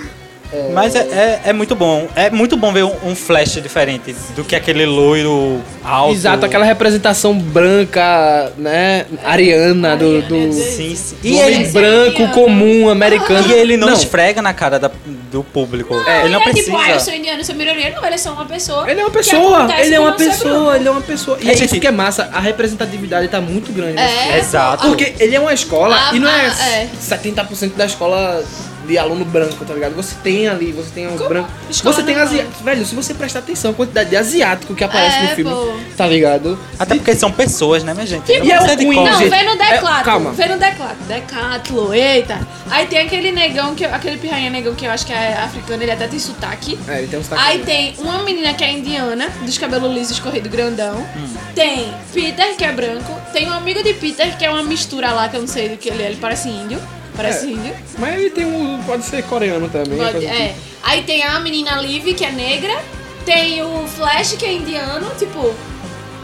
Mas 0.74 0.96
é, 0.96 1.00
é, 1.00 1.42
é 1.50 1.54
muito 1.54 1.76
bom. 1.76 2.08
É 2.16 2.30
muito 2.30 2.56
bom 2.56 2.72
ver 2.72 2.84
um, 2.84 2.94
um 3.06 3.16
flash 3.16 3.54
diferente 3.62 4.16
do 4.36 4.44
que 4.44 4.56
aquele 4.56 4.86
loiro 4.86 5.62
alto. 5.84 6.14
Exato, 6.14 6.46
aquela 6.46 6.66
representação 6.66 7.38
branca, 7.38 8.52
né? 8.58 9.06
Ariana 9.24 9.96
do. 9.98 10.22
do... 10.22 10.54
Sim, 10.54 10.96
sim. 10.96 11.16
do 11.22 11.28
E 11.28 11.34
homem 11.36 11.62
ele, 11.62 11.72
branco, 11.72 12.10
indiano. 12.22 12.34
comum, 12.34 12.90
americano. 12.90 13.48
e 13.48 13.54
ele 13.54 13.78
não, 13.78 13.88
não 13.88 13.94
esfrega 13.94 14.42
na 14.42 14.54
cara 14.54 14.80
da- 14.80 14.92
do 15.32 15.44
público. 15.44 15.94
É, 16.08 16.22
ele 16.22 16.30
não 16.34 16.40
é 16.42 16.44
precisa. 16.44 16.66
tipo, 16.72 16.78
ah, 16.78 16.90
eu 16.92 17.00
sou 17.00 17.14
indiano, 17.14 17.40
eu 17.42 17.44
sou 17.46 17.56
minoria. 17.56 17.90
Não, 17.92 18.06
ele 18.06 18.16
é 18.16 18.18
só 18.18 18.32
uma 18.32 18.46
pessoa. 18.46 18.90
Ele 18.90 19.00
é 19.02 19.04
uma 19.04 19.12
pessoa, 19.12 19.68
ele 19.80 19.96
é 19.96 20.00
uma 20.00 20.10
não 20.12 20.18
pessoa, 20.18 20.76
ele 20.78 20.88
é 20.88 20.92
uma 20.92 21.02
pessoa. 21.02 21.38
E 21.42 21.48
É, 21.48 21.52
é 21.52 21.54
isso 21.54 21.64
gente- 21.68 21.80
que 21.82 21.88
é 21.88 21.92
massa, 21.92 22.30
a 22.34 22.40
representatividade 22.40 23.28
tá 23.28 23.42
muito 23.42 23.72
grande. 23.74 23.98
É, 24.00 24.38
Exato. 24.40 24.88
Porque 24.88 25.14
ele 25.20 25.36
é 25.36 25.40
uma 25.40 25.54
escola 25.54 25.96
Ah, 25.96 26.16
e 26.16 26.20
não 26.20 26.30
é, 26.30 26.48
ah, 26.48 26.70
é. 26.70 26.90
70% 27.02 27.76
da 27.76 27.86
escola 27.86 28.44
de 28.88 28.98
aluno 28.98 29.26
branco, 29.26 29.64
tá 29.66 29.74
ligado? 29.74 29.94
Você 29.96 30.16
tem 30.24 30.48
ali, 30.48 30.72
você 30.72 30.90
tem 30.94 31.08
os 31.08 31.22
brancos. 31.28 31.52
Você 31.70 32.02
tem 32.04 32.16
normal. 32.16 32.24
asiático. 32.34 32.64
Velho, 32.64 32.86
se 32.86 32.96
você 32.96 33.14
prestar 33.14 33.40
atenção, 33.40 33.72
a 33.72 33.74
quantidade 33.74 34.10
de 34.10 34.16
asiático 34.18 34.74
que 34.74 34.84
aparece 34.84 35.18
É, 35.18 35.22
no 35.24 35.28
filme, 35.36 35.52
pô. 35.52 35.74
tá 35.98 36.08
ligado? 36.08 36.58
Até 36.80 36.96
porque 36.96 37.14
são 37.16 37.32
pessoas, 37.32 37.84
né, 37.84 37.94
minha 37.94 38.06
gente? 38.06 38.32
E- 38.32 38.40
Não 38.40 38.46
e 38.46 38.52
é 38.52 38.60
o 38.62 38.78
Queen. 38.78 38.94
Não, 38.96 39.18
gente. 39.20 39.30
vem 39.30 39.46
no 39.46 39.52
É, 39.52 39.56
Decathlon. 39.58 40.04
calma. 40.04 40.32
Vem 40.32 40.50
no 40.50 40.58
Decathlon. 40.58 40.96
Decathlon, 41.08 41.94
eita. 41.94 42.40
Aí 42.70 42.86
tem 42.88 43.00
aquele 43.00 43.32
negão, 43.32 43.76
que, 43.76 43.84
aquele 43.86 44.18
pirrainha 44.18 44.50
negão 44.50 44.74
que 44.74 44.86
eu 44.86 44.92
acho 44.92 45.06
que 45.06 45.14
é 45.14 45.34
africano, 45.38 45.84
ele 45.84 45.92
até 45.92 46.08
tem 46.08 46.20
sotaque. 46.20 46.78
É, 46.88 47.00
ele 47.00 47.08
tem 47.08 47.20
um 47.20 47.24
sotaque. 47.24 47.42
Aí 47.46 47.60
tem 47.60 47.96
uma 48.00 48.20
menina 48.24 48.54
que 48.54 48.64
é 48.64 48.72
indiana, 48.72 49.30
dos 49.42 49.58
cabelos 49.58 49.94
lisos, 49.94 50.20
corrido 50.20 50.50
grandão. 50.50 50.98
Hum. 51.16 51.28
Tem 51.56 51.92
Peter, 52.14 52.56
que 52.56 52.64
é 52.64 52.72
branco. 52.72 53.14
Tem 53.34 53.48
um 53.50 53.54
amigo 53.54 53.84
de 53.84 53.94
Peter, 53.94 54.38
que 54.38 54.46
é 54.46 54.50
uma 54.50 54.64
mistura 54.64 55.12
lá, 55.12 55.28
que 55.30 55.36
eu 55.36 55.42
não 55.42 55.48
sei 55.48 55.70
do 55.70 55.78
que 55.78 55.90
ele 55.90 56.04
é. 56.04 56.08
Ele 56.08 56.18
parece 56.20 56.48
índio. 56.50 56.80
Parece 57.18 57.48
É. 57.48 57.50
índio. 57.50 57.74
Mas 58.00 58.14
ele 58.20 58.30
tem 58.30 58.46
um. 58.46 58.80
Pode 58.86 59.04
ser 59.04 59.24
coreano 59.24 59.68
também. 59.68 59.98
Pode- 59.98 60.26
é. 60.26 60.56
Aí 60.84 61.02
tem 61.04 61.24
a 61.24 61.38
menina 61.40 61.76
Liv, 61.82 62.14
que 62.14 62.24
é 62.24 62.32
negra. 62.32 62.78
Tem 63.26 63.62
o 63.62 63.86
Flash, 63.88 64.34
que 64.38 64.46
é 64.46 64.54
indiano. 64.54 65.08
Tipo, 65.20 65.54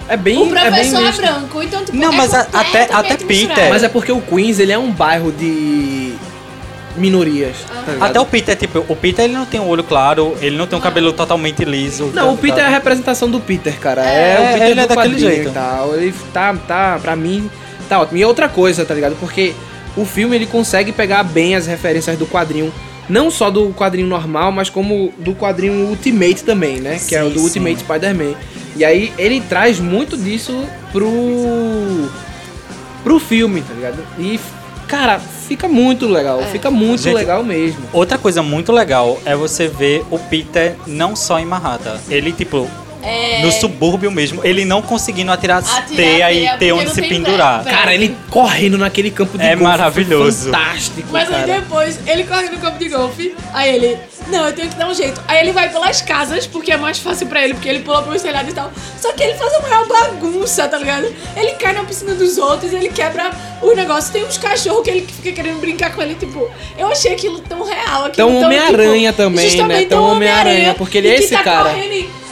É 0.08 0.16
bem. 0.16 0.38
o 0.38 0.42
é 0.42 0.44
bem 0.46 0.54
professor 0.72 1.00
é, 1.02 1.06
misto. 1.08 1.22
branco. 1.22 1.62
Então, 1.64 1.84
tipo, 1.84 1.98
Não, 1.98 2.14
é 2.14 2.16
mas 2.16 2.34
a- 2.34 2.48
até- 2.54 2.88
até 2.94 3.18
Peter-. 3.18 3.70
Mas 3.70 3.84
é 3.84 3.90
porque 3.90 4.12
o 4.12 4.22
Queens, 4.22 4.60
ele 4.60 4.72
é 4.72 4.78
um 4.78 4.92
bairro 4.92 5.32
de 5.32 6.14
minorias. 6.96 7.56
tá? 8.00 8.06
Até 8.06 8.20
o 8.20 8.26
Peter, 8.26 8.56
tipo, 8.56 8.86
o 8.88 8.96
Peter 8.96 9.26
ele 9.26 9.34
não 9.34 9.46
tem 9.46 9.60
o 9.60 9.66
olho 9.68 9.84
claro, 9.84 10.38
ele 10.40 10.56
não 10.56 10.68
tem 10.68 10.78
o 10.78 10.82
cabelo 10.82 11.12
totalmente 11.12 11.66
liso. 11.66 12.12
Não, 12.14 12.34
o 12.34 12.36
tá 12.36 12.42
Peter 12.42 12.60
é 12.64 12.68
a 12.68 12.70
representação 12.70 13.30
do 13.30 13.40
Peter, 13.40 13.78
cara. 13.80 14.06
É, 14.06 14.36
É, 14.36 14.40
o 14.40 14.54
Peter 14.54 14.68
ele 14.70 14.80
é 14.80 14.88
do 14.88 14.96
daquele 14.96 15.20
jeito. 15.20 15.50
E 15.50 15.52
tal. 15.52 15.96
Ele 15.96 16.14
tá, 16.32 16.54
tá, 16.68 17.00
pra 17.02 17.16
mim, 17.16 17.50
tá 17.90 18.00
ótimo. 18.00 18.18
E 18.20 18.24
outra 18.26 18.48
coisa, 18.48 18.86
tá 18.86 18.94
ligado? 18.94 19.16
Porque 19.20 19.54
o 19.96 20.06
filme, 20.06 20.36
ele 20.36 20.46
consegue 20.46 20.92
pegar 20.92 21.24
bem 21.24 21.56
as 21.56 21.68
referências 21.68 22.18
do 22.18 22.26
quadrinho. 22.26 22.74
Não 23.10 23.30
só 23.30 23.52
do 23.52 23.70
quadrinho 23.74 24.08
normal, 24.08 24.52
mas 24.52 24.70
como 24.70 25.14
do 25.18 25.36
quadrinho 25.36 25.90
Ultimate 25.90 26.44
também, 26.44 26.80
né? 26.80 27.00
que 27.06 27.16
é 27.16 27.24
o 27.24 27.28
Sim, 27.28 27.34
do 27.34 27.40
sim. 27.40 27.46
Ultimate 27.46 27.80
Spider-Man. 27.80 28.34
E 28.76 28.86
aí, 28.86 29.14
ele 29.18 29.42
traz 29.42 29.80
muito 29.80 30.18
disso 30.18 30.66
pro... 30.92 32.10
pro 33.04 33.20
filme, 33.20 33.62
tá 33.62 33.74
ligado? 33.74 34.00
E, 34.18 34.40
cara, 34.88 35.20
fica 35.20 35.68
muito 35.68 36.08
legal. 36.08 36.42
É. 36.42 36.46
Fica 36.46 36.72
muito 36.72 37.04
Gente, 37.04 37.16
legal 37.16 37.44
mesmo. 37.44 37.84
Outra 37.92 38.18
coisa 38.18 38.42
muito 38.42 38.72
legal 38.72 39.20
é 39.26 39.36
você 39.36 39.68
ver 39.68 40.04
o 40.10 40.18
Peter 40.18 40.76
não 40.88 41.16
só 41.16 41.40
em 41.40 41.46
Manhattan. 41.46 42.00
Ele, 42.10 42.32
tipo, 42.32 42.68
É. 43.04 43.42
no 43.44 43.52
subúrbio 43.52 44.10
mesmo, 44.10 44.42
ele 44.46 44.64
não 44.66 44.82
conseguindo 44.82 45.32
atirar, 45.32 45.58
Atirar 45.60 45.86
teia 45.88 46.32
e 46.32 46.36
teia, 46.38 46.58
ter 46.58 46.74
porque 46.74 46.88
onde 46.90 46.96
se 46.96 47.02
pendurar. 47.02 47.64
pé. 47.64 47.70
Cara, 47.72 47.94
ele 47.94 48.16
correndo 48.30 48.78
naquele 48.78 49.12
campo 49.12 49.38
de 49.38 49.44
É 49.44 49.48
golfe 49.50 49.58
foi 49.62 49.68
maravilhoso. 49.68 50.46
Fantástico, 50.46 51.08
Mas 51.12 51.28
aí 51.30 51.46
cara. 51.46 51.60
depois, 51.62 52.00
ele 52.08 52.24
corre 52.24 52.50
no 52.50 52.58
campo 52.60 52.80
de 52.80 52.90
golfe, 52.90 53.36
aí 53.54 53.76
ele, 53.76 53.98
não, 54.30 54.46
eu 54.48 54.54
tenho 54.54 54.70
que 54.70 54.76
dar 54.76 54.88
um 54.88 54.94
jeito. 54.94 55.22
Aí 55.28 55.40
ele 55.42 55.52
vai 55.52 55.70
pelas 55.70 56.02
casas, 56.02 56.48
porque 56.48 56.72
é 56.72 56.78
mais 56.78 56.98
fácil 57.00 57.28
pra 57.28 57.44
ele, 57.44 57.54
porque 57.56 57.68
ele 57.68 57.80
pula 57.80 58.02
pelos 58.04 58.22
telhados 58.22 58.52
e 58.52 58.56
tal. 58.56 58.72
Só 59.00 59.12
que 59.12 59.22
ele 59.24 59.34
faz 59.34 59.54
a 59.54 59.60
maior 59.62 59.86
bagunça, 59.88 60.68
tá 60.68 60.78
ligado? 60.78 61.14
Ele 61.36 61.52
cai 61.54 61.74
na 61.74 61.84
piscina 61.84 62.14
dos 62.14 62.38
outros, 62.38 62.72
ele 62.72 62.90
quebra 62.90 63.32
o 63.62 63.74
negócio. 63.76 64.14
Tem 64.14 64.24
uns 64.24 64.38
cachorros 64.38 64.82
que 64.84 64.90
ele 64.90 65.02
fica 65.02 65.32
querendo 65.34 65.60
brincar 65.60 65.94
com 65.94 66.02
ele, 66.02 66.16
tipo, 66.16 66.50
eu 66.78 66.88
achei 66.88 67.12
aquilo 67.14 67.40
tão 67.40 67.64
real. 67.64 68.06
Aquilo 68.06 68.28
Tão 68.30 68.38
Homem-Aranha 68.44 69.12
também, 69.12 69.50
justamente 69.50 69.82
né? 69.84 69.86
Tão 69.90 70.00
tão 70.04 70.12
Homem-Aranha, 70.12 70.74
porque 70.76 70.98
ele 71.00 71.10
e 71.10 71.12
é 71.12 71.16
esse 71.16 71.34
tá 71.34 71.44
cara. 71.44 71.70
correndo 71.72 71.94
e 71.94 72.23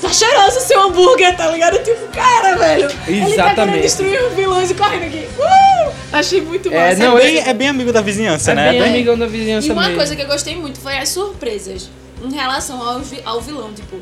Tá 0.00 0.08
cheiroso 0.12 0.58
o 0.58 0.60
seu 0.60 0.80
hambúrguer, 0.82 1.36
tá 1.36 1.50
ligado? 1.50 1.82
Tipo, 1.82 2.06
cara, 2.12 2.56
velho. 2.56 2.84
Ele 2.84 2.90
tá 2.90 3.04
querendo 3.04 3.28
Exatamente. 3.32 3.82
destruir 3.82 4.22
os 4.24 4.32
vilões 4.34 4.70
e 4.70 4.74
correndo 4.74 5.04
aqui. 5.04 5.26
Uh! 5.38 5.92
Achei 6.12 6.40
muito 6.40 6.70
massa. 6.70 6.82
É, 6.82 6.92
É, 6.92 6.96
não, 6.96 7.16
bem, 7.16 7.26
ele- 7.38 7.38
é 7.48 7.54
bem 7.54 7.68
amigo 7.68 7.92
da 7.92 8.00
vizinhança, 8.00 8.52
É 8.52 8.54
né? 8.54 8.70
bem 8.72 8.80
Bem- 8.82 8.90
amigão 8.90 9.18
da 9.18 9.26
vizinhança 9.26 9.66
E 9.66 9.70
uma 9.70 9.82
mesmo. 9.82 9.96
coisa 9.96 10.14
que 10.14 10.22
eu 10.22 10.26
gostei 10.26 10.54
muito 10.56 10.78
foi 10.80 10.96
as 10.98 11.08
surpresas 11.08 11.88
em 12.22 12.32
relação 12.34 12.80
ao, 12.80 13.00
ao 13.24 13.40
vilão. 13.40 13.72
Tipo, 13.72 13.96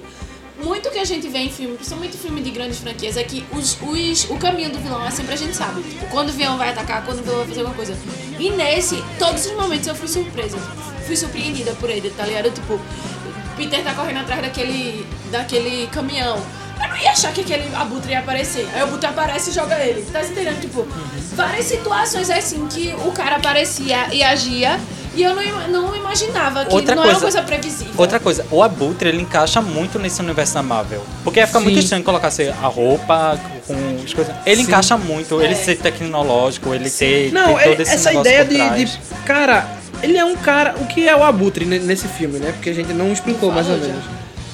muito 0.62 0.90
que 0.90 0.98
a 0.98 1.04
gente 1.04 1.28
vê 1.28 1.38
em 1.38 1.50
filme, 1.50 1.76
principalmente 1.76 2.16
filme 2.16 2.40
de 2.42 2.50
grandes 2.50 2.78
franquias, 2.78 3.16
é 3.16 3.22
que 3.24 3.44
os, 3.52 3.76
os, 3.82 4.24
o 4.30 4.36
caminho 4.36 4.70
do 4.70 4.78
vilão 4.78 5.04
é 5.06 5.10
sempre 5.10 5.34
a 5.34 5.36
gente 5.36 5.56
sabe. 5.56 5.82
Tipo, 5.82 6.06
quando 6.06 6.28
o 6.30 6.32
vilão 6.32 6.58
vai 6.58 6.70
atacar, 6.70 7.04
quando 7.04 7.20
o 7.20 7.22
vilão 7.22 7.38
vai 7.38 7.48
fazer 7.48 7.60
alguma 7.60 7.76
coisa. 7.76 7.96
E 8.38 8.50
nesse, 8.50 9.02
todos 9.18 9.46
os 9.46 9.52
momentos 9.52 9.86
eu 9.86 9.94
fui 9.94 10.08
surpresa. 10.08 10.58
Fui 11.06 11.16
surpreendida 11.16 11.72
por 11.72 11.90
ele, 11.90 12.10
tá 12.16 12.24
ligado? 12.24 12.50
Tipo, 12.50 12.80
Peter 13.56 13.82
tá 13.82 13.92
correndo 13.94 14.18
atrás 14.20 14.40
daquele, 14.42 15.06
daquele 15.30 15.86
caminhão. 15.88 16.38
Eu 16.82 16.88
não 16.88 16.96
ia 16.96 17.10
achar 17.12 17.32
que 17.32 17.40
aquele 17.42 17.72
abutre 17.74 18.10
ia 18.12 18.18
aparecer. 18.18 18.68
Aí 18.74 18.80
o 18.80 18.84
abutre 18.84 19.06
aparece 19.06 19.50
e 19.50 19.52
joga 19.54 19.78
ele. 19.78 20.02
Tá 20.12 20.22
entendendo? 20.22 20.60
Tipo, 20.60 20.86
várias 21.34 21.66
situações 21.66 22.28
assim 22.30 22.66
que 22.66 22.94
o 23.06 23.12
cara 23.12 23.36
aparecia 23.36 24.08
e 24.12 24.22
agia. 24.22 24.78
E 25.16 25.22
eu 25.22 25.32
não, 25.32 25.68
não 25.68 25.94
imaginava 25.96 26.64
que 26.64 26.74
Outra 26.74 26.96
não 26.96 27.04
é 27.04 27.06
uma 27.06 27.12
coisa- 27.20 27.36
coisa 27.38 27.42
previsível. 27.42 27.94
Outra 27.96 28.18
coisa, 28.18 28.44
o 28.50 28.60
Abutre 28.60 29.08
ele 29.10 29.22
encaixa 29.22 29.62
muito 29.62 29.96
nesse 29.96 30.20
universo 30.20 30.54
da 30.54 30.62
Marvel. 30.64 31.04
Porque 31.22 31.38
ia 31.38 31.46
ficar 31.46 31.60
muito 31.60 31.76
Sim. 31.76 31.82
estranho 31.84 32.02
colocar 32.02 32.26
assim, 32.26 32.48
a 32.48 32.66
roupa 32.66 33.38
com 33.64 33.74
as 34.04 34.12
coisas. 34.12 34.34
Ele 34.44 34.56
Sim. 34.56 34.62
encaixa 34.68 34.96
muito, 34.98 35.40
ele 35.40 35.52
É. 35.52 35.56
ser 35.56 35.76
tecnológico, 35.76 36.74
ele 36.74 36.90
ter, 36.90 37.30
Não, 37.32 37.54
ter 37.54 37.62
todo 37.62 37.78
é- 37.78 37.82
esse 37.82 37.94
essa 37.94 38.08
negócio 38.10 38.32
ideia 38.32 38.44
por 38.68 38.76
de, 38.76 38.84
de- 38.86 38.98
Cara, 39.24 39.68
ele 40.02 40.16
é 40.16 40.24
um 40.24 40.36
cara. 40.36 40.74
O 40.80 40.86
que 40.86 41.08
é 41.08 41.14
o 41.16 41.22
Abutre 41.22 41.64
ne- 41.64 41.78
nesse 41.78 42.08
filme, 42.08 42.38
né? 42.38 42.52
Porque 42.52 42.70
a 42.70 42.74
gente 42.74 42.92
não 42.92 43.12
explicou 43.12 43.50
mais 43.52 43.68
ou 43.68 43.76
menos. 43.78 44.04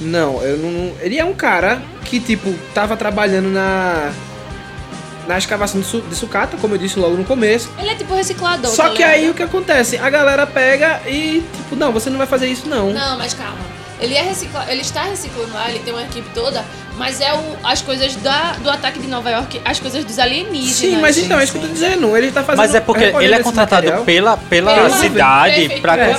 Não, 0.00 0.40
eu 0.42 0.56
não, 0.56 0.92
Ele 1.00 1.18
é 1.18 1.24
um 1.24 1.34
cara 1.34 1.82
que, 2.04 2.18
tipo, 2.20 2.52
tava 2.74 2.96
trabalhando 2.96 3.48
na. 3.50 4.10
Na 5.28 5.38
escavação 5.38 5.80
de, 5.80 5.86
su- 5.86 6.00
de 6.00 6.14
sucata, 6.16 6.56
como 6.56 6.74
eu 6.74 6.78
disse 6.78 6.98
logo 6.98 7.14
no 7.16 7.24
começo. 7.24 7.70
Ele 7.78 7.90
é 7.90 7.94
tipo 7.94 8.14
reciclador. 8.14 8.70
Só 8.70 8.88
tá 8.88 8.94
que 8.94 9.02
aí 9.02 9.30
o 9.30 9.34
que 9.34 9.42
acontece? 9.42 9.96
A 9.98 10.10
galera 10.10 10.44
pega 10.46 11.02
e, 11.06 11.44
tipo, 11.56 11.76
não, 11.76 11.92
você 11.92 12.10
não 12.10 12.18
vai 12.18 12.26
fazer 12.26 12.48
isso 12.48 12.68
não. 12.68 12.90
Não, 12.92 13.16
mas 13.18 13.34
calma. 13.34 13.58
Ele, 14.00 14.14
é 14.14 14.22
recicla... 14.22 14.64
ele 14.68 14.80
está 14.80 15.02
reciclando 15.04 15.52
lá, 15.52 15.68
ele 15.70 15.80
tem 15.80 15.92
uma 15.92 16.02
equipe 16.02 16.28
toda, 16.34 16.64
mas 17.00 17.20
é 17.20 17.32
o... 17.34 17.40
as 17.64 17.82
coisas 17.82 18.14
da... 18.16 18.52
do 18.62 18.70
ataque 18.70 18.98
de 19.00 19.08
Nova 19.08 19.28
York, 19.30 19.60
as 19.64 19.80
coisas 19.80 20.04
dos 20.04 20.18
alienígenas. 20.18 20.76
Sim, 20.76 20.98
mas 21.00 21.16
então, 21.18 21.40
é 21.40 21.42
isso 21.44 21.52
que 21.52 21.58
eu 21.58 21.62
tô 21.62 21.68
dizendo. 21.68 22.16
Ele 22.16 22.30
tá 22.30 22.44
fazendo. 22.44 22.58
Mas 22.58 22.74
é 22.74 22.80
porque 22.80 23.04
ele 23.04 23.34
é 23.34 23.42
contratado 23.42 23.82
material. 23.86 24.04
pela, 24.04 24.36
pela 24.36 24.74
Pela 24.74 24.90
cidade 24.90 25.68
pra, 25.80 25.94
pra 25.94 26.04
até, 26.04 26.14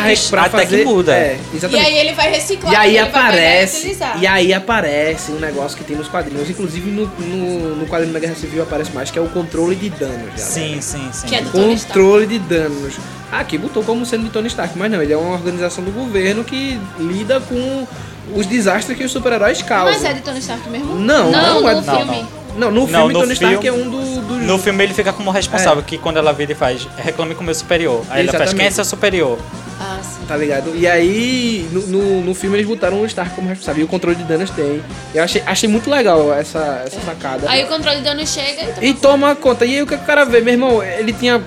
fazer- 0.00 0.16
que, 0.16 0.28
pra 0.30 0.42
até 0.42 0.58
que 0.60 0.64
fazer- 0.70 0.84
muda. 0.84 1.12
É, 1.14 1.38
E 1.52 1.56
exatamente. 1.56 1.86
aí 1.86 1.98
ele 1.98 2.12
vai 2.14 2.30
reciclar. 2.30 2.72
E 2.72 2.76
aí 2.76 2.98
aparece. 2.98 3.78
utilizar. 3.78 4.18
E 4.22 4.26
aí 4.26 4.54
aparece 4.54 5.32
um 5.32 5.40
negócio 5.40 5.76
que 5.76 5.84
tem 5.84 5.96
nos 5.96 6.08
quadrinhos. 6.08 6.48
Inclusive 6.48 6.90
no, 6.90 7.06
no, 7.18 7.76
no 7.76 7.86
quadrinho 7.86 8.12
da 8.12 8.20
Guerra 8.20 8.36
Civil 8.36 8.62
aparece 8.62 8.92
mais, 8.92 9.10
que 9.10 9.18
é 9.18 9.22
o 9.22 9.28
controle 9.28 9.74
de 9.74 9.90
danos. 9.90 10.16
galera. 10.16 10.36
Sim, 10.38 10.80
sim, 10.80 11.08
sim. 11.12 11.26
Que 11.26 11.34
é 11.34 11.42
do. 11.42 11.50
Controle 11.50 12.26
de 12.26 12.38
danos. 12.38 12.94
Aqui 13.32 13.58
botou 13.58 13.82
como 13.84 14.04
sendo 14.06 14.24
de 14.24 14.30
Tony 14.30 14.48
Stark, 14.48 14.76
mas 14.76 14.90
não, 14.90 15.00
ele 15.02 15.12
é 15.12 15.16
uma 15.16 15.34
organização 15.34 15.84
do 15.84 15.90
governo 15.92 16.42
que 16.44 16.80
lida 16.98 17.40
com 17.40 17.86
os 18.34 18.46
desastres 18.46 18.96
que 18.96 19.04
os 19.04 19.10
super-heróis 19.12 19.60
causam. 19.62 19.92
Mas 19.92 20.04
é 20.04 20.12
de 20.14 20.20
Tony 20.20 20.38
Stark 20.38 20.68
mesmo? 20.68 20.94
Não, 20.94 21.30
não, 21.30 21.60
não 21.62 21.68
é 21.68 21.74
não, 21.74 21.82
filme. 21.82 22.26
Não, 22.56 22.70
no 22.70 22.80
Não, 22.80 22.86
filme 22.88 23.12
no 23.14 23.20
Tony 23.20 23.32
Stark 23.34 23.62
filme- 23.62 23.68
é 23.68 23.72
um 23.86 23.90
do- 23.90 24.20
dos. 24.22 24.42
No 24.46 24.58
filme 24.58 24.82
ele 24.84 24.92
fica 24.94 25.12
como 25.12 25.30
responsável, 25.30 25.82
que 25.82 25.96
quando 25.98 26.16
ela 26.16 26.32
vira 26.32 26.52
e 26.52 26.54
faz, 26.54 26.86
reclame 26.98 27.34
com 27.34 27.42
o 27.42 27.44
meu 27.44 27.54
superior. 27.54 28.02
Aí 28.10 28.22
ela 28.22 28.32
faz, 28.32 28.42
Exatamente. 28.42 28.56
quem 28.56 28.66
é 28.66 28.70
seu 28.70 28.84
superior? 28.84 29.38
Ah, 29.80 29.98
sim. 30.02 30.26
Tá 30.26 30.36
ligado? 30.36 30.74
E 30.76 30.86
aí, 30.86 31.66
no, 31.72 31.80
no, 31.86 32.20
no 32.22 32.34
filme 32.34 32.56
eles 32.58 32.66
botaram 32.66 33.00
o 33.00 33.06
Stark 33.06 33.34
como 33.34 33.48
responsável 33.48 33.80
e 33.80 33.84
o 33.84 33.88
controle 33.88 34.16
de 34.16 34.24
danos 34.24 34.50
tem. 34.50 34.82
Eu 35.14 35.22
achei, 35.24 35.42
achei 35.46 35.68
muito 35.68 35.88
legal 35.88 36.34
essa, 36.34 36.82
essa 36.86 37.00
sacada. 37.00 37.48
Aí 37.48 37.64
o 37.64 37.66
controle 37.68 37.98
de 37.98 38.02
dano 38.02 38.26
chega 38.26 38.74
e... 38.82 38.88
E 38.90 38.94
toma 38.94 39.34
conta. 39.34 39.64
E 39.64 39.76
aí 39.76 39.82
o 39.82 39.86
que 39.86 39.94
o 39.94 39.98
cara 40.00 40.24
vê? 40.24 40.40
Meu 40.40 40.52
irmão, 40.52 40.82
ele 40.82 41.12
tinha 41.14 41.40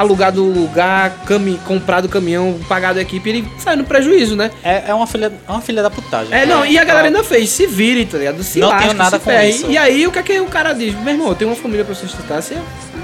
alugado 0.00 0.44
o 0.44 0.52
lugar, 0.52 1.10
cami 1.26 1.58
comprado 1.66 2.04
o 2.06 2.08
caminhão, 2.08 2.58
pagado 2.68 2.98
a 2.98 3.02
equipe, 3.02 3.28
ele 3.28 3.48
sai 3.58 3.76
no 3.76 3.84
prejuízo, 3.84 4.36
né? 4.36 4.50
É, 4.62 4.84
é 4.88 4.94
uma, 4.94 5.06
filha, 5.06 5.32
é 5.46 5.50
uma 5.50 5.60
filha 5.60 5.82
da 5.82 5.90
putagem. 5.90 6.32
É, 6.32 6.46
não, 6.46 6.64
e 6.64 6.78
a 6.78 6.84
galera 6.84 7.08
ainda 7.08 7.24
fez, 7.24 7.50
se 7.50 7.66
vire, 7.66 8.04
tá 8.06 8.18
ligado? 8.18 8.42
Se 8.42 8.60
Não 8.60 8.68
lasca, 8.68 8.82
tenho 8.84 8.94
nada 8.98 9.18
se 9.18 9.24
com 9.24 9.30
ferre. 9.30 9.50
isso. 9.50 9.70
E 9.70 9.76
aí 9.76 10.06
o 10.06 10.12
que 10.12 10.18
é 10.18 10.22
que 10.22 10.40
o 10.40 10.46
cara 10.46 10.72
diz? 10.72 10.94
Meu 10.94 11.12
irmão, 11.14 11.28
eu 11.28 11.34
tenho 11.34 11.50
uma 11.50 11.56
família 11.56 11.84
pra 11.84 11.94
sustentar, 11.94 12.42
você 12.42 12.56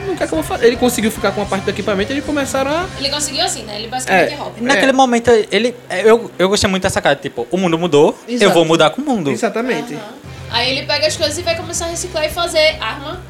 não 0.07 0.15
quer 0.17 0.27
que 0.29 0.35
eu 0.35 0.37
vou 0.39 0.43
fazer. 0.43 0.67
Ele 0.67 0.77
conseguiu 0.77 1.11
ficar 1.11 1.33
com 1.33 1.43
a 1.43 1.47
parte 1.47 1.65
do 1.65 1.71
equipamento 1.71 2.13
e 2.13 2.15
eles 2.15 2.25
começaram 2.25 2.71
a. 2.71 2.87
Ele 2.99 3.09
conseguiu 3.11 3.45
assim, 3.45 3.63
né? 3.63 3.77
Ele 3.77 3.89
basicamente 3.89 4.33
É. 4.33 4.37
rouba. 4.37 4.57
Naquele 4.61 4.93
momento, 4.93 5.31
ele. 5.51 5.75
Eu, 6.05 6.31
eu 6.39 6.49
gostei 6.49 6.69
muito 6.71 6.83
dessa 6.83 7.01
cara, 7.01 7.17
tipo, 7.17 7.47
o 7.51 7.57
mundo 7.57 7.79
mudou, 7.79 8.17
Exato. 8.29 8.45
eu 8.45 8.51
vou 8.53 8.65
mudar 8.65 8.91
com 8.91 9.03
o 9.03 9.05
mundo. 9.05 9.31
Exatamente. 9.31 9.95
Aham. 9.95 10.03
Aí 10.51 10.71
ele 10.71 10.87
pega 10.87 11.07
as 11.09 11.17
coisas 11.17 11.37
e 11.37 11.43
vai 11.43 11.57
começar 11.57 11.87
a 11.87 11.89
reciclar 11.89 12.25
e 12.25 12.29
fazer 12.29 12.77
arma 12.81 13.21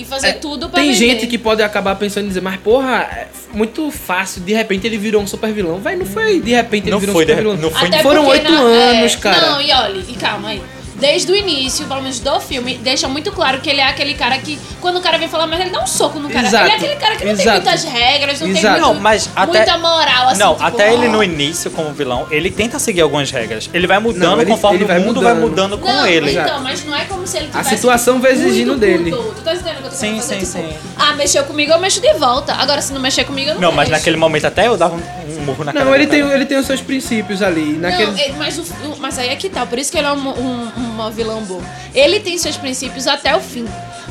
e 0.00 0.04
fazer 0.04 0.28
É, 0.28 0.32
tudo 0.32 0.68
pra 0.68 0.80
Tem 0.80 0.92
vender. 0.92 0.98
gente 0.98 1.26
que 1.26 1.36
pode 1.38 1.62
acabar 1.62 1.94
pensando 1.96 2.24
e 2.24 2.28
dizer, 2.28 2.40
mas 2.40 2.56
porra, 2.60 2.96
é 3.02 3.28
muito 3.52 3.90
fácil, 3.90 4.42
de 4.42 4.52
repente 4.52 4.86
ele 4.86 4.96
virou 4.98 5.22
um 5.22 5.26
super 5.26 5.52
vilão. 5.52 5.78
Vai, 5.78 5.96
não 5.96 6.06
foi 6.06 6.40
de 6.40 6.50
repente 6.52 6.84
ele 6.84 6.90
Não 6.92 6.98
virou 7.00 7.14
foi 7.14 7.24
um 7.24 7.26
de 7.26 7.32
super 7.32 7.42
vilão. 7.42 7.56
não 7.58 7.70
foi 7.70 7.88
Até 7.88 8.02
Foram 8.02 8.26
oito 8.26 8.50
na- 8.50 8.60
anos, 8.60 9.14
é, 9.14 9.16
cara. 9.18 9.50
Não, 9.50 9.60
e 9.60 9.72
olha, 9.72 10.04
e 10.08 10.14
calma 10.14 10.48
aí. 10.50 10.62
Desde 11.00 11.32
o 11.32 11.36
início, 11.36 11.86
pelo 11.86 12.02
menos 12.02 12.20
do 12.20 12.38
filme, 12.40 12.74
deixa 12.78 13.08
muito 13.08 13.32
claro 13.32 13.60
que 13.60 13.70
ele 13.70 13.80
é 13.80 13.86
aquele 13.88 14.14
cara 14.14 14.36
que, 14.38 14.58
quando 14.80 14.98
o 14.98 15.00
cara 15.00 15.16
vem 15.18 15.28
falar 15.28 15.46
merda, 15.46 15.64
ele 15.64 15.72
dá 15.72 15.82
um 15.82 15.86
soco 15.86 16.18
no 16.18 16.28
cara. 16.28 16.46
Exato. 16.46 16.64
Ele 16.66 16.72
é 16.72 16.76
aquele 16.76 16.96
cara 16.96 17.16
que 17.16 17.24
não 17.24 17.32
Exato. 17.32 17.48
tem 17.50 17.60
muitas 17.62 17.84
regras, 17.84 18.40
não 18.40 18.48
Exato. 18.48 18.62
tem 18.62 18.70
muito, 18.82 18.94
Não, 18.94 19.00
mas 19.00 19.30
até- 19.34 19.46
muita 19.58 19.78
moral, 19.78 20.28
assim. 20.28 20.38
não, 20.40 20.52
tipo, 20.54 20.66
até 20.66 20.92
ele 20.92 21.08
ó. 21.08 21.10
no 21.12 21.24
início, 21.24 21.70
como 21.70 21.92
vilão, 21.92 22.26
ele 22.30 22.50
tenta 22.50 22.78
seguir 22.78 23.00
algumas 23.00 23.30
regras. 23.30 23.70
Ele 23.72 23.86
vai 23.86 23.98
mudando 23.98 24.22
Não, 24.22 24.40
ele- 24.40 24.50
conforme 24.50 24.76
ele 24.78 24.84
vai 24.84 24.98
o 24.98 25.00
mundo 25.00 25.16
mudando. 25.16 25.32
vai 25.32 25.34
mudando 25.42 25.78
com 25.78 25.88
não, 25.88 26.06
ele. 26.06 26.30
Exato. 26.30 26.48
Então, 26.50 26.62
mas 26.62 26.84
não 26.84 26.94
é 26.96 27.04
como 27.06 27.26
se 27.26 27.36
ele 27.38 27.46
A 27.46 27.50
tivesse 27.58 27.76
situação 27.76 28.20
vai 28.20 28.32
exigindo 28.32 28.68
muito 28.68 28.80
dele. 28.80 29.10
Tu 29.10 29.42
tá 29.42 29.54
entendendo 29.54 29.76
o 29.76 29.80
que 29.80 29.86
eu 29.86 29.90
tô 29.90 29.96
Sim, 29.96 30.16
fazer? 30.20 30.34
sim, 30.40 30.40
Tipo, 30.40 30.68
sim. 30.68 30.78
Ah, 30.98 31.14
mexeu 31.14 31.44
comigo, 31.44 31.72
eu 31.72 31.78
mexo 31.78 32.00
de 32.00 32.12
volta. 32.14 32.52
Agora, 32.54 32.82
se 32.82 32.92
não 32.92 33.00
mexer 33.00 33.24
comigo, 33.24 33.50
eu 33.50 33.54
não 33.54 33.60
Não, 33.62 33.68
mas 33.72 33.88
mexo. 33.88 33.92
naquele 33.92 34.16
momento 34.16 34.44
até 34.46 34.66
eu 34.66 34.76
dava 34.76 34.94
um, 34.96 35.00
um 35.38 35.40
murro 35.40 35.64
na 35.64 35.72
cara 35.72 35.84
Não, 35.84 35.94
ele 35.94 36.06
tem, 36.06 36.20
ele 36.20 36.44
tem 36.44 36.58
os 36.58 36.66
seus 36.66 36.80
princípios 36.80 37.40
ali. 37.42 37.72
Naquele... 37.78 38.10
Não, 38.10 38.18
ele- 38.18 38.34
mas, 38.38 38.58
o- 38.58 38.62
o- 38.62 38.96
mas 38.98 39.18
aí 39.18 39.28
é 39.28 39.36
que 39.36 39.48
tá, 39.48 39.64
por 39.64 39.78
isso 39.78 39.90
que 39.90 39.98
ele 39.98 40.06
é 40.06 40.12
um, 40.12 40.28
um, 40.28 40.68
um 40.76 40.89
vilão 41.08 41.42
bom. 41.42 41.62
Ele 41.94 42.18
tem 42.18 42.36
seus 42.36 42.56
princípios 42.56 43.06
até 43.06 43.34
o 43.36 43.40
fim. 43.40 43.64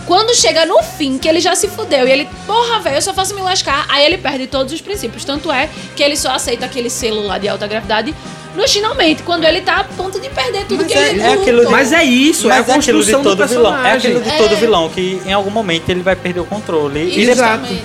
Quando 0.08 0.34
chega 0.34 0.66
no 0.66 0.82
fim, 0.82 1.18
que 1.20 1.28
ele 1.28 1.40
já 1.42 1.54
se 1.56 1.68
fudeu 1.68 2.08
e 2.08 2.12
ele, 2.12 2.28
porra, 2.48 2.80
velho, 2.80 2.96
eu 2.96 3.02
só 3.02 3.14
faço 3.14 3.36
me 3.36 3.42
lascar, 3.42 3.86
aí 3.90 4.06
ele 4.06 4.18
perde 4.18 4.48
todos 4.48 4.74
os 4.74 4.82
princípios. 4.82 5.24
Tanto 5.24 5.52
é 5.52 5.70
que 5.96 6.02
ele 6.02 6.16
só 6.18 6.32
aceita 6.32 6.66
aquele 6.66 6.90
selo 6.90 7.28
lá 7.28 7.38
de 7.38 7.48
alta 7.48 7.68
gravidade 7.68 8.16
no 8.56 8.68
finalmente, 8.68 9.22
quando 9.22 9.44
ele 9.44 9.62
tá 9.62 9.82
a 9.82 9.84
ponto 9.84 10.20
de 10.20 10.28
perder 10.30 10.66
tudo 10.66 10.82
Mas 10.84 10.92
que 10.92 10.98
é- 10.98 11.10
ele 11.10 11.22
é 11.22 11.34
aquilo 11.34 11.66
de- 11.66 11.72
Mas 11.72 11.94
é 11.94 12.04
isso, 12.04 12.48
Mas 12.48 12.68
é 12.68 12.72
a 12.72 12.76
é 12.76 12.78
aquilo 12.80 13.04
de 13.04 13.12
construção 13.12 13.22
do 13.22 13.30
todo 13.38 13.48
vilão. 13.48 13.86
É 13.86 13.92
aquilo 13.94 14.20
de 14.22 14.32
todo 14.38 14.54
É. 14.54 14.56
vilão 14.56 14.90
que 14.90 15.22
em 15.26 15.32
algum 15.34 15.52
momento 15.52 15.88
ele 15.90 16.02
vai 16.02 16.16
perder 16.16 16.40
o 16.40 16.46
controle. 16.46 17.00
E. 17.00 17.22
Exatamente. 17.30 17.84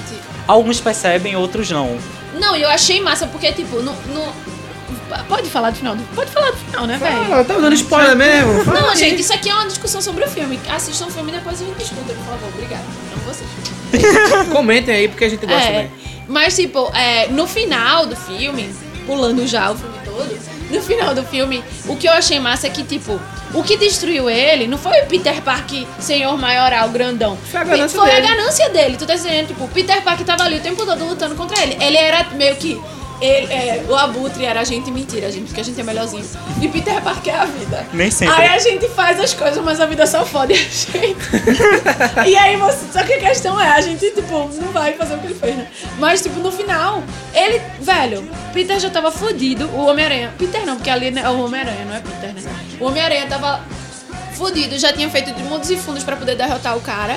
alguns 0.49 0.81
percebem, 0.81 1.37
outros 1.37 1.71
não. 1.71 1.97
Não, 2.41 2.57
e 2.57 2.63
eu 2.63 2.69
achei 2.71 3.01
massa, 3.01 3.27
porque, 3.27 3.53
tipo, 3.53 3.77
no. 3.77 3.93
no- 3.93 4.44
Pode 5.25 5.49
falar 5.49 5.71
do 5.71 5.77
final? 5.77 5.95
do- 5.97 6.03
Pode 6.15 6.31
falar 6.31 6.51
do 6.51 6.57
final, 6.57 6.87
né, 6.87 6.99
velho? 6.99 7.25
Fala, 7.27 7.45
tá 7.45 7.55
dando 7.55 7.75
spoiler 7.75 8.17
mesmo. 8.17 8.65
Fala 8.65 8.81
Não, 8.81 8.91
aí. 8.91 8.97
gente, 8.97 9.21
isso 9.21 9.33
aqui 9.33 9.49
é 9.49 9.55
uma 9.55 9.67
discussão 9.67 10.01
sobre 10.03 10.25
o 10.25 10.29
filme. 10.29 10.59
Assistam 10.69 11.07
o 11.07 11.11
filme 11.11 11.31
e 11.31 11.35
depois 11.37 11.61
a 11.61 11.65
gente 11.65 11.77
discuta, 11.79 12.13
por 12.13 12.25
favor. 12.25 12.49
Obrigada. 12.55 12.83
Amo 13.13 13.23
vocês. 13.25 13.49
Comentem 14.53 14.95
aí 14.95 15.09
porque 15.09 15.25
a 15.25 15.29
gente 15.29 15.47
gosta 15.47 15.63
É, 15.63 15.67
também. 15.73 15.91
mas, 16.29 16.57
tipo, 16.57 16.91
é, 16.95 17.29
no 17.29 17.47
final 17.47 18.07
do 18.07 18.17
filme, 18.17 18.75
pulando 19.07 19.47
já 19.47 19.71
o 19.71 19.77
filme 19.77 19.95
todo, 20.05 20.39
no 20.71 20.83
final 20.83 21.15
do 21.15 21.23
filme, 21.23 21.63
o 21.87 21.97
que 21.97 22.09
eu 22.09 22.13
achei 22.13 22.41
massa 22.41 22.67
é 22.67 22.71
que, 22.71 22.83
tipo, 22.83 23.21
o 23.53 23.63
que 23.63 23.77
destruiu 23.77 24.29
ele 24.29 24.67
não 24.67 24.77
foi 24.79 25.01
o 25.03 25.07
Peter 25.07 25.41
Parker, 25.43 25.87
senhor 26.01 26.37
maioral, 26.37 26.89
grandão. 26.89 27.39
Foi 27.51 27.61
a 27.61 27.65
ganância 27.65 28.01
Foi 28.01 28.11
dele. 28.11 28.27
a 28.27 28.31
ganância 28.35 28.69
dele. 28.71 28.97
Tu 28.97 29.07
tá 29.07 29.15
dizendo, 29.15 29.49
tipo, 29.49 29.65
o 29.65 29.69
Peter 29.69 30.03
Parker 30.03 30.27
tava 30.27 30.43
ali 30.45 30.57
o 30.57 30.61
tempo 30.61 30.85
todo 30.85 31.05
lutando 31.07 31.35
contra 31.37 31.63
ele. 31.63 31.77
Ele 31.81 31.97
era 31.97 32.27
meio 32.33 32.57
que. 32.57 32.81
Ele- 33.21 33.53
é, 33.53 33.85
o 33.89 33.95
Abutre 33.95 34.45
era 34.45 34.61
a 34.61 34.65
gente 34.65 34.91
mentira, 34.91 35.31
gente, 35.31 35.47
porque 35.47 35.61
a 35.61 35.65
gente 35.65 35.81
é 35.81 35.85
melhorzinho. 35.85 36.25
E 36.61 36.69
Peter 36.69 37.01
Parker 37.03 37.35
é 37.35 37.39
a 37.39 37.45
vida. 37.45 37.87
Nem 37.93 38.11
sempre. 38.11 38.35
Aí 38.35 38.49
a 38.49 38.59
gente 38.59 38.89
faz 38.89 39.19
as 39.21 39.33
coisas, 39.35 39.63
mas 39.65 39.81
a 39.81 39.87
vida 39.87 40.07
só 40.07 40.25
fode 40.25 40.53
a 40.53 40.57
gente. 40.57 41.17
e 42.27 42.37
aí 42.37 42.57
você. 42.57 42.85
Só 42.93 43.03
que 43.03 43.13
a 43.15 43.21
questão 43.21 43.61
é, 43.61 43.71
a 43.71 43.81
gente, 43.81 44.11
tipo, 44.11 44.33
não 44.61 44.73
vai 44.73 44.95
fazer 44.95 45.15
o 45.15 45.19
que 45.19 45.27
ele 45.27 45.35
fez, 45.35 45.57
né? 45.57 45.67
Mas, 45.99 46.21
tipo, 46.23 46.39
no 46.41 46.51
final, 46.53 47.03
ele. 47.35 47.61
Velho, 47.81 48.29
Peter 48.53 48.79
já 48.81 48.91
tava 48.91 49.11
fudido. 49.11 49.67
O 49.69 49.87
Homem-Aranha. 49.87 50.33
Peter 50.39 50.65
não, 50.65 50.77
porque 50.77 50.91
ali 50.91 51.13
é 51.19 51.29
o 51.29 51.45
Homem-Aranha, 51.45 51.85
não 51.85 51.95
é 51.95 52.01
Peter, 52.01 52.35
né? 52.35 52.43
O 52.81 52.87
Homem-Aranha 52.87 53.27
tava 53.27 53.61
fudido, 54.35 54.79
já 54.79 54.93
tinha 54.93 55.09
feito 55.09 55.33
de 55.33 55.43
mundos 55.45 55.71
e 55.71 55.77
fundos 55.77 56.03
pra 56.03 56.17
poder 56.17 56.37
derrotar 56.37 56.77
o 56.77 56.81
cara. 56.81 57.17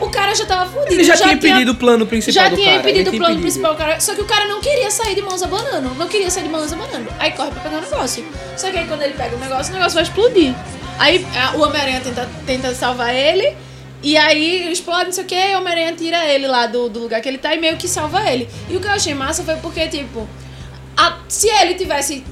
O 0.00 0.10
cara 0.10 0.34
já 0.34 0.44
tava 0.44 0.70
fudido. 0.70 0.92
Ele 0.92 1.04
já, 1.04 1.16
tinha 1.16 1.32
impedido 1.32 1.72
o 1.72 1.74
plano 1.74 2.06
principal 2.06 2.34
Já 2.44 2.50
do 2.50 2.56
tinha 2.56 2.66
cara. 2.76 2.80
impedido 2.90 3.10
o 3.10 3.18
plano 3.18 3.40
principal, 3.40 3.72
do 3.72 3.78
cara. 3.78 3.98
Só 4.00 4.14
que 4.14 4.20
o 4.20 4.26
cara 4.26 4.46
não 4.46 4.60
queria 4.60 4.90
sair 4.90 5.14
de 5.14 5.22
mãos 5.22 5.42
abanando. 5.42 5.94
Não 5.94 6.06
queria 6.06 6.30
sair 6.30 6.42
de 6.44 6.48
mãos 6.50 6.70
abanando. 6.72 7.08
Aí 7.18 7.30
corre 7.32 7.50
pra 7.50 7.60
pegar 7.62 7.78
o 7.78 7.80
negócio. 7.80 8.24
Só 8.56 8.70
que 8.70 8.76
aí 8.78 8.86
quando 8.86 9.02
ele 9.02 9.14
pega 9.14 9.34
o 9.34 9.38
negócio, 9.38 9.72
o 9.72 9.76
negócio 9.76 9.94
vai 9.94 10.02
explodir. 10.02 10.54
Aí 10.98 11.26
a- 11.34 11.56
o 11.56 11.62
Homem-Aranha 11.62 12.00
tenta, 12.02 12.28
tenta 12.44 12.74
salvar 12.74 13.14
ele. 13.14 13.56
E 14.02 14.16
aí 14.18 14.70
explode, 14.70 15.06
não 15.06 15.12
sei 15.12 15.24
o 15.24 15.26
que, 15.26 15.34
e 15.34 15.54
o 15.54 15.58
Homem-Aranha 15.58 15.92
tira 15.94 16.24
ele 16.26 16.46
lá 16.46 16.66
do, 16.66 16.88
do 16.90 17.00
lugar 17.00 17.20
que 17.22 17.28
ele 17.28 17.38
tá 17.38 17.54
e 17.54 17.58
meio 17.60 17.76
que 17.78 17.88
salva 17.88 18.30
ele. 18.30 18.48
E 18.68 18.76
o 18.76 18.80
que 18.80 18.86
eu 18.86 18.92
achei 18.92 19.14
massa 19.14 19.42
foi 19.42 19.56
porque, 19.56 19.88
tipo, 19.88 20.28
a- 20.96 21.18
se 21.28 21.48
ele 21.48 21.74
tivesse. 21.74 22.22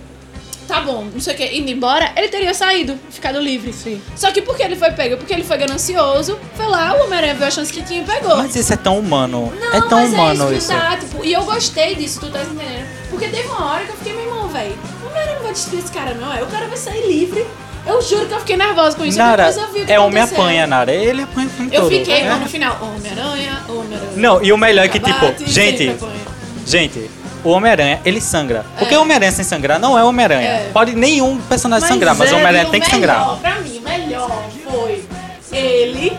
Tá 0.67 0.81
bom, 0.81 1.05
não 1.13 1.21
sei 1.21 1.35
o 1.35 1.37
que, 1.37 1.45
indo 1.59 1.71
embora, 1.71 2.13
ele 2.17 2.29
teria 2.29 2.55
saído, 2.55 2.99
ficado 3.11 3.39
livre. 3.39 3.73
Sim. 3.73 4.01
Só 4.17 4.31
que 4.31 4.41
por 4.41 4.57
que 4.57 4.63
ele 4.63 4.77
foi 4.77 4.91
pego? 4.93 5.17
Porque 5.19 5.33
ele 5.35 5.45
foi 5.45 5.59
ganancioso, 5.59 6.39
foi 6.55 6.67
lá, 6.67 6.95
o 6.99 7.05
Homem-Aranha 7.05 7.35
viu 7.35 7.47
a 7.47 7.51
chance 7.51 7.73
que 7.73 7.83
tinha 7.83 8.01
e 8.03 8.05
pegou. 8.05 8.37
Mas 8.39 8.57
isso 8.57 8.73
é 8.73 8.77
tão 8.77 8.99
humano. 8.99 9.53
Não, 9.61 9.73
é 9.75 9.81
tão 9.89 10.01
mas 10.01 10.13
humano 10.13 10.45
é 10.45 10.57
isso. 10.57 10.73
isso 10.73 10.73
que 10.73 10.75
tá, 10.75 10.97
tipo, 10.97 11.25
e 11.25 11.33
eu 11.33 11.43
gostei 11.45 11.95
disso, 11.95 12.21
tu 12.21 12.31
tá 12.31 12.43
entendendo? 12.43 12.87
Porque 13.11 13.29
teve 13.29 13.47
uma 13.49 13.73
hora 13.73 13.85
que 13.85 13.91
eu 13.91 13.97
fiquei, 13.97 14.13
meu 14.15 14.23
irmão, 14.25 14.49
velho, 14.49 14.75
o 15.03 15.07
Homem-Aranha 15.09 15.37
não 15.37 15.43
vai 15.43 15.53
destruir 15.53 15.83
esse 15.85 15.93
cara, 15.93 16.15
não, 16.15 16.33
é? 16.35 16.43
O 16.43 16.47
cara 16.47 16.67
vai 16.67 16.77
sair 16.77 17.07
livre. 17.07 17.47
Eu 17.87 18.01
juro 18.01 18.27
que 18.27 18.33
eu 18.33 18.39
fiquei 18.41 18.57
nervosa 18.57 18.97
com 18.97 19.05
isso, 19.05 19.19
Nara, 19.19 19.45
depois 19.49 19.57
eu 19.69 19.73
vi 19.75 19.83
o 19.83 19.87
que 19.87 19.93
é 19.93 20.01
homem 20.01 20.23
apanha, 20.23 20.67
Nara. 20.67 20.91
Ele 20.91 21.21
apanha 21.21 21.49
filme 21.51 21.71
Eu 21.75 21.83
todo. 21.83 21.91
fiquei, 21.93 22.21
É. 22.23 22.31
mas 22.31 22.41
no 22.41 22.49
final, 22.49 22.79
Homem-Aranha, 22.81 23.61
Homem-Aranha. 23.69 24.13
Não, 24.17 24.43
e 24.43 24.51
o 24.53 24.57
melhor 24.57 24.87
é 24.87 24.89
que, 24.89 24.99
tipo, 24.99 25.35
gente, 25.47 25.95
gente, 26.67 27.11
o 27.45 27.51
Homem-Aranha, 27.51 28.01
ele 28.05 28.21
sangra. 28.21 28.65
Porque 28.79 28.95
É. 28.95 28.99
o 28.99 29.03
Homem-Aranha 29.03 29.31
sem 29.33 29.45
sangrar 29.45 29.79
não 29.79 29.97
é 29.99 30.03
Homem-Aranha. 30.03 30.49
É. 30.49 30.71
Pode 30.73 30.95
nenhum 30.97 31.39
personagem 31.43 31.87
sangrar, 31.89 32.15
mas 32.17 32.31
é, 32.31 32.33
o 32.33 32.37
Homem-Aranha 32.37 32.67
o 32.67 32.71
tem 32.71 32.81
que 32.81 32.87
melhor, 32.97 33.15
sangrar. 33.19 33.37
Pra 33.41 33.61
mim, 33.61 33.79
o 33.79 33.83
melhor 33.83 34.43
foi 34.71 35.05
ele 35.53 36.17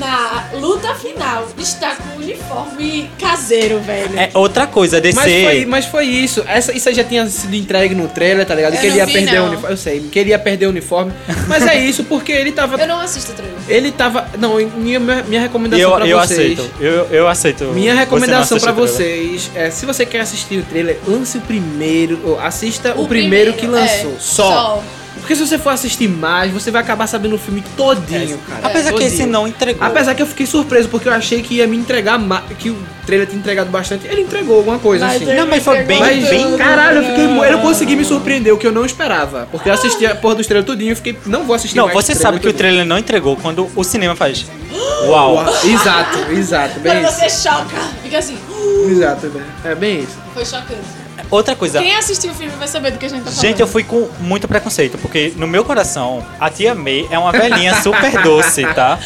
na 0.00 0.48
luta 0.54 0.94
final 0.94 1.46
está 1.58 1.94
com 1.94 2.16
o 2.18 2.22
uniforme 2.22 3.10
caseiro, 3.18 3.78
velho. 3.80 4.18
É 4.18 4.30
outra 4.34 4.66
coisa, 4.66 5.00
DC. 5.00 5.14
Mas 5.14 5.44
foi, 5.44 5.66
mas 5.66 5.84
foi 5.84 6.04
isso. 6.06 6.42
Essa, 6.48 6.72
isso 6.72 6.88
aí 6.88 6.94
já 6.94 7.04
tinha 7.04 7.26
sido 7.26 7.54
entregue 7.54 7.94
no 7.94 8.08
trailer, 8.08 8.46
tá 8.46 8.54
ligado? 8.54 8.74
Eu 8.74 8.80
que 8.80 8.86
ele 8.86 8.96
ia 8.96 9.06
vi, 9.06 9.12
perder 9.12 9.34
não. 9.36 9.44
o 9.44 9.48
uniforme. 9.48 9.72
Eu 9.72 9.76
sei, 9.76 10.00
que 10.00 10.18
ele 10.18 10.30
ia 10.30 10.38
perder 10.38 10.66
o 10.66 10.70
uniforme. 10.70 11.12
Mas 11.46 11.66
é 11.66 11.78
isso, 11.78 12.02
porque 12.04 12.32
ele 12.32 12.50
tava. 12.50 12.80
Eu 12.80 12.88
não 12.88 12.98
assisto 12.98 13.32
o 13.32 13.34
trailer. 13.34 13.56
Ele 13.68 13.92
tava. 13.92 14.26
Não, 14.38 14.56
minha, 14.56 14.98
minha 14.98 15.40
recomendação 15.40 15.90
eu, 15.90 15.96
pra 15.96 16.06
eu 16.06 16.18
vocês. 16.18 16.58
aceito. 16.58 16.74
Eu, 16.80 17.06
eu 17.10 17.28
aceito. 17.28 17.64
Minha 17.66 17.94
recomendação 17.94 18.56
assiste 18.56 18.62
pra 18.62 18.72
vocês 18.72 19.50
é: 19.54 19.70
se 19.70 19.84
você 19.84 20.06
quer 20.06 20.20
assistir 20.20 20.58
o 20.60 20.62
trailer, 20.62 20.98
lance 21.06 21.36
o 21.36 21.40
primeiro. 21.42 22.18
ou 22.24 22.40
assista 22.40 22.94
o, 22.96 23.04
O 23.04 23.08
primeiro, 23.08 23.52
primeiro, 23.52 23.54
que 23.54 23.66
lançou. 23.66 24.12
é, 24.12 24.18
só. 24.18 24.50
só. 24.50 24.84
Porque 25.20 25.36
se 25.36 25.46
você 25.46 25.58
for 25.58 25.70
assistir 25.70 26.08
mais, 26.08 26.50
você 26.52 26.70
vai 26.70 26.82
acabar 26.82 27.06
sabendo 27.06 27.34
o 27.34 27.38
filme 27.38 27.62
todinho, 27.76 28.38
cara. 28.38 28.66
Apesar 28.66 28.88
que 28.92 28.98
Todinho. 28.98 29.08
esse 29.08 29.26
não 29.26 29.46
entregou. 29.46 29.86
Apesar 29.86 30.14
que 30.14 30.22
eu 30.22 30.26
fiquei 30.26 30.46
surpreso, 30.46 30.88
porque 30.88 31.08
eu 31.08 31.12
achei 31.12 31.42
que 31.42 31.54
ia 31.54 31.66
me 31.66 31.76
entregar 31.76 32.18
mais. 32.18 32.44
Que 32.58 32.70
o 32.70 32.76
trailer 33.06 33.26
tinha 33.26 33.38
entregado 33.38 33.70
bastante. 33.70 34.06
Ele 34.06 34.22
entregou 34.22 34.56
alguma 34.58 34.78
coisa, 34.78 35.06
Mas 35.06 35.22
assim. 35.22 35.34
Não, 35.34 35.46
mas 35.46 35.62
foi 35.62 35.82
bem, 35.82 36.00
Mas, 36.00 36.28
bem. 36.28 36.56
caralho, 36.56 36.98
eu 36.98 37.04
fiquei. 37.04 37.24
Eu 37.24 37.52
não 37.52 37.60
consegui 37.60 37.96
me 37.96 38.04
surpreender, 38.04 38.52
o 38.52 38.58
que 38.58 38.66
eu 38.66 38.72
não 38.72 38.84
esperava. 38.84 39.46
Porque 39.50 39.68
eu 39.68 39.72
assisti 39.74 40.04
a 40.06 40.14
porra 40.14 40.34
dos 40.36 40.46
trailers 40.46 40.66
tudinho 40.66 40.92
e 40.92 40.94
fiquei. 40.96 41.16
Não 41.26 41.44
vou 41.44 41.54
assistir 41.54 41.76
Não, 41.76 41.84
mais 41.86 41.94
você 41.94 42.12
esse 42.12 42.22
sabe 42.22 42.40
que 42.40 42.48
o 42.48 42.52
trailer 42.52 42.84
não 42.84 42.98
entregou 42.98 43.36
quando 43.36 43.70
o 43.76 43.84
cinema 43.84 44.16
faz. 44.16 44.46
Uau! 45.06 45.34
Uau, 45.36 45.54
Exato, 45.64 46.18
exato, 46.32 46.80
bem 46.80 46.92
Quando 46.92 47.04
isso. 47.10 47.20
você 47.20 47.30
choca, 47.48 47.76
fica 48.02 48.18
assim, 48.18 48.36
Exato, 48.90 49.28
bem- 49.28 49.42
é 49.64 49.74
bem 49.74 50.00
isso. 50.00 50.18
foi 50.34 50.44
chocante. 50.44 50.99
Outra 51.30 51.54
coisa. 51.54 51.80
Quem 51.80 51.94
assistiu 51.94 52.32
o 52.32 52.34
filme 52.34 52.52
vai 52.56 52.66
saber 52.66 52.90
do 52.92 52.98
que 52.98 53.06
a 53.06 53.08
gente 53.08 53.20
tá 53.24 53.30
falando. 53.30 53.40
Gente, 53.42 53.60
eu 53.60 53.66
fui 53.68 53.84
com 53.84 54.08
muito 54.20 54.48
preconceito, 54.48 54.98
porque 54.98 55.32
no 55.36 55.46
meu 55.46 55.64
coração, 55.64 56.24
a 56.40 56.50
tia 56.50 56.74
May 56.74 57.06
é 57.10 57.18
uma 57.18 57.30
velhinha 57.32 57.74
super 57.82 58.22
doce, 58.22 58.62
tá? 58.74 58.98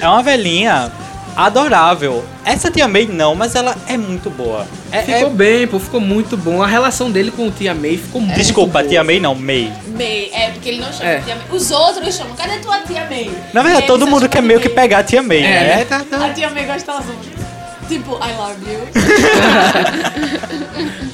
É 0.00 0.06
uma 0.08 0.22
velhinha 0.22 0.92
adorável. 1.34 2.22
Essa 2.44 2.70
tia 2.70 2.86
May 2.86 3.06
não, 3.06 3.34
mas 3.34 3.54
ela 3.54 3.74
é 3.88 3.96
muito 3.96 4.28
boa. 4.30 4.66
É- 4.92 5.02
Ficou 5.02 5.28
é- 5.28 5.30
bem, 5.30 5.66
pô, 5.66 5.78
ficou 5.80 5.98
muito 6.00 6.36
bom. 6.36 6.62
A 6.62 6.66
relação 6.66 7.10
dele 7.10 7.30
com 7.30 7.46
o 7.48 7.50
Tia 7.50 7.74
May 7.74 7.96
ficou 7.96 8.20
muito 8.20 8.36
Desculpa, 8.36 8.78
boa. 8.80 8.88
tia 8.88 9.02
May 9.02 9.18
não, 9.18 9.34
May. 9.34 9.72
May, 9.96 10.30
é 10.32 10.50
porque 10.52 10.68
ele 10.68 10.80
não 10.82 10.92
chama 10.92 11.08
É. 11.10 11.20
tia 11.20 11.34
May. 11.34 11.44
Os 11.50 11.70
outros 11.70 12.14
chamam, 12.14 12.34
cadê 12.36 12.58
tua 12.58 12.78
tia 12.80 13.06
May? 13.08 13.30
Na 13.54 13.62
verdade, 13.62 13.86
todo 13.86 14.06
mundo 14.06 14.28
quer 14.28 14.42
de 14.42 14.46
meio 14.48 14.60
que 14.60 14.68
pegar 14.68 14.98
a 14.98 15.02
tia 15.02 15.22
May, 15.22 15.38
É, 15.38 15.42
né? 15.42 15.76
né? 15.78 15.84
Tá- 15.86 16.04
tá- 16.08 16.26
A 16.26 16.28
tia 16.30 16.50
May 16.50 16.64
gostosa. 16.66 17.12
Tipo, 17.88 18.12
I 18.16 18.32
love 18.36 18.70
you. 18.70 18.80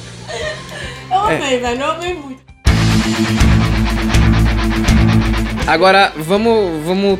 eu 1.11 1.19
amei, 1.19 1.59
velho, 1.59 1.81
eu 1.81 1.91
amei 1.91 2.13
muito. 2.13 2.39
Agora, 5.67 6.13
vamos. 6.17 6.83
vamos. 6.83 7.19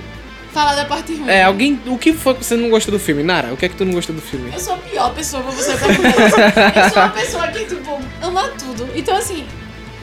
Fala 0.51 0.73
da 0.73 0.85
parte 0.85 1.13
ruim. 1.13 1.29
É, 1.29 1.43
alguém. 1.43 1.79
O 1.85 1.97
que 1.97 2.11
foi 2.13 2.33
que 2.33 2.43
você 2.43 2.55
não 2.55 2.69
gostou 2.69 2.91
do 2.91 2.99
filme? 2.99 3.21
Nara, 3.21 3.53
o 3.53 3.57
que 3.57 3.65
é 3.65 3.69
que 3.69 3.75
tu 3.75 3.85
não 3.85 3.93
gostou 3.93 4.15
do 4.15 4.21
filme? 4.21 4.51
Eu 4.51 4.59
sou 4.59 4.73
a 4.73 4.77
pior 4.77 5.13
pessoa 5.13 5.43
pra 5.43 5.51
você 5.51 5.77
perguntar. 5.77 6.83
Eu 6.85 6.89
sou 6.89 7.01
uma 7.03 7.09
pessoa 7.09 7.47
que, 7.49 7.65
tipo, 7.65 7.99
ama 8.21 8.47
tudo. 8.57 8.89
Então, 8.95 9.15
assim, 9.15 9.45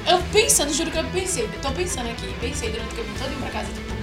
eu 0.09 0.19
pensando, 0.33 0.73
juro 0.73 0.91
que 0.91 0.99
eu 0.99 1.05
pensei, 1.13 1.43
eu 1.45 1.49
tô 1.61 1.71
pensando 1.73 2.09
aqui, 2.09 2.33
pensei 2.41 2.71
durante 2.71 2.93
o 2.93 2.97
caminho 2.97 3.15
todo 3.19 3.41
pra 3.41 3.51
casa, 3.51 3.67
tipo, 3.75 3.97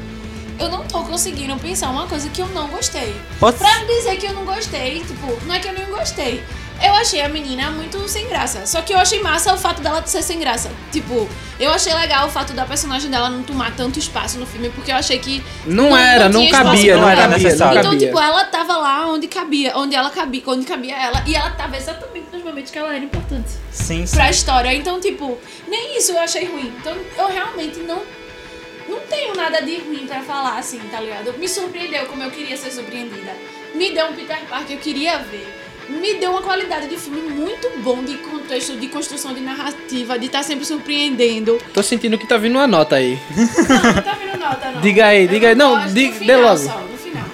eu 0.60 0.70
não 0.70 0.84
tô 0.86 1.02
conseguindo 1.04 1.56
pensar 1.56 1.90
uma 1.90 2.08
coisa 2.08 2.28
que 2.30 2.42
eu 2.42 2.48
não 2.50 2.68
gostei. 2.68 3.16
Pode- 3.40 3.58
Pra 3.58 3.74
dizer 3.86 4.18
que 4.18 4.26
eu 4.26 4.34
não 4.34 4.44
gostei, 4.44 5.00
tipo, 5.00 5.46
não 5.46 5.56
é 5.56 5.60
que 5.60 5.70
eu 5.70 5.74
não 5.74 5.98
gostei. 5.98 6.44
Eu 6.84 6.94
achei 6.96 7.22
a 7.22 7.30
menina 7.30 7.72
muito 7.72 8.08
sem 8.10 8.28
graça. 8.28 8.66
Só 8.66 8.82
que 8.82 8.94
eu 8.94 8.98
achei 8.98 9.22
massa 9.22 9.54
o 9.54 9.58
fato 9.58 9.82
dela 9.82 10.06
ser 10.06 10.22
sem 10.22 10.40
graça. 10.40 10.70
Tipo, 10.92 11.28
eu 11.60 11.72
achei 11.72 11.94
legal 11.94 12.28
o 12.28 12.30
fato 12.30 12.54
da 12.54 12.66
personagem 12.66 13.10
dela 13.10 13.30
não 13.30 13.42
tomar 13.42 13.76
tanto 13.76 13.98
espaço 13.98 14.38
no 14.38 14.46
filme, 14.46 14.70
porque 14.70 14.92
eu 14.92 14.96
achei 14.96 15.18
que. 15.18 15.44
Não 15.66 15.96
era, 15.96 16.28
não 16.28 16.44
espaço 16.44 16.64
cabia, 16.66 16.98
não 16.98 17.10
era 17.10 17.24
não 17.24 17.38
necessário. 17.38 17.80
Então, 17.80 17.92
cabia. 17.92 18.08
tipo, 18.08 18.20
ela 18.20 18.44
tava 18.46 18.78
lá 18.78 19.08
onde 19.08 19.28
cabia, 19.28 19.78
onde 19.78 19.96
ela 19.96 20.10
cabia, 20.10 20.44
onde 20.48 20.66
cabia 20.66 20.96
ela, 20.96 21.24
e 21.26 21.36
ela 21.36 21.52
tava 21.52 21.78
exatamente 21.78 22.28
nos 22.32 22.44
momentos 22.44 22.72
que 22.72 22.78
ela 22.78 22.94
era 22.94 23.04
importante 23.04 23.50
Sim, 23.72 24.06
sim. 24.06 24.16
pra 24.16 24.30
história. 24.30 24.74
Então, 24.74 25.00
tipo, 25.00 25.38
nem 25.68 25.98
isso 25.98 26.12
eu 26.12 26.20
achei 26.20 26.46
ruim. 26.46 26.74
Então, 26.80 26.96
eu 27.18 27.28
realmente 27.28 27.80
não. 27.80 28.02
Não 28.88 29.00
tenho 29.00 29.34
nada 29.34 29.62
de 29.62 29.78
ruim 29.78 30.06
pra 30.06 30.22
falar, 30.22 30.58
assim, 30.60 30.80
tá 30.92 31.00
ligado? 31.00 31.34
Me 31.40 31.48
surpreendeu 31.48 32.06
como 32.08 32.22
eu 32.22 32.30
queria 32.30 32.58
ser 32.58 32.70
surpreendida. 32.70 33.34
Me 33.74 33.92
deu 33.92 34.08
um 34.08 34.14
Peter 34.14 34.38
Parker 34.50 34.68
que 34.68 34.74
eu 34.74 34.78
queria 34.80 35.20
ver. 35.20 35.63
Me 35.90 36.14
deu 36.16 36.32
uma 36.32 36.42
qualidade 36.42 36.88
de 36.88 36.98
filme 36.98 37.22
muito 37.22 37.70
bom 37.82 38.04
de 38.04 38.16
contexto, 38.18 38.76
de 38.78 38.88
construção 38.88 39.34
de 39.34 39.42
narrativa, 39.42 40.18
de 40.18 40.26
estar 40.28 40.44
sempre 40.44 40.66
surpreendendo. 40.66 41.60
Tô 41.74 41.84
sentindo 41.84 42.18
que 42.18 42.28
tá 42.28 42.38
vindo 42.38 42.54
uma 42.56 42.68
nota 42.68 42.96
aí. 42.96 43.20
Não, 43.36 43.44
não 43.94 44.02
tá 44.02 44.14
vindo 44.14 44.38
nota, 44.40 44.72
não. 44.72 44.82
Diga 44.82 45.06
aí, 45.08 45.24
Eu 45.24 45.28
diga 45.30 45.50
aí. 45.50 45.56
Não, 45.56 45.76
gosto 45.76 45.94
di- 45.94 46.08
no 46.10 46.26
dê 46.26 46.36
logo. 46.38 46.58
Só, 46.58 46.80
no 46.80 46.98
final. 46.98 47.26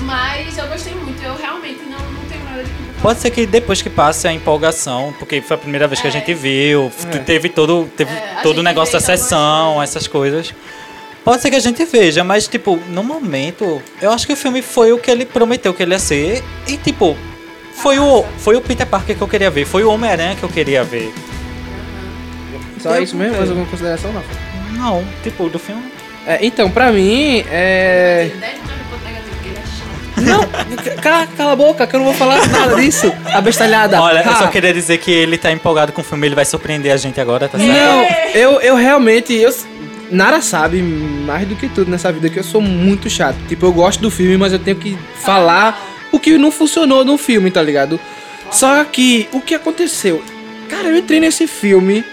Mas 0.00 0.58
eu 0.58 0.66
gostei 0.66 0.94
muito. 0.94 1.22
Eu 1.22 1.34
realmente 1.36 1.80
não, 1.88 1.98
não 1.98 2.24
tenho 2.28 2.44
nada 2.44 2.64
de 2.64 2.70
Pode 3.00 3.20
ser 3.20 3.30
que 3.30 3.46
depois 3.46 3.80
que 3.82 3.90
passe 3.90 4.26
a 4.28 4.32
empolgação, 4.32 5.14
porque 5.18 5.40
foi 5.40 5.54
a 5.56 5.58
primeira 5.58 5.86
vez 5.88 6.00
que 6.00 6.06
a 6.06 6.10
É. 6.10 6.12
gente 6.12 6.34
viu, 6.34 6.90
É. 7.12 7.18
teve 7.18 7.48
todo, 7.48 7.88
teve 7.96 8.12
É, 8.12 8.40
todo 8.42 8.58
o 8.58 8.62
negócio 8.62 8.92
da 8.92 9.00
tá 9.00 9.06
sessão, 9.06 9.82
essas 9.82 10.06
coisas. 10.06 10.52
Pode 11.24 11.40
ser 11.40 11.50
que 11.50 11.56
a 11.56 11.60
gente 11.60 11.84
veja, 11.84 12.24
mas 12.24 12.48
tipo, 12.48 12.76
no 12.88 13.04
momento, 13.04 13.80
eu 14.00 14.10
acho 14.10 14.26
que 14.26 14.32
o 14.32 14.36
filme 14.36 14.60
foi 14.60 14.92
o 14.92 14.98
que 14.98 15.08
ele 15.08 15.24
prometeu 15.24 15.72
que 15.72 15.82
ele 15.82 15.92
ia 15.92 15.98
ser. 16.00 16.42
E 16.66 16.76
tipo, 16.76 17.16
foi 17.72 17.98
o, 17.98 18.24
foi 18.38 18.56
o 18.56 18.60
Peter 18.60 18.86
Parker 18.86 19.16
que 19.16 19.22
eu 19.22 19.28
queria 19.28 19.50
ver, 19.50 19.64
foi 19.64 19.82
o 19.84 19.90
Homem-Aranha 19.90 20.36
que 20.36 20.42
eu 20.42 20.48
queria 20.48 20.84
ver. 20.84 21.12
Só 22.80 22.98
isso 22.98 23.16
mesmo? 23.16 23.36
Mais 23.36 23.48
alguma 23.48 23.66
consideração, 23.66 24.12
não? 24.12 24.22
Não, 24.76 25.04
tipo, 25.22 25.48
do 25.48 25.58
filme. 25.58 25.82
É, 26.26 26.38
então, 26.44 26.70
pra 26.70 26.90
mim, 26.90 27.44
é. 27.50 28.30
10 28.40 28.52
milhões 28.54 28.78
de 28.78 28.84
ponto 28.90 29.04
negativo, 29.04 29.30
porque 29.36 29.48
ele 29.48 29.58
chato. 29.66 30.94
Não, 30.96 30.96
cala, 31.02 31.26
cala 31.36 31.52
a 31.52 31.56
boca, 31.56 31.86
que 31.86 31.94
eu 31.94 31.98
não 32.00 32.06
vou 32.06 32.14
falar 32.14 32.46
nada 32.48 32.74
disso. 32.76 33.12
Abestalhada. 33.32 34.00
Olha, 34.00 34.18
eu 34.24 34.32
só 34.36 34.44
Ha. 34.44 34.48
queria 34.48 34.72
dizer 34.72 34.98
que 34.98 35.10
ele 35.10 35.38
tá 35.38 35.52
empolgado 35.52 35.92
com 35.92 36.00
o 36.00 36.04
filme, 36.04 36.26
ele 36.26 36.34
vai 36.34 36.44
surpreender 36.44 36.92
a 36.92 36.96
gente 36.96 37.20
agora, 37.20 37.48
tá 37.48 37.58
certo? 37.58 37.72
Não, 37.72 38.04
eu, 38.34 38.60
eu 38.60 38.74
realmente. 38.76 39.32
Eu, 39.34 39.52
Nara 40.10 40.42
sabe 40.42 40.82
mais 40.82 41.46
do 41.48 41.56
que 41.56 41.68
tudo 41.68 41.90
nessa 41.90 42.12
vida 42.12 42.28
que 42.28 42.38
eu 42.38 42.44
sou 42.44 42.60
muito 42.60 43.08
chato. 43.08 43.36
Tipo, 43.48 43.66
eu 43.66 43.72
gosto 43.72 44.00
do 44.00 44.10
filme, 44.10 44.36
mas 44.36 44.52
eu 44.52 44.58
tenho 44.58 44.76
que 44.76 44.96
falar 45.22 45.80
o 46.12 46.20
que 46.20 46.38
não 46.38 46.52
funcionou 46.52 47.04
no 47.04 47.18
filme, 47.18 47.50
tá 47.50 47.62
ligado? 47.62 47.98
Só 48.50 48.84
que 48.84 49.28
o 49.32 49.40
que 49.40 49.54
aconteceu? 49.54 50.22
Cara, 50.68 50.88
eu 50.88 50.96
entrei 50.96 51.18
nesse 51.18 51.46
filme 51.46 52.04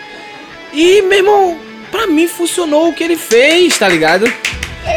e, 0.74 1.02
meu 1.02 1.20
irmão, 1.20 1.58
pra 1.92 2.08
mim 2.08 2.28
funcionou 2.28 2.90
o 2.90 2.94
que 2.94 3.04
ele 3.04 3.18
fez, 3.18 3.78
tá 3.78 3.88
ligado? 3.88 4.32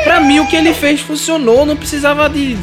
Pra 0.04 0.20
mim 0.20 0.38
o 0.38 0.46
que 0.46 0.56
ele 0.56 0.72
fez 0.72 1.00
funcionou, 1.00 1.66
não 1.66 1.76
precisava 1.76 2.28
de. 2.28 2.56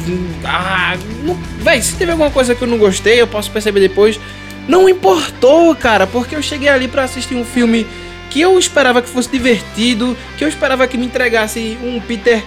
Ah, 0.44 0.96
não, 1.22 1.34
véi, 1.58 1.80
se 1.82 1.94
teve 1.96 2.12
alguma 2.12 2.30
coisa 2.30 2.54
que 2.54 2.62
eu 2.62 2.68
não 2.68 2.78
gostei, 2.78 3.20
eu 3.20 3.26
posso 3.26 3.50
perceber 3.50 3.80
depois. 3.80 4.18
Não 4.66 4.88
importou, 4.88 5.74
cara, 5.74 6.06
porque 6.06 6.34
eu 6.34 6.42
cheguei 6.42 6.68
ali 6.68 6.88
pra 6.88 7.04
assistir 7.04 7.34
um 7.34 7.44
filme 7.44 7.86
que 8.30 8.40
eu 8.40 8.58
esperava 8.58 9.02
que 9.02 9.08
fosse 9.08 9.28
divertido, 9.28 10.16
que 10.38 10.44
eu 10.44 10.48
esperava 10.48 10.86
que 10.86 10.96
me 10.96 11.06
entregasse 11.06 11.76
um 11.82 12.00
Peter 12.00 12.42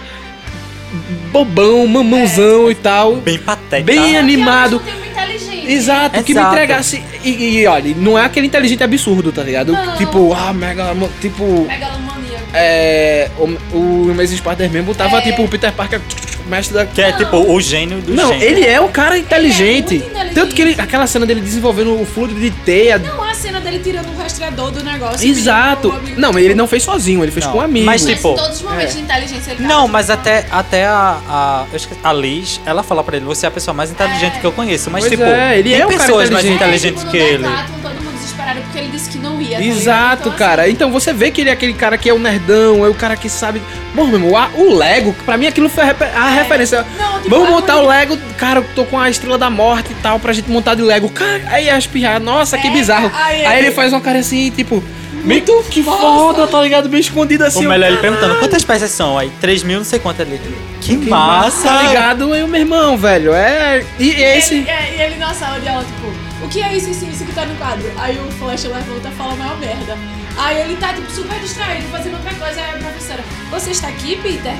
bobão, 1.32 1.86
mamãozão 1.86 2.70
e 2.70 2.74
tal, 2.74 3.16
Bem 3.16 3.38
patético. 3.38 3.86
bem 3.86 4.16
animado. 4.16 4.78
tempo 4.80 4.98
inteligente. 5.04 5.72
Exato, 5.72 6.22
que 6.22 6.34
me 6.34 6.40
Exato. 6.40 6.54
entregasse. 6.54 7.02
E, 7.22 7.58
e 7.60 7.66
olha, 7.66 7.94
não 7.96 8.18
é 8.18 8.24
aquele 8.24 8.46
inteligente 8.46 8.82
absurdo, 8.84 9.32
tá 9.32 9.42
ligado? 9.42 9.72
Não. 9.72 9.96
Tipo, 9.96 10.32
ah, 10.34 10.52
mega. 10.52 10.94
Tipo. 11.20 11.66
Megalomania. 11.66 12.38
É. 12.52 13.30
O, 13.38 13.76
o 13.76 14.10
Amazing 14.10 14.36
Spider-Man 14.36 14.82
botava 14.82 15.18
É. 15.18 15.20
tipo 15.22 15.42
o 15.42 15.48
Peter 15.48 15.72
Parker, 15.72 16.00
mestre 16.46 16.74
da. 16.74 16.84
Que 16.86 17.00
é 17.02 17.12
tipo 17.12 17.36
o 17.36 17.60
gênio 17.60 18.00
do 18.00 18.12
Não, 18.14 18.28
gênio. 18.32 18.42
ele 18.46 18.66
é 18.66 18.80
um 18.80 18.88
cara 18.88 19.16
inteligente. 19.18 19.94
muito 19.94 20.06
inteligente. 20.08 20.34
Tanto 20.34 20.54
que 20.54 20.62
ele, 20.62 20.74
aquela 20.78 21.06
cena 21.06 21.24
dele 21.26 21.40
desenvolvendo 21.40 22.00
o 22.00 22.04
fluido 22.06 22.34
de 22.34 22.50
teia. 22.50 22.98
Não 22.98 23.22
há 23.22 23.30
a 23.30 23.34
cena 23.34 23.60
dele 23.60 23.78
tirando 23.82 24.08
o 24.08 24.16
rastreador 24.16 24.70
do 24.70 24.82
negócio. 24.82 25.28
Exato. 25.28 25.94
Não, 26.16 26.32
mas 26.32 26.44
ele 26.44 26.54
não 26.54 26.66
fez 26.66 26.82
sozinho, 26.82 27.22
ele 27.22 27.32
fez 27.32 27.44
Não, 27.46 27.52
com 27.52 27.58
um 27.58 27.62
amigo. 27.62 27.86
mas, 27.86 28.04
Mas 28.04 28.14
tipo, 28.16 28.32
em 28.32 28.36
todos 28.36 28.56
os 28.56 28.62
momentos 28.62 28.94
é. 28.94 28.96
de 28.98 29.02
inteligência 29.02 29.50
ele 29.52 29.62
tá 29.62 29.68
Não, 29.68 29.86
mas 29.88 30.06
tipo, 30.06 30.18
até, 30.18 30.46
até 30.50 30.84
a, 30.86 31.18
a, 31.28 31.64
eu 31.72 31.76
esqueci- 31.76 32.00
a 32.02 32.12
Liz, 32.12 32.60
ela 32.66 32.82
fala 32.82 33.02
pra 33.04 33.16
ele, 33.16 33.24
você 33.24 33.46
é 33.46 33.48
a 33.48 33.52
pessoa 33.52 33.74
mais 33.74 33.90
inteligente 33.90 34.38
que 34.40 34.44
eu 34.44 34.52
conheço. 34.52 34.90
Mas, 34.90 35.04
Pois 35.04 35.10
tipo, 35.12 35.22
é, 35.24 35.58
ele 35.58 35.70
tem 35.70 35.80
é 35.80 35.86
um 35.86 35.88
cara 35.90 36.00
pessoas 36.00 36.30
mais 36.30 36.44
inteligente. 36.44 36.94
inteligentes 36.94 37.00
tipo, 37.00 37.10
que 37.12 37.18
no 37.18 37.24
ele. 37.24 37.44
Porque 38.74 38.78
ele 38.78 38.88
disse 38.92 39.08
que 39.10 39.18
não 39.18 39.40
ia. 39.40 39.56
tá? 39.58 39.62
Exato, 39.64 40.28
Então, 40.28 40.38
cara. 40.38 40.62
assim, 40.62 40.72
Então 40.72 40.90
você 40.90 41.12
vê 41.12 41.30
que 41.30 41.40
ele 41.40 41.50
é 41.50 41.52
aquele 41.52 41.72
cara 41.74 41.96
que 41.96 42.08
é 42.08 42.12
o 42.12 42.18
nerdão, 42.18 42.84
é 42.84 42.88
o 42.88 42.94
cara 42.94 43.14
que 43.16 43.28
sabe. 43.28 43.62
Bom, 43.94 44.06
meu 44.06 44.18
irmão, 44.20 44.50
o 44.56 44.74
Lego, 44.74 45.14
pra 45.24 45.36
mim 45.36 45.46
aquilo 45.46 45.68
foi 45.68 45.84
a, 45.84 45.94
a 46.16 46.28
referência. 46.30 46.84
Não, 46.98 47.18
tipo, 47.22 47.30
Vamos 47.30 47.50
montar 47.50 47.76
o 47.78 47.86
Lego, 47.86 48.18
cara, 48.36 48.58
eu 48.60 48.64
tô 48.74 48.84
com 48.84 48.98
a 48.98 49.08
estrela 49.08 49.38
da 49.38 49.48
morte 49.48 49.92
e 49.92 49.94
tal, 50.02 50.18
pra 50.18 50.32
gente 50.32 50.50
montar 50.50 50.74
de 50.74 50.82
Lego. 50.82 51.08
Cara, 51.08 51.42
aí 51.50 51.70
as 51.70 51.86
pirrar, 51.86 52.20
nossa, 52.20 52.58
que 52.58 52.66
É, 52.66 52.70
bizarro. 52.70 53.10
aí 53.14 53.44
Aí, 53.46 53.58
ele- 53.58 53.66
ele 53.68 53.74
faz 53.74 53.92
uma 53.92 54.00
cara 54.00 54.18
assim, 54.18 54.50
tipo, 54.50 54.82
Muito 55.22 55.64
que 55.70 55.80
massa. 55.82 56.00
foda, 56.00 56.46
tá 56.48 56.60
ligado? 56.60 56.88
Bem 56.88 57.00
escondido 57.00 57.44
assim. 57.44 57.64
O 57.64 57.68
melhor 57.68 57.86
ele 57.88 57.98
perguntando, 57.98 58.34
quantas 58.40 58.64
peças 58.64 58.90
são? 58.90 59.16
Aí, 59.16 59.30
3 59.40 59.62
mil, 59.62 59.78
não 59.78 59.84
sei 59.84 59.98
quanto 60.00 60.20
ali. 60.20 60.40
Que, 60.80 60.96
Que 60.98 61.08
massa! 61.08 61.68
Tá 61.68 61.82
ligado? 61.82 62.34
Eu, 62.34 62.46
meu 62.48 62.60
irmão, 62.60 62.96
velho. 62.98 63.32
É. 63.32 63.82
E 63.98 64.10
E 64.10 64.22
esse. 64.22 64.54
ele, 64.56 64.68
é, 64.68 64.94
e 64.98 65.00
ele 65.00 65.16
na 65.16 65.32
sala 65.32 65.58
de 65.60 65.68
aula, 65.68 65.82
tipo, 65.84 66.03
o 66.44 66.48
que 66.48 66.62
é 66.62 66.74
isso, 66.76 66.90
isso, 66.90 67.04
isso 67.06 67.24
que 67.24 67.32
tá 67.32 67.44
no 67.44 67.54
quadro? 67.56 67.90
Aí 67.98 68.18
o 68.18 68.30
Flash 68.32 68.64
levanta 68.64 69.08
e 69.08 69.12
fala 69.12 69.32
a 69.32 69.36
maior 69.36 69.56
merda. 69.58 69.96
Aí 70.36 70.60
ele 70.60 70.76
tá, 70.76 70.92
tipo, 70.92 71.10
super 71.10 71.38
distraído, 71.40 71.86
fazendo 71.88 72.14
outra 72.14 72.34
coisa. 72.34 72.60
Aí 72.60 72.70
a 72.70 72.78
professora, 72.78 73.22
você 73.50 73.70
está 73.70 73.88
aqui, 73.88 74.16
Peter? 74.16 74.54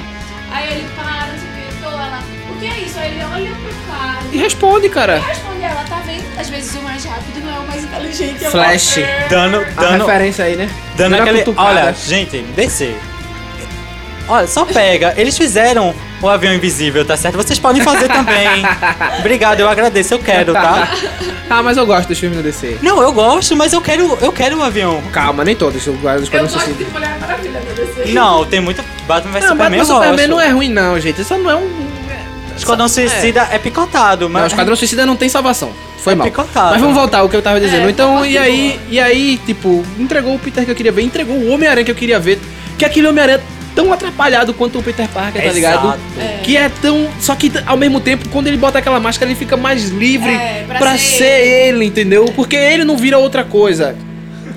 Aí 0.51 0.69
ele 0.73 0.89
para, 0.95 1.27
não 1.33 1.39
sei 1.39 1.49
o 1.49 1.53
que, 1.69 1.83
tô 1.83 1.91
ela, 1.91 2.23
o 2.51 2.59
que 2.61 2.67
é 2.67 2.79
isso? 2.79 2.99
Aí 2.99 3.11
ele 3.13 3.25
olha 3.25 3.51
pro 3.51 3.75
quadro. 3.89 4.29
E 4.33 4.39
responde, 4.39 4.87
E 4.87 4.91
cara. 4.91 5.19
responde 5.19 5.63
ela, 5.65 5.85
tá 5.89 5.97
vendo? 6.07 6.25
Às 6.39 6.49
vezes 6.49 6.75
o 6.77 6.83
mais 6.83 7.05
rápido 7.05 7.45
não 7.45 7.57
é 7.57 7.59
o 7.59 7.67
mais 7.67 7.85
inteligente. 7.85 8.45
é 8.45 8.49
o 8.49 8.51
Flash. 8.53 8.97
mais- 8.99 9.29
Dando, 9.29 9.57
A 9.77 9.81
dando, 9.81 10.07
referência 10.07 10.45
aí, 10.45 10.57
né? 10.57 10.71
dando 10.97 11.17
Dando 11.17 11.23
aquele. 11.29 11.45
Olha, 11.57 11.93
gente, 11.93 12.39
descer. 12.55 12.97
Olha, 14.29 14.47
só 14.47 14.65
pega. 14.67 15.15
Eles 15.17 15.37
fizeram 15.37 15.95
o 16.25 16.29
avião 16.29 16.53
invisível, 16.55 17.05
tá 17.05 17.17
certo? 17.17 17.37
Vocês 17.37 17.59
podem 17.59 17.83
fazer 17.83 18.09
também. 18.09 18.65
Obrigado, 19.21 19.61
eu 19.61 19.69
agradeço, 19.69 20.15
eu 20.15 20.19
quero, 20.19 20.53
tá? 20.53 20.89
Ah, 21.49 21.63
mas 21.63 21.77
eu 21.77 21.85
gosto 21.85 22.09
dos 22.09 22.19
filmes 22.19 22.39
do 22.39 22.43
DC. 22.43 22.79
Não, 22.83 23.03
eu 23.03 23.13
gosto, 23.13 23.55
mas 23.55 23.73
eu 23.73 23.81
quero, 23.81 24.17
eu 24.23 24.33
quero 24.33 24.59
o 24.59 24.63
avião. 24.63 25.03
Calma, 25.13 25.45
nem 25.45 25.55
todos. 25.55 25.87
Eu 25.87 25.93
gosto 25.93 26.27
Suicida. 26.49 26.73
de 26.85 26.91
Mulher 26.91 27.19
Maravilha 27.21 27.61
da 27.61 27.73
DC. 27.75 28.13
Não, 28.13 28.47
tem 28.47 28.61
muito. 28.61 28.83
Batman 29.07 29.33
vs 29.33 29.43
Não, 29.43 29.49
Superman, 29.51 29.57
Batman 29.59 29.77
eu 29.77 29.85
Superman 29.85 30.17
gosto. 30.17 30.31
não 30.31 30.41
é 30.41 30.49
ruim, 30.49 30.69
não, 30.71 30.99
gente. 30.99 31.21
Isso 31.21 31.37
não 31.37 31.51
é 31.51 31.57
um. 31.57 31.87
Esquadrão 32.57 32.89
Suicida 32.89 33.47
é, 33.53 33.59
picotado, 33.59 34.29
mas. 34.31 34.41
Não, 34.41 34.45
o 34.45 34.47
Esquadrão 34.47 34.75
Suicida 34.75 35.05
não 35.05 35.17
tem 35.17 35.29
salvação. 35.29 35.71
Foi 35.99 36.15
É 36.15 36.17
mal. 36.17 36.27
picotado. 36.27 36.71
Mas 36.73 36.81
vamos 36.81 36.97
voltar 36.97 37.19
ao 37.19 37.29
que 37.29 37.37
eu 37.37 37.43
tava 37.43 37.61
dizendo. 37.61 37.87
É, 37.87 37.91
então, 37.91 38.25
e 38.25 38.39
aí, 38.39 38.81
e 38.89 38.99
aí, 38.99 39.39
tipo, 39.45 39.85
entregou 39.99 40.35
o 40.35 40.39
Peter 40.39 40.65
que 40.65 40.71
eu 40.71 40.75
queria 40.75 40.93
ver, 40.93 41.03
entregou 41.03 41.37
o 41.37 41.51
Homem-Aranha 41.51 41.85
que 41.85 41.91
eu 41.91 41.95
queria 41.97 42.19
ver. 42.19 42.41
Que 42.79 42.85
aquele 42.87 43.07
Homem-Aranha 43.07 43.41
tão 43.75 43.93
atrapalhado 43.93 44.55
quanto 44.55 44.79
o 44.79 44.83
Peter 44.83 45.09
Parker, 45.09 45.43
tá 45.43 45.49
Exato. 45.49 45.55
ligado? 45.55 46.01
É. 46.19 46.41
Que 46.43 46.57
é 46.57 46.69
tão. 46.69 47.09
Só 47.21 47.35
que 47.35 47.51
ao 47.67 47.77
mesmo 47.77 48.01
tempo, 48.01 48.29
quando 48.29 48.47
ele 48.47 48.57
bota 48.57 48.79
aquela 48.79 49.01
máscara, 49.01 49.31
ele 49.31 49.39
fica 49.39 49.57
mais 49.57 49.91
livre 49.91 50.31
É, 50.31 50.65
pra 50.67 50.79
pra, 50.79 50.99
ser 50.99 51.19
ser 51.19 51.47
ele, 51.69 51.85
entendeu? 51.85 52.27
Porque 52.37 52.57
ele 52.57 52.85
não 52.85 52.97
vira 52.97 53.19
outra 53.19 53.45
coisa. 53.45 53.97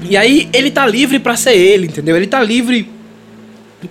E 0.04 0.16
aí 0.16 0.48
ele 0.54 0.72
tá 0.72 0.86
livre 0.86 1.20
pra 1.20 1.36
ser 1.36 1.56
ele, 1.56 1.88
entendeu? 1.88 2.16
Ele 2.16 2.28
tá 2.28 2.42
livre 2.42 2.90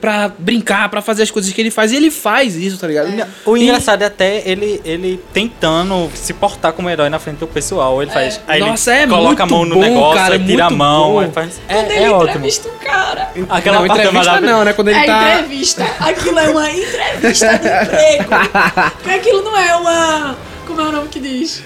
pra 0.00 0.28
brincar, 0.36 0.88
pra 0.88 1.00
fazer 1.00 1.22
as 1.22 1.30
coisas 1.30 1.52
que 1.52 1.60
ele 1.60 1.70
faz. 1.70 1.92
E 1.92 1.96
ele 1.96 2.10
faz 2.10 2.56
isso, 2.56 2.76
tá 2.78 2.86
ligado? 2.88 3.26
O 3.44 3.56
E- 3.56 3.62
engraçado 3.62 4.02
é 4.02 4.06
até 4.06 4.42
ele, 4.44 4.80
ele 4.84 5.20
tentando 5.32 6.10
se 6.14 6.32
portar 6.32 6.72
como 6.72 6.90
herói 6.90 7.08
na 7.08 7.18
frente 7.18 7.38
do 7.38 7.46
pessoal. 7.46 8.02
Ele 8.02 8.10
faz. 8.10 8.40
Aí 8.48 8.60
Nossa, 8.60 8.92
ele 8.92 9.02
é 9.04 9.06
coloca 9.06 9.42
a 9.42 9.46
mão 9.46 9.64
no 9.64 9.76
bom, 9.76 9.80
negócio, 9.82 10.16
cara, 10.18 10.34
aí 10.34 10.44
tira 10.44 10.66
a 10.66 10.70
mão. 10.70 11.18
Aí 11.20 11.30
faz, 11.30 11.60
Quando 11.68 11.90
é, 11.90 11.94
ele 11.96 12.04
é 12.04 12.10
ótimo. 12.10 12.28
entrevista 12.30 12.68
o 12.68 12.72
cara. 12.84 13.30
Aquela 13.48 13.76
não, 13.76 13.84
é 13.84 13.88
entrevista 13.88 14.40
não, 14.40 14.64
né? 14.64 14.72
Quando 14.72 14.88
ele 14.88 14.98
é 14.98 15.04
tá. 15.06 15.32
entrevista. 15.34 15.86
Aquilo 16.00 16.38
é 16.38 16.50
uma 16.50 16.70
entrevista 16.70 17.58
de 17.58 17.68
emprego. 17.68 18.30
Porque 18.98 19.10
aquilo 19.10 19.42
não 19.42 19.56
é 19.56 19.76
uma. 19.76 20.36
Como 20.66 20.80
é 20.80 20.84
o 20.84 20.92
nome 20.92 21.08
que 21.08 21.20
diz? 21.20 21.62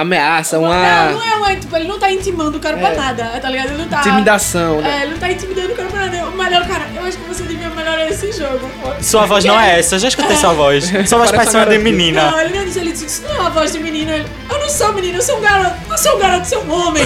Ameaça, 0.00 0.56
Não, 0.56 0.64
uma 0.64 1.10
não 1.10 1.22
é 1.24 1.34
uma. 1.34 1.56
Tipo, 1.56 1.76
ele 1.76 1.88
não 1.88 1.98
tá 1.98 2.08
intimando 2.08 2.56
o 2.56 2.60
cara 2.60 2.76
pra 2.76 2.94
nada, 2.94 3.24
tá 3.40 3.50
ligado? 3.50 3.70
Ele 3.70 3.78
não 3.78 3.88
tá. 3.88 3.98
intimidação, 3.98 4.80
né? 4.80 4.98
É, 4.98 5.02
ele 5.02 5.10
não 5.12 5.18
tá 5.18 5.32
intimidando 5.32 5.72
o 5.72 5.76
cara 5.76 5.88
pra 5.88 6.06
nada. 6.06 6.28
O 6.28 6.36
melhor, 6.36 6.68
cara, 6.68 6.86
eu 6.94 7.02
acho 7.02 7.18
que 7.18 7.24
você 7.24 7.42
devia 7.42 7.68
melhorar 7.70 8.08
esse 8.08 8.30
jogo. 8.30 8.70
pô. 8.80 8.92
Sua 9.02 9.26
voz 9.26 9.44
não 9.44 9.58
é 9.58 9.80
essa, 9.80 9.96
eu 9.96 9.98
já 9.98 10.06
escutei 10.08 10.36
sua 10.36 10.52
voz. 10.52 10.84
Sua 11.08 11.18
voz 11.18 11.32
Parece 11.32 11.56
uma 11.56 11.66
de 11.66 11.78
menina. 11.78 12.30
Não, 12.30 12.40
ele 12.40 12.58
não 12.58 12.64
disse, 12.64 12.78
ele 12.78 12.92
disse, 12.92 13.06
isso 13.06 13.22
não 13.22 13.34
é 13.34 13.40
uma 13.40 13.50
voz 13.50 13.72
de 13.72 13.80
menino. 13.80 14.12
Ele, 14.12 14.24
eu 14.50 14.58
não 14.60 14.68
sou 14.68 14.92
menino, 14.92 15.18
eu 15.18 15.22
sou 15.22 15.38
um 15.38 15.40
garoto. 15.40 15.76
Eu 15.90 15.98
sou 15.98 16.14
um 16.14 16.18
garoto, 16.20 16.48
sou 16.48 16.62
um 16.64 16.72
homem. 16.72 17.04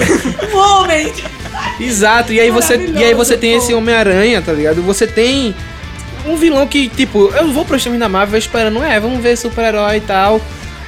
Um 0.53 0.57
homem. 0.57 1.13
Exato, 1.79 2.31
e 2.31 2.39
aí 2.39 2.51
você, 2.51 2.77
e 2.77 3.03
aí 3.03 3.13
você 3.15 3.35
tem 3.35 3.55
esse 3.55 3.73
Homem-Aranha, 3.73 4.41
tá 4.41 4.51
ligado? 4.53 4.83
Você 4.83 5.07
tem 5.07 5.55
um 6.27 6.35
vilão 6.35 6.67
que, 6.67 6.89
tipo, 6.89 7.31
eu 7.35 7.51
vou 7.51 7.65
pro 7.65 7.79
filme 7.79 7.97
da 7.97 8.07
Marvel 8.07 8.37
esperando, 8.37 8.83
é, 8.83 8.99
vamos 8.99 9.19
ver 9.21 9.35
super-herói 9.35 9.97
e 9.97 10.01
tal. 10.01 10.39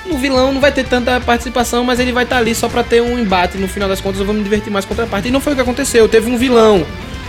No 0.06 0.18
vilão 0.18 0.52
não 0.52 0.62
vai 0.62 0.72
ter 0.72 0.86
tanta 0.86 1.20
participação, 1.20 1.84
mas 1.84 2.00
ele 2.00 2.12
vai 2.12 2.24
estar 2.24 2.38
ali 2.38 2.54
só 2.56 2.68
pra 2.70 2.84
ter 2.84 3.02
um 3.02 3.18
embate. 3.20 3.58
No 3.58 3.68
final 3.68 3.90
das 3.90 4.02
contas, 4.02 4.20
eu 4.20 4.26
vou 4.26 4.36
me 4.36 4.44
divertir 4.44 4.72
mais 4.72 4.86
contra 4.86 5.04
a 5.06 5.08
parte. 5.08 5.28
E 5.28 5.32
não 5.32 5.40
foi 5.40 5.54
o 5.54 5.56
que 5.56 5.62
aconteceu. 5.62 6.08
Teve 6.08 6.30
um 6.30 6.38
vilão. 6.38 6.86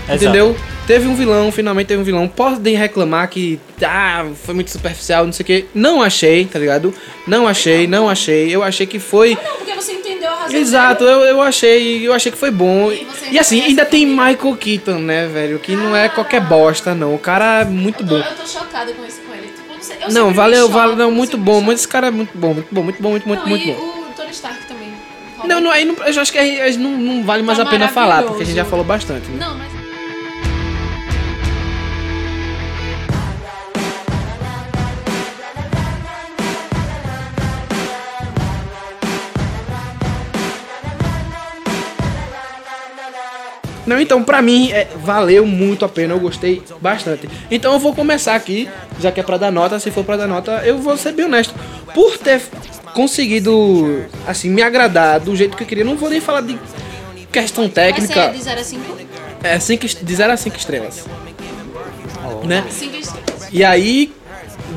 Exato. 0.08 0.24
Entendeu? 0.24 0.56
Teve 0.86 1.08
um 1.08 1.16
vilão, 1.16 1.50
finalmente 1.50 1.88
teve 1.88 2.00
um 2.00 2.04
vilão. 2.04 2.28
Podem 2.28 2.76
reclamar 2.76 3.28
que 3.28 3.58
ah, 3.82 4.24
foi 4.44 4.54
muito 4.54 4.70
superficial, 4.70 5.24
não 5.26 5.32
sei 5.32 5.42
o 5.42 5.46
que. 5.46 5.64
Não 5.74 6.00
achei, 6.00 6.44
tá 6.44 6.60
ligado? 6.60 6.94
Não 7.26 7.48
achei, 7.48 7.88
não 7.88 8.08
achei. 8.08 8.54
Eu 8.54 8.62
achei 8.62 8.86
que 8.86 9.00
foi. 9.00 9.34
Não, 9.34 9.56
porque 9.56 9.74
você 9.74 9.94
entendeu 9.94 10.30
a 10.30 10.42
razão. 10.42 10.56
Exato, 10.60 11.02
eu, 11.02 11.22
eu 11.22 11.42
achei, 11.42 12.06
eu 12.06 12.12
achei 12.12 12.30
que 12.30 12.38
foi 12.38 12.52
bom. 12.52 12.92
E 12.92 13.04
E 13.32 13.38
assim, 13.38 13.60
ainda 13.62 13.84
tem. 13.84 14.06
Michael 14.06 14.56
Keaton, 14.60 14.98
né, 15.00 15.26
velho? 15.26 15.58
Que 15.58 15.74
não 15.74 15.96
é 15.96 16.08
qualquer 16.08 16.40
bosta, 16.40 16.94
não. 16.94 17.16
O 17.16 17.18
cara 17.18 17.62
é 17.62 17.64
muito 17.64 18.04
Eu 18.04 18.06
tô, 18.08 18.14
bom. 18.14 18.20
eu 18.20 18.36
tô 18.36 18.46
chocada 18.46 18.92
com 18.92 19.04
isso 19.04 19.20
eu 20.08 20.12
Não, 20.14 20.32
valeu, 20.32 20.68
valeu, 20.68 20.96
não, 20.96 21.10
muito 21.10 21.36
bom. 21.36 21.60
Mas 21.60 21.80
esse 21.80 21.88
cara 21.88 22.08
é 22.08 22.10
muito 22.10 22.36
bom, 22.36 22.54
muito 22.54 22.68
bom, 22.74 22.82
muito 22.82 23.02
bom, 23.02 23.10
muito, 23.10 23.28
muito, 23.28 23.48
muito 23.48 23.68
e 23.68 23.72
bom. 23.72 23.80
o 23.80 24.12
Tony 24.16 24.30
Stark 24.30 24.64
também. 24.66 24.92
Não, 25.44 25.60
não, 25.60 25.70
aí 25.70 25.84
não, 25.84 25.94
eu 25.94 26.20
acho 26.20 26.32
que 26.32 26.38
aí, 26.38 26.60
aí 26.60 26.76
não, 26.76 26.90
não 26.92 27.22
vale 27.22 27.42
mais 27.42 27.58
Tá 27.58 27.64
a 27.64 27.68
pena 27.68 27.88
falar, 27.88 28.22
porque 28.22 28.42
a 28.42 28.46
gente 28.46 28.56
já 28.56 28.64
falou 28.64 28.84
bastante. 28.84 29.28
né? 29.28 29.36
Não, 29.38 29.56
mas. 29.56 29.65
Não, 43.86 44.00
então 44.00 44.22
pra 44.22 44.42
mim 44.42 44.72
é, 44.72 44.88
valeu 44.96 45.46
muito 45.46 45.84
a 45.84 45.88
pena, 45.88 46.14
eu 46.14 46.20
gostei 46.20 46.62
bastante. 46.80 47.28
Então 47.50 47.72
eu 47.72 47.78
vou 47.78 47.94
começar 47.94 48.34
aqui, 48.34 48.68
já 49.00 49.12
que 49.12 49.20
é 49.20 49.22
pra 49.22 49.36
dar 49.36 49.52
nota, 49.52 49.78
se 49.78 49.90
for 49.90 50.04
pra 50.04 50.16
dar 50.16 50.26
nota, 50.26 50.62
eu 50.64 50.78
vou 50.78 50.96
ser 50.96 51.12
bem 51.12 51.26
honesto. 51.26 51.54
Por 51.94 52.18
ter 52.18 52.42
conseguido, 52.92 54.04
assim, 54.26 54.50
me 54.50 54.62
agradar 54.62 55.20
do 55.20 55.36
jeito 55.36 55.56
que 55.56 55.62
eu 55.62 55.66
queria, 55.66 55.84
não 55.84 55.96
vou 55.96 56.10
nem 56.10 56.20
falar 56.20 56.40
de 56.40 56.58
questão 57.30 57.68
técnica, 57.68 58.32
ser 58.32 58.32
de 58.32 58.42
0 58.42 58.60
a 58.60 58.64
5? 58.64 59.06
é 59.42 59.60
cinco, 59.60 59.86
de 59.86 60.14
0 60.14 60.32
a 60.32 60.36
5 60.36 60.56
estrelas. 60.56 61.04
Né? 62.44 62.64
5 62.68 62.96
estrelas. 62.96 63.48
E 63.52 63.64
aí, 63.64 64.12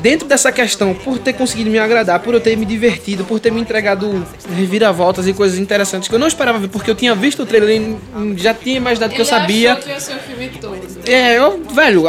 dentro 0.02 0.26
dessa 0.26 0.50
questão, 0.52 0.94
por 0.94 1.18
ter 1.18 1.32
conseguido 1.34 1.70
me 1.70 1.78
agradar, 1.78 2.20
por 2.20 2.34
eu 2.34 2.40
ter 2.40 2.56
me 2.56 2.64
divertido, 2.66 3.24
por 3.24 3.38
ter 3.40 3.50
me 3.52 3.60
entregado 3.60 4.26
reviravoltas 4.56 5.26
e 5.26 5.32
coisas 5.32 5.58
interessantes 5.58 6.08
que 6.08 6.14
eu 6.14 6.18
não 6.18 6.26
esperava 6.26 6.58
ver, 6.58 6.68
porque 6.68 6.90
eu 6.90 6.94
tinha 6.94 7.14
visto 7.14 7.42
o 7.42 7.46
trailer 7.46 7.80
e 7.80 7.96
já 8.36 8.54
tinha 8.54 8.76
imaginado 8.76 9.12
que 9.14 9.20
eu 9.20 9.24
Ele 9.24 9.30
sabia. 9.30 9.72
achou 9.72 9.84
que 9.84 9.90
ia 9.90 10.00
ser 10.00 10.14
o 10.14 10.18
filme 10.18 10.48
todo. 10.60 10.78
É, 11.06 11.38
eu, 11.38 11.62
velho, 11.72 12.04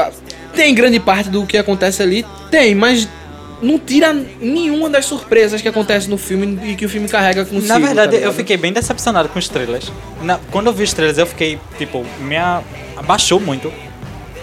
tem 0.56 0.74
grande 0.74 1.00
parte 1.00 1.30
do 1.30 1.46
que 1.46 1.58
acontece 1.58 2.02
ali, 2.02 2.26
tem, 2.50 2.74
mas 2.76 3.08
não 3.62 3.78
tira 3.78 4.12
nenhuma 4.42 4.90
das 4.90 5.06
surpresas 5.06 5.62
que 5.62 5.68
acontece 5.68 6.10
no 6.10 6.18
filme 6.18 6.60
e 6.72 6.76
que 6.76 6.86
o 6.86 6.90
filme 6.90 7.08
carrega 7.08 7.46
consigo. 7.46 7.68
Na 7.68 7.78
verdade, 7.78 8.18
tá 8.18 8.26
eu 8.26 8.34
fiquei 8.34 8.58
bem 8.58 8.74
decepcionado 8.74 9.30
com 9.30 9.38
os 9.38 9.48
trailers. 9.48 9.92
Na- 10.24 10.40
quando 10.50 10.68
eu 10.68 10.74
vi 10.74 10.84
os 10.84 10.92
trailers, 10.94 11.18
eu 11.20 11.28
fiquei, 11.28 11.60
tipo, 11.78 12.04
me 12.20 12.36
abaixou 12.98 13.40
muito. 13.40 13.72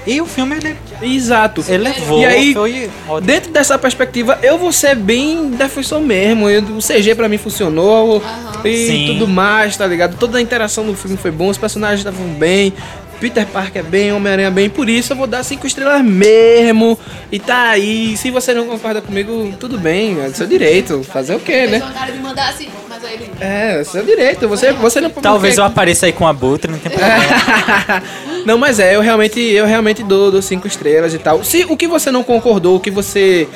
E 0.09 0.23
o 0.23 0.27
filme, 0.27 0.57
ele 0.57 0.75
Exato. 1.03 1.63
elevou, 1.69 2.21
E 2.23 2.25
aí, 2.25 2.55
foi. 2.55 2.89
Dentro 3.23 3.53
dessa 3.53 3.79
perspectiva, 3.79 4.39
eu 4.43 4.57
vou 4.57 4.73
ser 4.73 4.97
bem 4.97 5.51
defensor 5.51 6.01
mesmo. 6.01 6.49
Eu- 6.49 6.63
o 6.63 6.81
CG 6.81 7.15
pra 7.15 7.29
mim 7.29 7.37
funcionou 7.37 8.23
e 8.65 8.87
Sim. 8.87 9.07
tudo 9.09 9.29
mais, 9.29 9.77
tá 9.77 9.87
ligado? 9.87 10.17
Toda 10.17 10.39
a 10.39 10.41
interação 10.41 10.87
do 10.87 10.95
filme 10.95 11.19
foi 11.19 11.31
bom, 11.31 11.49
os 11.49 11.59
personagens 11.59 12.01
estavam 12.01 12.27
bem. 12.29 12.73
Peter 13.21 13.45
Parker 13.47 13.83
bem, 13.85 14.13
Homem-Aranha 14.13 14.51
bem, 14.51 14.71
por 14.71 14.89
isso 14.89 15.13
eu 15.13 15.17
vou 15.17 15.27
dar 15.27 15.43
cinco 15.43 15.67
estrelas 15.67 16.03
mesmo. 16.03 16.99
E 17.31 17.39
tá 17.39 17.71
aí. 17.71 18.17
Se 18.17 18.31
você 18.31 18.55
não 18.55 18.67
concorda 18.67 19.01
comigo, 19.03 19.53
tudo 19.59 19.77
bem, 19.77 20.21
é 20.23 20.31
do 20.31 20.37
seu 20.37 20.47
direito. 20.47 21.03
Fazer 21.03 21.35
o 21.35 21.41
quê, 21.41 21.67
né? 21.67 21.83
assim, 22.49 22.69
mas 22.89 23.05
aí 23.05 23.15
ele. 23.15 23.31
É, 23.41 23.81
é 23.81 23.85
seu 23.85 24.05
direito. 24.05 24.49
Você, 24.49 24.73
você 24.73 25.01
não 25.01 25.11
Talvez 25.11 25.59
eu 25.59 25.65
apareça 25.65 26.07
aí 26.07 26.13
com 26.13 26.27
a 26.27 26.33
Butre, 26.33 26.71
não 26.71 26.79
tem 26.79 26.93
problema. 26.93 28.03
não, 28.45 28.59
mas 28.59 28.78
é, 28.78 28.95
eu 28.97 29.01
realmente, 29.01 29.41
eu 29.41 29.66
realmente 29.66 30.03
dou, 30.03 30.30
dou 30.30 30.43
cinco 30.43 30.66
estrelas 30.66 31.14
e 31.14 31.18
tal. 31.18 31.43
Se 31.45 31.64
o 31.68 31.76
que 31.76 31.86
você 31.86 32.11
não 32.11 32.22
concordou, 32.22 32.76
o 32.76 32.80
que 32.80 32.91
você 32.91 33.49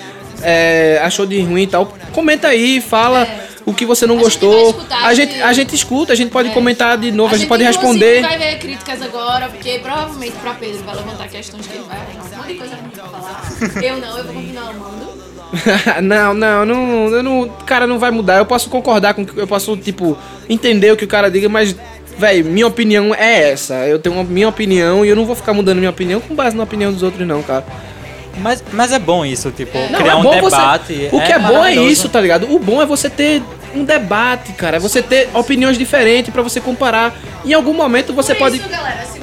é, 0.42 1.00
achou 1.02 1.26
de 1.26 1.40
ruim 1.42 1.62
e 1.62 1.66
tal, 1.66 1.92
comenta 2.12 2.48
aí, 2.48 2.80
fala 2.80 3.26
o 3.64 3.72
que 3.72 3.86
você 3.86 4.06
não 4.06 4.16
É. 4.16 4.18
A 4.18 4.22
gente 4.24 4.32
escutou. 4.32 4.70
escutar, 4.70 5.04
a, 5.06 5.14
gente, 5.14 5.32
gente- 5.32 5.42
a 5.42 5.52
gente 5.52 5.74
escuta, 5.74 6.12
a 6.12 6.16
gente 6.16 6.30
pode 6.30 6.48
É. 6.48 6.52
comentar 6.52 6.98
de 6.98 7.12
novo, 7.12 7.34
a 7.34 7.38
gente, 7.38 7.46
pode 7.48 7.62
inclusive, 7.62 7.84
responder. 7.94 8.22
vai 8.22 8.38
ver 8.38 8.58
críticas 8.58 9.00
agora, 9.02 9.48
porque 9.48 9.78
provavelmente 9.78 10.32
pra 10.42 10.54
Pedro 10.54 10.82
vai 10.84 10.96
levantar 10.96 11.28
questões 11.28 11.66
que 11.66 11.74
ele 11.74 11.84
vai 11.84 11.98
um 11.98 12.36
monte 12.38 12.48
de 12.48 12.54
coisa 12.54 12.76
pra 12.76 13.04
falar. 13.04 13.82
Eu 13.82 13.96
não, 13.98 14.18
eu 14.18 14.24
vou 14.24 14.34
continuar 14.34 14.68
amando. 14.70 15.22
não, 16.02 16.32
não, 16.34 16.64
não, 16.64 17.08
eu 17.10 17.22
não, 17.22 17.48
cara 17.66 17.86
não 17.86 17.98
vai 17.98 18.10
mudar. 18.10 18.38
Eu 18.38 18.46
posso 18.46 18.70
concordar 18.70 19.14
com, 19.14 19.24
eu 19.36 19.46
posso 19.46 19.76
tipo 19.76 20.16
entender 20.48 20.90
o 20.90 20.96
que 20.96 21.04
o 21.04 21.08
cara 21.08 21.30
diga, 21.30 21.48
mas 21.48 21.76
velho, 22.18 22.44
minha 22.44 22.66
opinião 22.66 23.14
é 23.14 23.50
essa. 23.50 23.74
Eu 23.86 23.98
tenho 23.98 24.14
uma 24.14 24.24
minha 24.24 24.48
opinião 24.48 25.04
e 25.04 25.08
eu 25.08 25.16
não 25.16 25.24
vou 25.24 25.34
ficar 25.36 25.52
mudando 25.52 25.78
minha 25.78 25.90
opinião 25.90 26.20
com 26.20 26.34
base 26.34 26.56
na 26.56 26.62
opinião 26.62 26.92
dos 26.92 27.02
outros 27.02 27.26
não, 27.26 27.42
cara. 27.42 27.64
Mas, 28.38 28.64
mas 28.72 28.92
é 28.92 28.98
bom 28.98 29.24
isso, 29.26 29.50
tipo, 29.50 29.76
Não, 29.90 29.98
criar 30.00 30.12
é 30.12 30.16
um 30.16 30.22
bom 30.22 30.40
você- 30.40 30.56
debate. 30.56 31.08
O 31.12 31.20
que 31.20 31.32
é, 31.32 31.38
bom 31.38 31.64
é 31.64 31.74
isso, 31.74 32.08
tá 32.08 32.20
ligado? 32.20 32.50
O 32.52 32.58
bom 32.58 32.80
é 32.80 32.86
você 32.86 33.10
ter 33.10 33.42
um 33.74 33.84
debate, 33.84 34.52
cara. 34.52 34.76
É 34.78 34.80
você 34.80 35.02
ter 35.02 35.28
opiniões 35.34 35.76
diferentes 35.76 36.32
pra 36.32 36.42
você 36.42 36.58
comparar. 36.60 37.14
Em 37.44 37.52
algum 37.52 37.74
momento 37.74 38.12
você 38.14 38.34
Por 38.34 38.44
pode. 38.44 38.56
isso, 38.56 38.68
galera, 38.68 39.04
se 39.04 39.18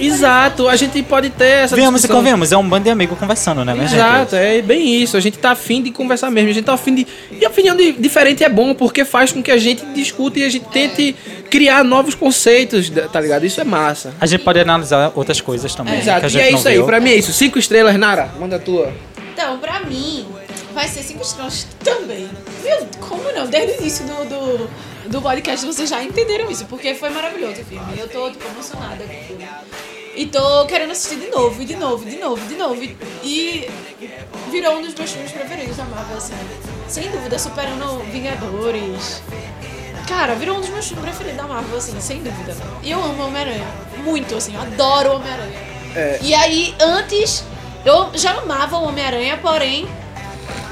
Exato, 0.00 0.68
a 0.68 0.76
gente 0.76 1.02
pode 1.02 1.30
ter 1.30 1.64
essa 1.64 1.76
Venhamos 1.76 2.02
e 2.04 2.08
convenhamos, 2.08 2.52
é 2.52 2.56
um 2.56 2.68
bando 2.68 2.84
de 2.84 2.90
amigo 2.90 3.16
conversando, 3.16 3.64
né, 3.64 3.76
Exato, 3.84 4.36
é 4.36 4.62
bem 4.62 5.02
isso. 5.02 5.16
A 5.16 5.20
gente 5.20 5.38
tá 5.38 5.50
afim 5.52 5.82
de 5.82 5.90
conversar 5.90 6.30
mesmo. 6.30 6.50
A 6.50 6.52
gente 6.52 6.64
tá 6.64 6.74
afim 6.74 6.94
de. 6.94 7.06
E 7.32 7.44
a 7.44 7.48
opinião 7.48 7.74
de- 7.76 7.92
diferente 7.92 8.42
é 8.44 8.48
bom, 8.48 8.74
porque 8.74 9.04
faz 9.04 9.32
com 9.32 9.42
que 9.42 9.50
a 9.50 9.56
gente 9.56 9.84
discuta 9.94 10.38
e 10.38 10.44
a 10.44 10.48
gente 10.48 10.66
tente 10.66 11.14
criar 11.50 11.82
novos 11.84 12.14
conceitos, 12.14 12.90
tá 13.12 13.20
ligado? 13.20 13.44
Isso 13.44 13.60
é 13.60 13.64
massa. 13.64 14.12
A 14.20 14.26
gente 14.26 14.42
pode 14.44 14.60
analisar 14.60 15.12
outras 15.14 15.40
coisas 15.40 15.74
também. 15.74 15.94
que 15.94 16.00
a 16.10 16.18
Exato, 16.18 16.36
e 16.36 16.40
é 16.40 16.50
não 16.50 16.58
isso 16.58 16.68
aí. 16.68 16.74
viu. 16.74 16.84
Pra 16.86 17.00
mim 17.00 17.10
é 17.10 17.14
isso. 17.16 17.32
Cinco 17.32 17.58
estrelas, 17.58 17.96
Nara. 17.96 18.30
Manda 18.38 18.56
a 18.56 18.58
tua. 18.58 18.92
Então, 19.32 19.58
pra 19.58 19.80
mim, 19.80 20.26
vai 20.74 20.88
ser 20.88 21.02
cinco 21.02 21.22
estrelas 21.22 21.66
também. 21.84 22.28
Meu, 22.64 22.86
como 23.00 23.22
não? 23.32 23.46
Desde 23.46 23.72
o 23.78 23.80
início 23.80 24.04
do, 24.04 24.24
do, 24.28 24.70
do 25.10 25.22
podcast 25.22 25.64
vocês 25.64 25.88
já 25.88 26.02
entenderam 26.02 26.50
isso, 26.50 26.64
porque 26.66 26.92
foi 26.94 27.08
maravilhoso 27.10 27.60
o 27.62 27.64
filme. 27.64 27.84
Eu 27.96 28.08
tô, 28.08 28.30
tipo, 28.30 28.44
emocionada 28.48 28.96
com 29.04 29.04
o 29.04 29.24
filme. 29.26 29.44
E 30.18 30.26
tô 30.26 30.66
querendo 30.66 30.90
assistir 30.90 31.14
de 31.20 31.28
novo, 31.30 31.62
e 31.62 31.64
de 31.64 31.76
novo, 31.76 32.04
de 32.04 32.16
novo, 32.16 32.44
de 32.48 32.56
novo. 32.56 32.82
E, 32.82 32.96
e 33.22 33.68
virou 34.50 34.78
um 34.78 34.82
dos 34.82 34.92
meus 34.92 35.12
filmes 35.12 35.30
preferidos 35.30 35.76
da 35.76 35.84
Marvel, 35.84 36.16
assim. 36.16 36.34
Sem 36.88 37.08
dúvida, 37.08 37.38
superando 37.38 38.00
Vingadores. 38.10 39.22
Cara, 40.08 40.34
virou 40.34 40.56
um 40.56 40.60
dos 40.60 40.70
meus 40.70 40.88
filmes 40.88 41.04
preferidos 41.04 41.36
da 41.36 41.46
Marvel, 41.46 41.78
assim, 41.78 42.00
sem 42.00 42.20
dúvida. 42.20 42.56
E 42.82 42.90
eu 42.90 42.98
amo 43.00 43.26
Homem-Aranha. 43.26 43.64
Muito, 44.02 44.34
assim, 44.34 44.56
eu 44.56 44.60
adoro 44.60 45.10
o 45.10 45.16
Homem-Aranha. 45.16 45.58
É. 45.94 46.18
E 46.20 46.34
aí, 46.34 46.74
antes, 46.80 47.44
eu 47.84 48.10
já 48.14 48.32
amava 48.32 48.76
o 48.76 48.88
Homem-Aranha, 48.88 49.38
porém, 49.40 49.86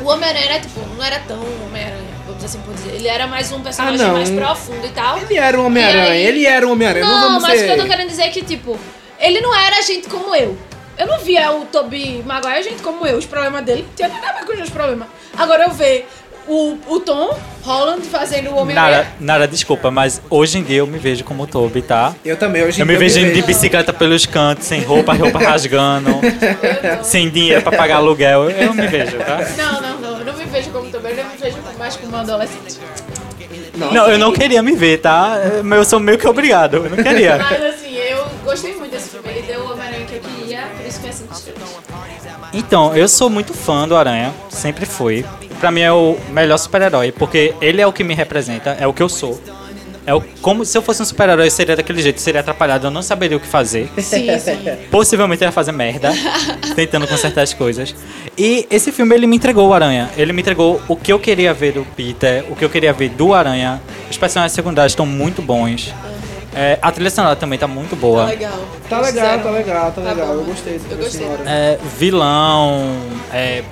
o 0.01 0.09
Homem-Aranha 0.09 0.45
era, 0.47 0.61
tipo, 0.61 0.81
não 0.97 1.05
era 1.05 1.21
tão 1.21 1.39
Homem-Aranha, 1.67 2.03
vamos 2.27 2.43
assim 2.43 2.59
por 2.63 2.75
dizer. 2.75 2.95
Ele 2.97 3.07
era 3.07 3.29
mais 3.29 3.53
um 3.53 3.61
personagem 3.61 4.07
Ah, 4.07 4.13
mais 4.13 4.29
profundo 4.31 4.85
e 4.85 4.91
tal. 4.91 5.19
Ele 5.19 5.37
era 5.39 5.61
um 5.61 5.67
Homem-Aranha. 5.67 6.11
Aí- 6.11 6.27
Ele 6.27 6.47
era 6.47 6.67
um 6.67 6.73
Homem-Aranha. 6.73 7.05
Não, 7.07 7.15
Não, 7.15 7.27
vamos 7.29 7.43
mas 7.45 7.61
o 7.61 7.65
que 7.65 7.71
eu 7.71 7.77
tô 7.79 7.87
querendo 7.87 8.09
dizer 8.09 8.23
é 8.23 8.29
que, 8.31 8.43
tipo, 8.43 8.77
ele 9.19 9.41
não 9.41 9.55
era 9.55 9.81
gente 9.83 10.09
como 10.09 10.35
eu. 10.35 10.57
Eu 10.99 11.07
não 11.07 11.19
via 11.19 11.53
o 11.53 11.67
Tobey 11.67 12.23
Maguire 12.25 12.63
gente 12.63 12.83
como 12.83 13.07
eu. 13.07 13.19
Os 13.19 13.27
problemas 13.27 13.65
dele 13.65 13.83
não 13.83 13.95
tinha 13.95 14.09
nada 14.09 14.29
a 14.29 14.33
ver 14.33 14.47
com 14.47 14.53
os 14.53 14.59
meus 14.59 14.71
problemas. 14.71 15.09
Agora 15.37 15.65
eu 15.65 15.71
ver 15.71 16.09
o, 16.49 16.79
o 16.89 17.01
Tom 17.01 17.37
Holland 17.63 18.03
fazendo 18.07 18.51
o 18.51 18.57
Homem-Aranha. 18.57 18.97
Nara, 18.99 19.13
Nara, 19.21 19.49
desculpa, 19.49 19.91
mas 19.91 20.23
hoje 20.31 20.59
em 20.59 20.63
dia 20.63 20.79
eu 20.79 20.87
me 20.87 20.99
vejo 20.99 21.25
como 21.25 21.43
o 21.43 21.47
Toby, 21.47 21.83
tá? 21.83 22.15
Eu 22.25 22.37
também, 22.37 22.63
hoje 22.63 22.79
em 22.79 22.81
Eu 22.81 22.87
me 22.87 22.93
dia 22.93 23.01
vejo 23.01 23.19
indo 23.21 23.35
de 23.35 23.43
bicicleta 23.43 23.93
pelos 23.93 24.25
cantos, 24.25 24.67
sem 24.67 24.83
roupa, 24.83 25.13
roupa 25.13 25.39
rasgando, 25.39 26.11
sem 27.03 27.29
dinheiro 27.29 27.63
pra 27.63 27.77
pagar 27.77 27.97
aluguel. 27.97 28.49
Eu 28.51 28.73
me 28.73 28.87
vejo, 28.87 29.19
tá? 29.19 29.39
Não, 29.57 29.81
não, 29.81 30.01
não. 30.01 30.19
Eu 30.21 30.25
não 30.25 30.33
me 30.35 30.45
vejo 30.45 30.71
como 30.71 30.89
Tobey, 30.91 31.19
eu 31.19 31.25
me 31.25 31.37
vejo 31.37 31.59
mais 31.79 31.97
como 31.97 32.17
um 32.17 32.21
adolescente. 32.21 32.79
Não, 33.75 34.09
eu 34.09 34.19
não 34.19 34.33
queria 34.33 34.63
me 34.63 34.73
ver, 34.73 34.99
tá? 34.99 35.37
Mas 35.63 35.79
eu 35.79 35.85
sou 35.85 36.01
meio 36.01 36.17
que 36.17 36.27
obrigado. 36.27 36.77
Eu 36.77 36.91
não 36.91 36.97
queria. 37.03 37.37
Mas 37.37 37.63
assim, 37.63 37.95
eu 37.95 38.25
gostei 38.45 38.75
muito 38.75 38.86
Então, 42.57 42.97
eu 42.97 43.07
sou 43.07 43.29
muito 43.29 43.53
fã 43.53 43.87
do 43.87 43.95
Aranha, 43.95 44.33
sempre 44.49 44.87
fui. 44.87 45.27
Pra 45.61 45.71
mim 45.71 45.83
é 45.83 45.93
o 45.93 46.17
melhor 46.31 46.57
super-herói, 46.57 47.13
porque 47.13 47.55
ele 47.61 47.83
é 47.83 47.87
o 47.87 47.93
que 47.93 48.03
me 48.03 48.15
representa, 48.15 48.71
é 48.81 48.87
o 48.87 48.95
que 48.95 49.03
eu 49.03 49.11
sou. 49.11 49.39
É 50.07 50.15
o, 50.15 50.23
como 50.41 50.65
se 50.65 50.79
eu 50.79 50.81
fosse 50.81 51.03
um 51.03 51.05
super-herói, 51.05 51.51
seria 51.51 51.77
daquele 51.77 52.01
jeito, 52.01 52.19
seria 52.19 52.41
atrapalhado, 52.41 52.87
eu 52.87 52.91
não 52.91 53.03
saberia 53.03 53.37
o 53.37 53.41
que 53.41 53.47
fazer. 53.47 53.91
Sim, 53.99 54.27
sim. 54.39 54.59
Possivelmente 54.91 55.45
ia 55.45 55.53
fazer 55.53 55.73
merda, 55.73 56.11
tentando 56.75 57.07
consertar 57.07 57.43
as 57.43 57.53
coisas. 57.53 57.95
E 58.39 58.67
esse 58.71 58.91
filme 58.91 59.15
ele 59.15 59.27
me 59.27 59.37
entregou 59.37 59.69
o 59.69 59.75
Aranha. 59.75 60.09
Ele 60.17 60.33
me 60.33 60.41
entregou 60.41 60.81
o 60.89 60.97
que 60.97 61.13
eu 61.13 61.19
queria 61.19 61.53
ver 61.53 61.73
do 61.73 61.85
Peter, 61.95 62.43
o 62.49 62.57
que 62.57 62.65
eu 62.65 62.71
queria 62.71 62.95
ver 62.95 63.11
do 63.11 63.35
Aranha. 63.35 63.83
Os 64.11 64.17
personagens 64.17 64.53
secundários 64.53 64.93
estão 64.93 65.05
muito 65.05 65.43
bons. 65.43 65.93
É, 66.57 66.79
a 66.81 66.91
trilha 66.91 67.11
sonora 67.11 67.37
também 67.37 67.59
tá 67.59 67.67
muito 67.69 67.91
Tá 67.91 67.97
boa. 67.97 68.25
legal. 68.25 68.53
Tá 68.89 68.97
legal, 69.01 69.25
fizeram- 69.25 69.43
tá 69.43 69.51
legal, 69.51 69.93
tá 69.93 70.01
Tá 70.03 70.09
legal. 70.13 70.27
bom. 70.29 70.33
Eu 70.35 70.45
gostei. 70.45 70.81
Eu 70.91 70.97
gostei. 70.97 71.21
senhora. 71.21 71.43
É, 71.47 71.79
vilão, 71.99 72.97
é, 73.33 73.63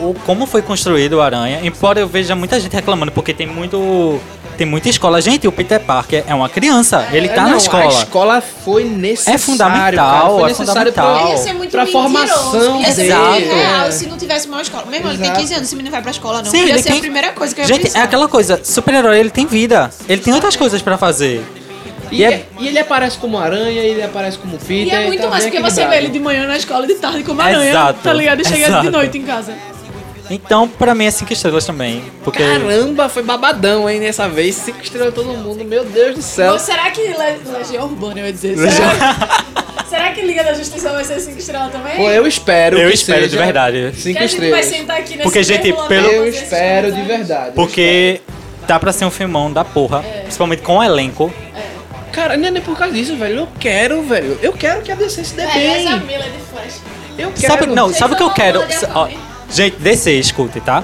o, 0.00 0.08
o- 0.10 0.16
como 0.26 0.46
foi 0.46 0.60
construído 0.60 1.14
o 1.14 1.22
Aranha, 1.22 1.60
embora 1.62 2.00
eu 2.00 2.06
veja 2.06 2.34
muita 2.34 2.60
gente 2.60 2.74
reclamando, 2.74 3.10
porque 3.12 3.32
tem 3.32 3.46
muito. 3.46 4.20
Tem 4.58 4.66
muita 4.66 4.88
escola. 4.88 5.20
Gente, 5.22 5.46
o 5.46 5.52
Peter 5.52 5.78
Parker 5.78 6.24
é 6.26 6.34
uma 6.34 6.48
criança. 6.48 7.06
Ele 7.12 7.28
É, 7.28 7.32
tá 7.32 7.42
não, 7.42 7.50
na 7.50 7.54
A 7.54 7.58
escola. 7.58 7.86
escola 7.86 8.40
foi 8.64 8.82
necessário. 8.82 9.36
É 9.36 9.38
fundamental, 9.38 9.94
cara, 9.94 10.30
foi 10.30 10.42
é 10.42 10.46
necessário 10.48 10.92
fundamental. 10.92 11.20
pra- 11.20 11.30
Ia 11.30 11.36
ser 11.36 11.52
muito 11.52 11.70
pra 11.70 11.86
formação. 11.86 12.80
Ia 12.80 12.92
ser 12.92 13.04
Exato. 13.04 13.30
real 13.38 13.92
se 13.92 14.06
não 14.08 14.18
tivesse 14.18 14.48
uma 14.48 14.60
escola. 14.60 14.84
Mesmo 14.86 15.08
ele 15.10 15.18
tem 15.18 15.26
Exato. 15.26 15.40
15 15.40 15.54
anos, 15.54 15.66
esse 15.68 15.76
menino 15.76 15.92
vai 15.92 16.02
pra 16.02 16.10
escola, 16.10 16.42
não. 16.42 16.50
Sim, 16.50 16.64
Ia 16.64 16.70
ele 16.72 16.82
ser 16.82 16.88
a 16.88 16.92
tem- 16.92 17.00
primeira 17.00 17.30
coisa 17.32 17.54
que 17.54 17.60
eu 17.60 17.62
ia 17.62 17.68
Gente, 17.68 17.82
pensar. 17.84 18.00
é 18.00 18.02
aquela 18.02 18.26
coisa, 18.26 18.60
super-herói 18.64 19.20
ele 19.20 19.30
tem 19.30 19.46
vida. 19.46 19.90
Ele 20.08 20.20
tem 20.20 20.34
outras 20.34 20.56
coisas 20.56 20.82
pra 20.82 20.98
fazer. 20.98 21.40
E, 22.10 22.16
E 22.20 22.24
é- 22.24 22.32
é- 22.32 22.46
e 22.60 22.68
ele 22.68 22.78
aparece 22.78 23.18
como 23.18 23.38
aranha, 23.38 23.82
e 23.82 23.88
ele 23.90 24.02
aparece 24.02 24.38
como 24.38 24.58
Peter. 24.58 24.86
E 24.86 24.90
é 24.90 25.06
muito 25.06 25.22
tá 25.22 25.28
mais 25.28 25.44
porque 25.44 25.60
você 25.60 25.86
vê 25.86 25.96
ele 25.98 26.08
de 26.08 26.18
manhã 26.18 26.46
na 26.46 26.56
escola 26.56 26.84
e 26.84 26.88
de 26.88 26.94
tarde 26.94 27.22
como 27.24 27.40
aranha, 27.40 27.70
Exato, 27.70 28.00
tá 28.02 28.12
ligado? 28.12 28.40
E 28.40 28.44
chega 28.44 28.56
de 28.64 28.70
exato. 28.70 28.90
noite 28.90 29.18
em 29.18 29.22
casa. 29.22 29.54
Então, 30.30 30.68
pra 30.68 30.94
mim, 30.94 31.06
é 31.06 31.10
cinco 31.10 31.32
estrelas 31.32 31.64
também. 31.64 32.02
Porque. 32.22 32.42
Caramba, 32.42 33.08
foi 33.08 33.22
babadão, 33.22 33.88
hein, 33.88 33.98
nessa 33.98 34.28
vez. 34.28 34.56
Cinco 34.56 34.82
estrelas 34.82 35.14
todo 35.14 35.26
mundo, 35.28 35.64
meu 35.64 35.84
Deus 35.86 36.16
do 36.16 36.20
céu. 36.22 36.52
Ou 36.52 36.58
será 36.58 36.90
que 36.90 37.00
Le- 37.00 37.14
Legião 37.58 37.84
Urbana, 37.86 38.20
eu 38.20 38.26
ia 38.26 38.32
dizer? 38.32 38.58
Será, 38.58 39.44
será 39.88 40.10
que 40.12 40.20
Liga 40.20 40.44
da 40.44 40.52
Justiça 40.52 40.90
vai 40.92 41.02
ser 41.02 41.18
5 41.20 41.38
estrelas 41.38 41.72
também? 41.72 41.96
Pô, 41.96 42.10
eu 42.10 42.26
espero 42.26 42.76
Eu 42.78 42.88
que 42.90 42.94
espero 42.94 43.26
de 43.26 43.38
verdade. 43.38 43.92
Cinco 43.96 44.18
que 44.18 44.24
a 44.24 44.26
gente 44.26 44.38
vai 44.50 44.60
estrelas. 44.60 44.66
sentar 44.66 44.98
aqui 44.98 45.10
nesse 45.12 45.22
Porque, 45.22 45.42
gente, 45.42 45.72
pelo- 45.88 46.08
Eu 46.08 46.28
espero 46.28 46.92
de 46.92 47.02
verdade. 47.02 47.52
Porque 47.54 48.20
dá 48.66 48.78
pra 48.78 48.92
ser 48.92 49.06
um 49.06 49.10
filmão 49.10 49.50
da 49.50 49.64
porra. 49.64 50.02
Principalmente 50.24 50.60
com 50.60 50.76
o 50.76 50.82
elenco. 50.82 51.32
Cara, 52.18 52.36
não 52.36 52.48
é 52.48 52.50
nem 52.50 52.60
por 52.62 52.76
causa 52.76 52.92
disso, 52.92 53.14
velho. 53.16 53.36
Eu 53.40 53.48
quero, 53.60 54.02
velho. 54.02 54.36
Eu 54.42 54.52
quero 54.52 54.82
que 54.82 54.90
a 54.90 54.96
DC 54.96 55.22
se 55.22 55.34
dê 55.34 55.42
É, 55.42 55.82
essa 55.84 55.96
bem. 55.98 56.06
Mila 56.18 56.24
de 56.24 56.38
Flash. 56.52 56.80
Eu 57.16 57.30
quero. 57.30 57.52
Sabe, 57.52 57.66
não, 57.66 57.94
sabe 57.94 58.14
o 58.14 58.16
que 58.16 58.22
eu 58.24 58.30
quero? 58.30 58.60
Ó, 58.92 59.08
gente, 59.48 59.76
DC, 59.76 60.10
escute, 60.18 60.60
tá? 60.60 60.82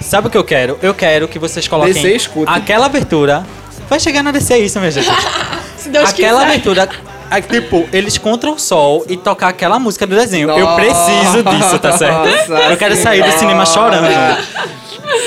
Sabe 0.00 0.28
o 0.28 0.30
que 0.30 0.38
eu 0.38 0.44
quero? 0.44 0.78
Eu 0.80 0.94
quero 0.94 1.26
que 1.26 1.40
vocês 1.40 1.66
coloquem 1.66 1.92
DC, 1.92 2.14
escute. 2.14 2.52
aquela 2.52 2.86
abertura. 2.86 3.44
Vai 3.88 3.98
chegar 3.98 4.22
na 4.22 4.30
DC 4.30 4.56
isso, 4.58 4.78
minha 4.78 4.92
gente. 4.92 5.08
Se 5.76 5.88
Deus 5.88 6.08
aquela 6.10 6.40
quiser. 6.42 6.50
abertura. 6.52 6.88
a- 7.28 7.40
Tipo, 7.40 7.88
eles 7.92 8.16
contra 8.18 8.48
o 8.48 8.56
sol 8.56 9.04
e 9.08 9.16
tocar 9.16 9.48
aquela 9.48 9.80
música 9.80 10.06
do 10.06 10.14
desenho. 10.14 10.48
Eu 10.48 10.60
Nossa, 10.60 10.76
preciso 10.80 11.42
disso, 11.42 11.78
tá 11.80 11.98
certo? 11.98 12.28
Eu 12.70 12.76
quero 12.76 12.94
sair 12.94 13.24
do 13.24 13.32
cinema 13.32 13.66
chorando. 13.66 14.06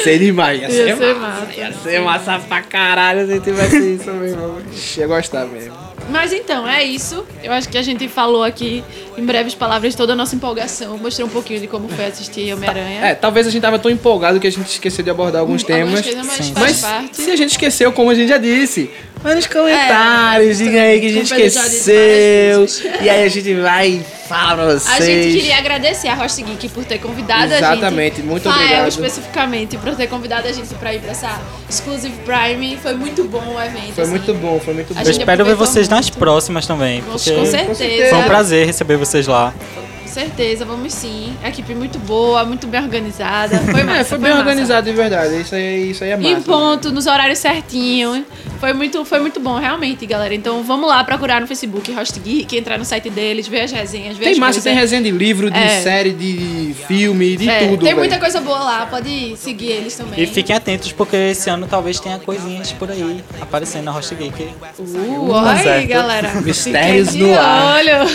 Sei 0.03 0.17
demais. 0.19 0.61
Ia 0.61 0.69
Ia 0.69 0.73
ser 0.95 0.97
ser 0.97 1.15
massa. 1.15 1.39
massa. 1.45 1.59
Ia 1.59 1.73
ser 1.73 1.99
massa 2.01 2.39
pra 2.47 2.61
caralho 2.61 3.27
se 3.27 3.39
tivesse 3.39 3.95
isso, 3.95 4.11
meu 4.11 4.27
irmão. 4.27 4.57
Ixi, 4.73 5.01
Eu 5.01 5.07
gostar 5.09 5.45
mesmo. 5.45 5.89
Mas 6.09 6.33
então, 6.33 6.67
é 6.67 6.83
isso. 6.83 7.23
Eu 7.43 7.51
acho 7.53 7.69
que 7.69 7.77
a 7.77 7.83
gente 7.83 8.07
falou 8.07 8.43
aqui, 8.43 8.83
em 9.15 9.23
breves 9.23 9.53
palavras, 9.53 9.93
toda 9.93 10.13
a 10.13 10.15
nossa 10.15 10.35
empolgação. 10.35 10.97
Mostrei 10.97 11.23
um 11.23 11.29
pouquinho 11.29 11.59
de 11.59 11.67
como 11.67 11.87
foi 11.87 12.05
assistir 12.05 12.51
Homem-Aranha. 12.51 13.05
É, 13.05 13.13
talvez 13.13 13.45
a 13.45 13.51
gente 13.51 13.61
tava 13.61 13.77
tão 13.77 13.91
empolgado 13.91 14.39
que 14.39 14.47
a 14.47 14.51
gente 14.51 14.65
esqueceu 14.67 15.03
de 15.03 15.11
abordar 15.11 15.41
alguns 15.41 15.61
temas. 15.61 16.01
coisas, 16.01 16.25
mas 16.25 16.45
Sim. 16.45 16.53
faz 16.55 16.81
Mas 16.81 16.81
parte. 16.81 17.21
se 17.21 17.29
a 17.29 17.35
gente 17.35 17.51
esqueceu, 17.51 17.91
como 17.91 18.09
a 18.09 18.15
gente 18.15 18.29
já 18.29 18.39
disse, 18.39 18.89
vai 19.21 19.35
nos 19.35 19.47
comentários, 19.47 20.59
É, 20.59 20.63
diga 20.63 20.81
aí 20.81 20.99
que 20.99 21.05
a 21.07 21.09
gente 21.09 21.33
esqueceu. 21.33 22.65
E 23.01 23.09
aí 23.09 23.23
a 23.23 23.27
gente 23.27 23.53
vai 23.55 23.87
e 23.89 24.05
fala 24.27 24.55
pra 24.55 24.65
vocês. 24.79 25.01
A 25.01 25.05
gente 25.05 25.37
queria 25.37 25.57
agradecer 25.57 26.07
a 26.07 26.13
Rocha 26.13 26.41
Geek 26.41 26.69
por 26.69 26.85
ter 26.85 26.99
convidado 26.99 27.43
a 27.43 27.47
gente. 27.47 27.57
Exatamente, 27.57 28.21
muito 28.21 28.43
Fael, 28.43 28.55
obrigado. 28.63 28.87
especificamente, 28.89 29.77
por 29.77 29.95
ter 29.95 30.07
convidado 30.07 30.47
a 30.47 30.51
gente 30.51 30.73
pra 30.75 30.93
ir 30.93 30.99
pra 30.99 31.11
essa 31.11 31.41
Exclusive 31.69 32.13
Prime. 32.25 32.77
Foi 32.77 32.93
muito 32.93 33.23
bom 33.23 33.55
o 33.55 33.61
evento. 33.61 33.93
Foi 33.93 34.03
assim. 34.03 34.11
muito 34.11 34.33
bom, 34.35 34.59
foi 34.59 34.73
muito 34.73 34.93
bom. 34.93 34.99
Eu 34.99 35.05
gente 35.05 35.19
espero 35.19 35.45
ver 35.45 35.55
vocês 35.55 35.89
nas 35.89 36.05
muito. 36.05 36.17
próximas 36.19 36.65
também. 36.67 37.01
Com, 37.01 37.17
certeza. 37.17 38.09
foi 38.09 38.17
um 38.19 38.23
prazer 38.23 38.65
receber 38.65 38.97
vocês 38.97 39.27
lá. 39.27 39.53
Com 40.09 40.13
certeza, 40.15 40.65
vamos 40.65 40.91
sim. 40.91 41.35
A 41.43 41.49
equipe 41.49 41.75
muito 41.75 41.99
boa, 41.99 42.43
muito 42.43 42.65
bem 42.65 42.81
organizada. 42.81 43.59
Foi 43.59 43.83
massa. 43.85 43.99
É, 43.99 44.03
foi 44.03 44.17
bem 44.17 44.31
massa. 44.31 44.41
organizado 44.41 44.89
de 44.89 44.95
verdade. 44.97 45.39
Isso 45.39 45.53
aí, 45.53 45.91
isso 45.91 46.03
aí 46.03 46.09
é 46.09 46.17
massa. 46.17 46.29
Em 46.29 46.41
ponto, 46.41 46.91
nos 46.91 47.05
horários 47.05 47.37
certinho. 47.37 48.25
Foi 48.59 48.73
muito, 48.73 49.05
foi 49.05 49.19
muito 49.19 49.39
bom, 49.39 49.57
realmente, 49.59 50.07
galera. 50.07 50.33
Então 50.33 50.63
vamos 50.63 50.89
lá 50.89 51.03
procurar 51.03 51.39
no 51.39 51.45
Facebook 51.45 51.91
Host 51.91 52.19
Geek, 52.19 52.57
entrar 52.57 52.79
no 52.79 52.83
site 52.85 53.09
deles, 53.11 53.47
ver 53.47 53.61
as 53.61 53.71
resenhas, 53.71 54.17
ver 54.17 54.23
Tem 54.25 54.33
as 54.33 54.39
massa, 54.39 54.53
coisas. 54.53 54.63
tem 54.63 54.73
resenha 54.73 55.01
de 55.03 55.11
livro, 55.11 55.49
de 55.51 55.57
É. 55.59 55.81
série, 55.81 56.11
de 56.11 56.75
filme, 56.87 57.37
de 57.37 57.47
É, 57.47 57.59
tudo. 57.59 57.77
Tem 57.77 57.89
velho. 57.89 57.97
muita 57.99 58.17
coisa 58.19 58.41
boa 58.41 58.59
lá, 58.59 58.85
pode 58.87 59.37
seguir 59.37 59.67
eles 59.67 59.95
também. 59.95 60.19
E 60.23 60.25
fiquem 60.25 60.55
atentos 60.55 60.91
porque 60.91 61.15
esse 61.15 61.49
ano 61.51 61.67
talvez 61.69 61.99
tenha 61.99 62.17
coisinhas 62.17 62.71
por 62.73 62.89
aí 62.89 63.23
aparecendo 63.39 63.83
na 63.85 63.91
Host 63.91 64.13
Geek. 64.15 64.49
Uh, 64.79 65.29
olha 65.29 65.71
aí, 65.73 65.85
galera. 65.85 66.33
Mistérios 66.41 67.13
no 67.13 67.33
ar. 67.39 67.75
olho. 67.77 68.09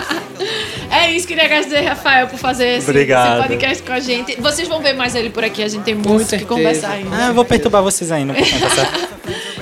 é 0.90 1.10
isso, 1.12 1.26
queria 1.34 1.44
agradecer, 1.44 1.80
Rafael, 1.80 2.28
por 2.28 2.38
fazer 2.38 2.78
esse, 2.78 2.90
esse 2.90 3.42
podcast 3.42 3.82
com 3.82 3.92
a 3.92 4.00
gente. 4.00 4.40
Vocês 4.40 4.68
vão 4.68 4.80
ver 4.80 4.94
mais 4.94 5.14
ele 5.14 5.30
por 5.30 5.44
aqui, 5.44 5.62
a 5.62 5.68
gente 5.68 5.82
tem 5.82 5.94
muito 5.94 6.34
o 6.34 6.38
que 6.38 6.44
conversar 6.44 6.92
ainda. 6.92 7.10
Ah, 7.12 7.28
eu 7.28 7.34
vou 7.34 7.44
perturbar 7.44 7.82
vocês 7.82 8.10
ainda 8.12 8.34
tá? 8.38 9.08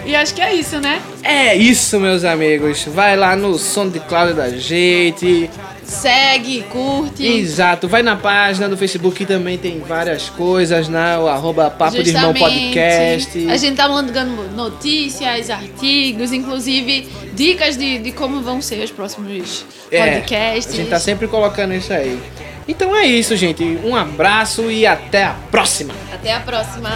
E 0.05 0.15
acho 0.15 0.35
que 0.35 0.41
é 0.41 0.55
isso, 0.55 0.79
né? 0.81 1.01
É 1.23 1.57
isso, 1.57 1.99
meus 1.99 2.25
amigos. 2.25 2.85
Vai 2.85 3.17
lá 3.17 3.37
no 3.37 3.59
SoundCloud 3.59 4.35
da 4.35 4.51
gente. 4.51 5.49
Segue, 5.85 6.63
curte. 6.71 7.25
Exato. 7.27 7.89
Vai 7.89 8.03
na 8.03 8.17
página 8.17 8.69
do 8.69 8.77
Facebook 8.77 9.17
que 9.17 9.27
também 9.27 9.59
tem 9.59 9.81
várias 9.81 10.31
coisas, 10.31 10.89
né? 10.89 11.19
O 11.19 11.27
arroba 11.29 11.71
Papo 11.71 12.03
de 12.03 12.11
Irmão. 12.11 12.33
Podcast. 12.33 13.49
A 13.49 13.57
gente 13.57 13.77
tá 13.77 13.89
mandando 13.89 14.49
notícias, 14.55 15.51
artigos, 15.51 16.33
inclusive 16.33 17.09
dicas 17.35 17.77
de, 17.77 17.99
de 17.99 18.13
como 18.13 18.41
vão 18.43 18.61
ser 18.63 18.83
os 18.83 18.91
próximos 18.91 19.65
É, 19.91 20.15
podcasts. 20.15 20.73
A 20.73 20.77
gente 20.77 20.91
tá 20.91 20.99
sempre 21.01 21.29
colocando 21.29 21.75
isso 21.75 21.93
aí. 21.93 22.19
Então 22.67 22.95
é 22.95 23.05
isso, 23.05 23.37
gente. 23.37 23.65
Um 23.85 23.97
abraço 23.97 24.71
e 24.71 24.87
até 24.87 25.25
a 25.25 25.35
próxima. 25.51 25.95
Até 26.13 26.33
a 26.33 26.41
próxima. 26.41 26.91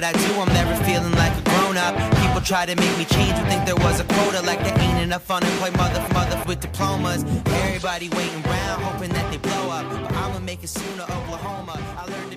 What 0.00 0.16
I 0.16 0.18
do, 0.26 0.34
I'm 0.40 0.48
never 0.54 0.74
feeling 0.84 1.12
like 1.12 1.36
a 1.36 1.42
grown 1.50 1.76
up. 1.76 1.94
People 2.22 2.40
try 2.40 2.64
to 2.64 2.74
make 2.74 2.96
me 2.96 3.04
change 3.04 3.38
or 3.38 3.44
think 3.50 3.66
there 3.66 3.76
was 3.76 4.00
a 4.00 4.04
quota, 4.04 4.40
like 4.42 4.60
there 4.64 4.78
ain't 4.80 5.02
enough 5.02 5.30
unemployed 5.30 5.76
mother 5.76 6.00
mother 6.14 6.42
with 6.46 6.60
diplomas. 6.60 7.22
Everybody 7.64 8.08
waiting 8.08 8.42
around, 8.46 8.80
hoping 8.80 9.10
that 9.10 9.30
they 9.30 9.36
blow 9.36 9.68
up. 9.68 9.84
But 9.90 10.12
I'ma 10.14 10.38
make 10.38 10.64
it 10.64 10.68
sooner, 10.68 11.02
Oklahoma. 11.02 11.76
I 11.98 12.06
learned 12.06 12.29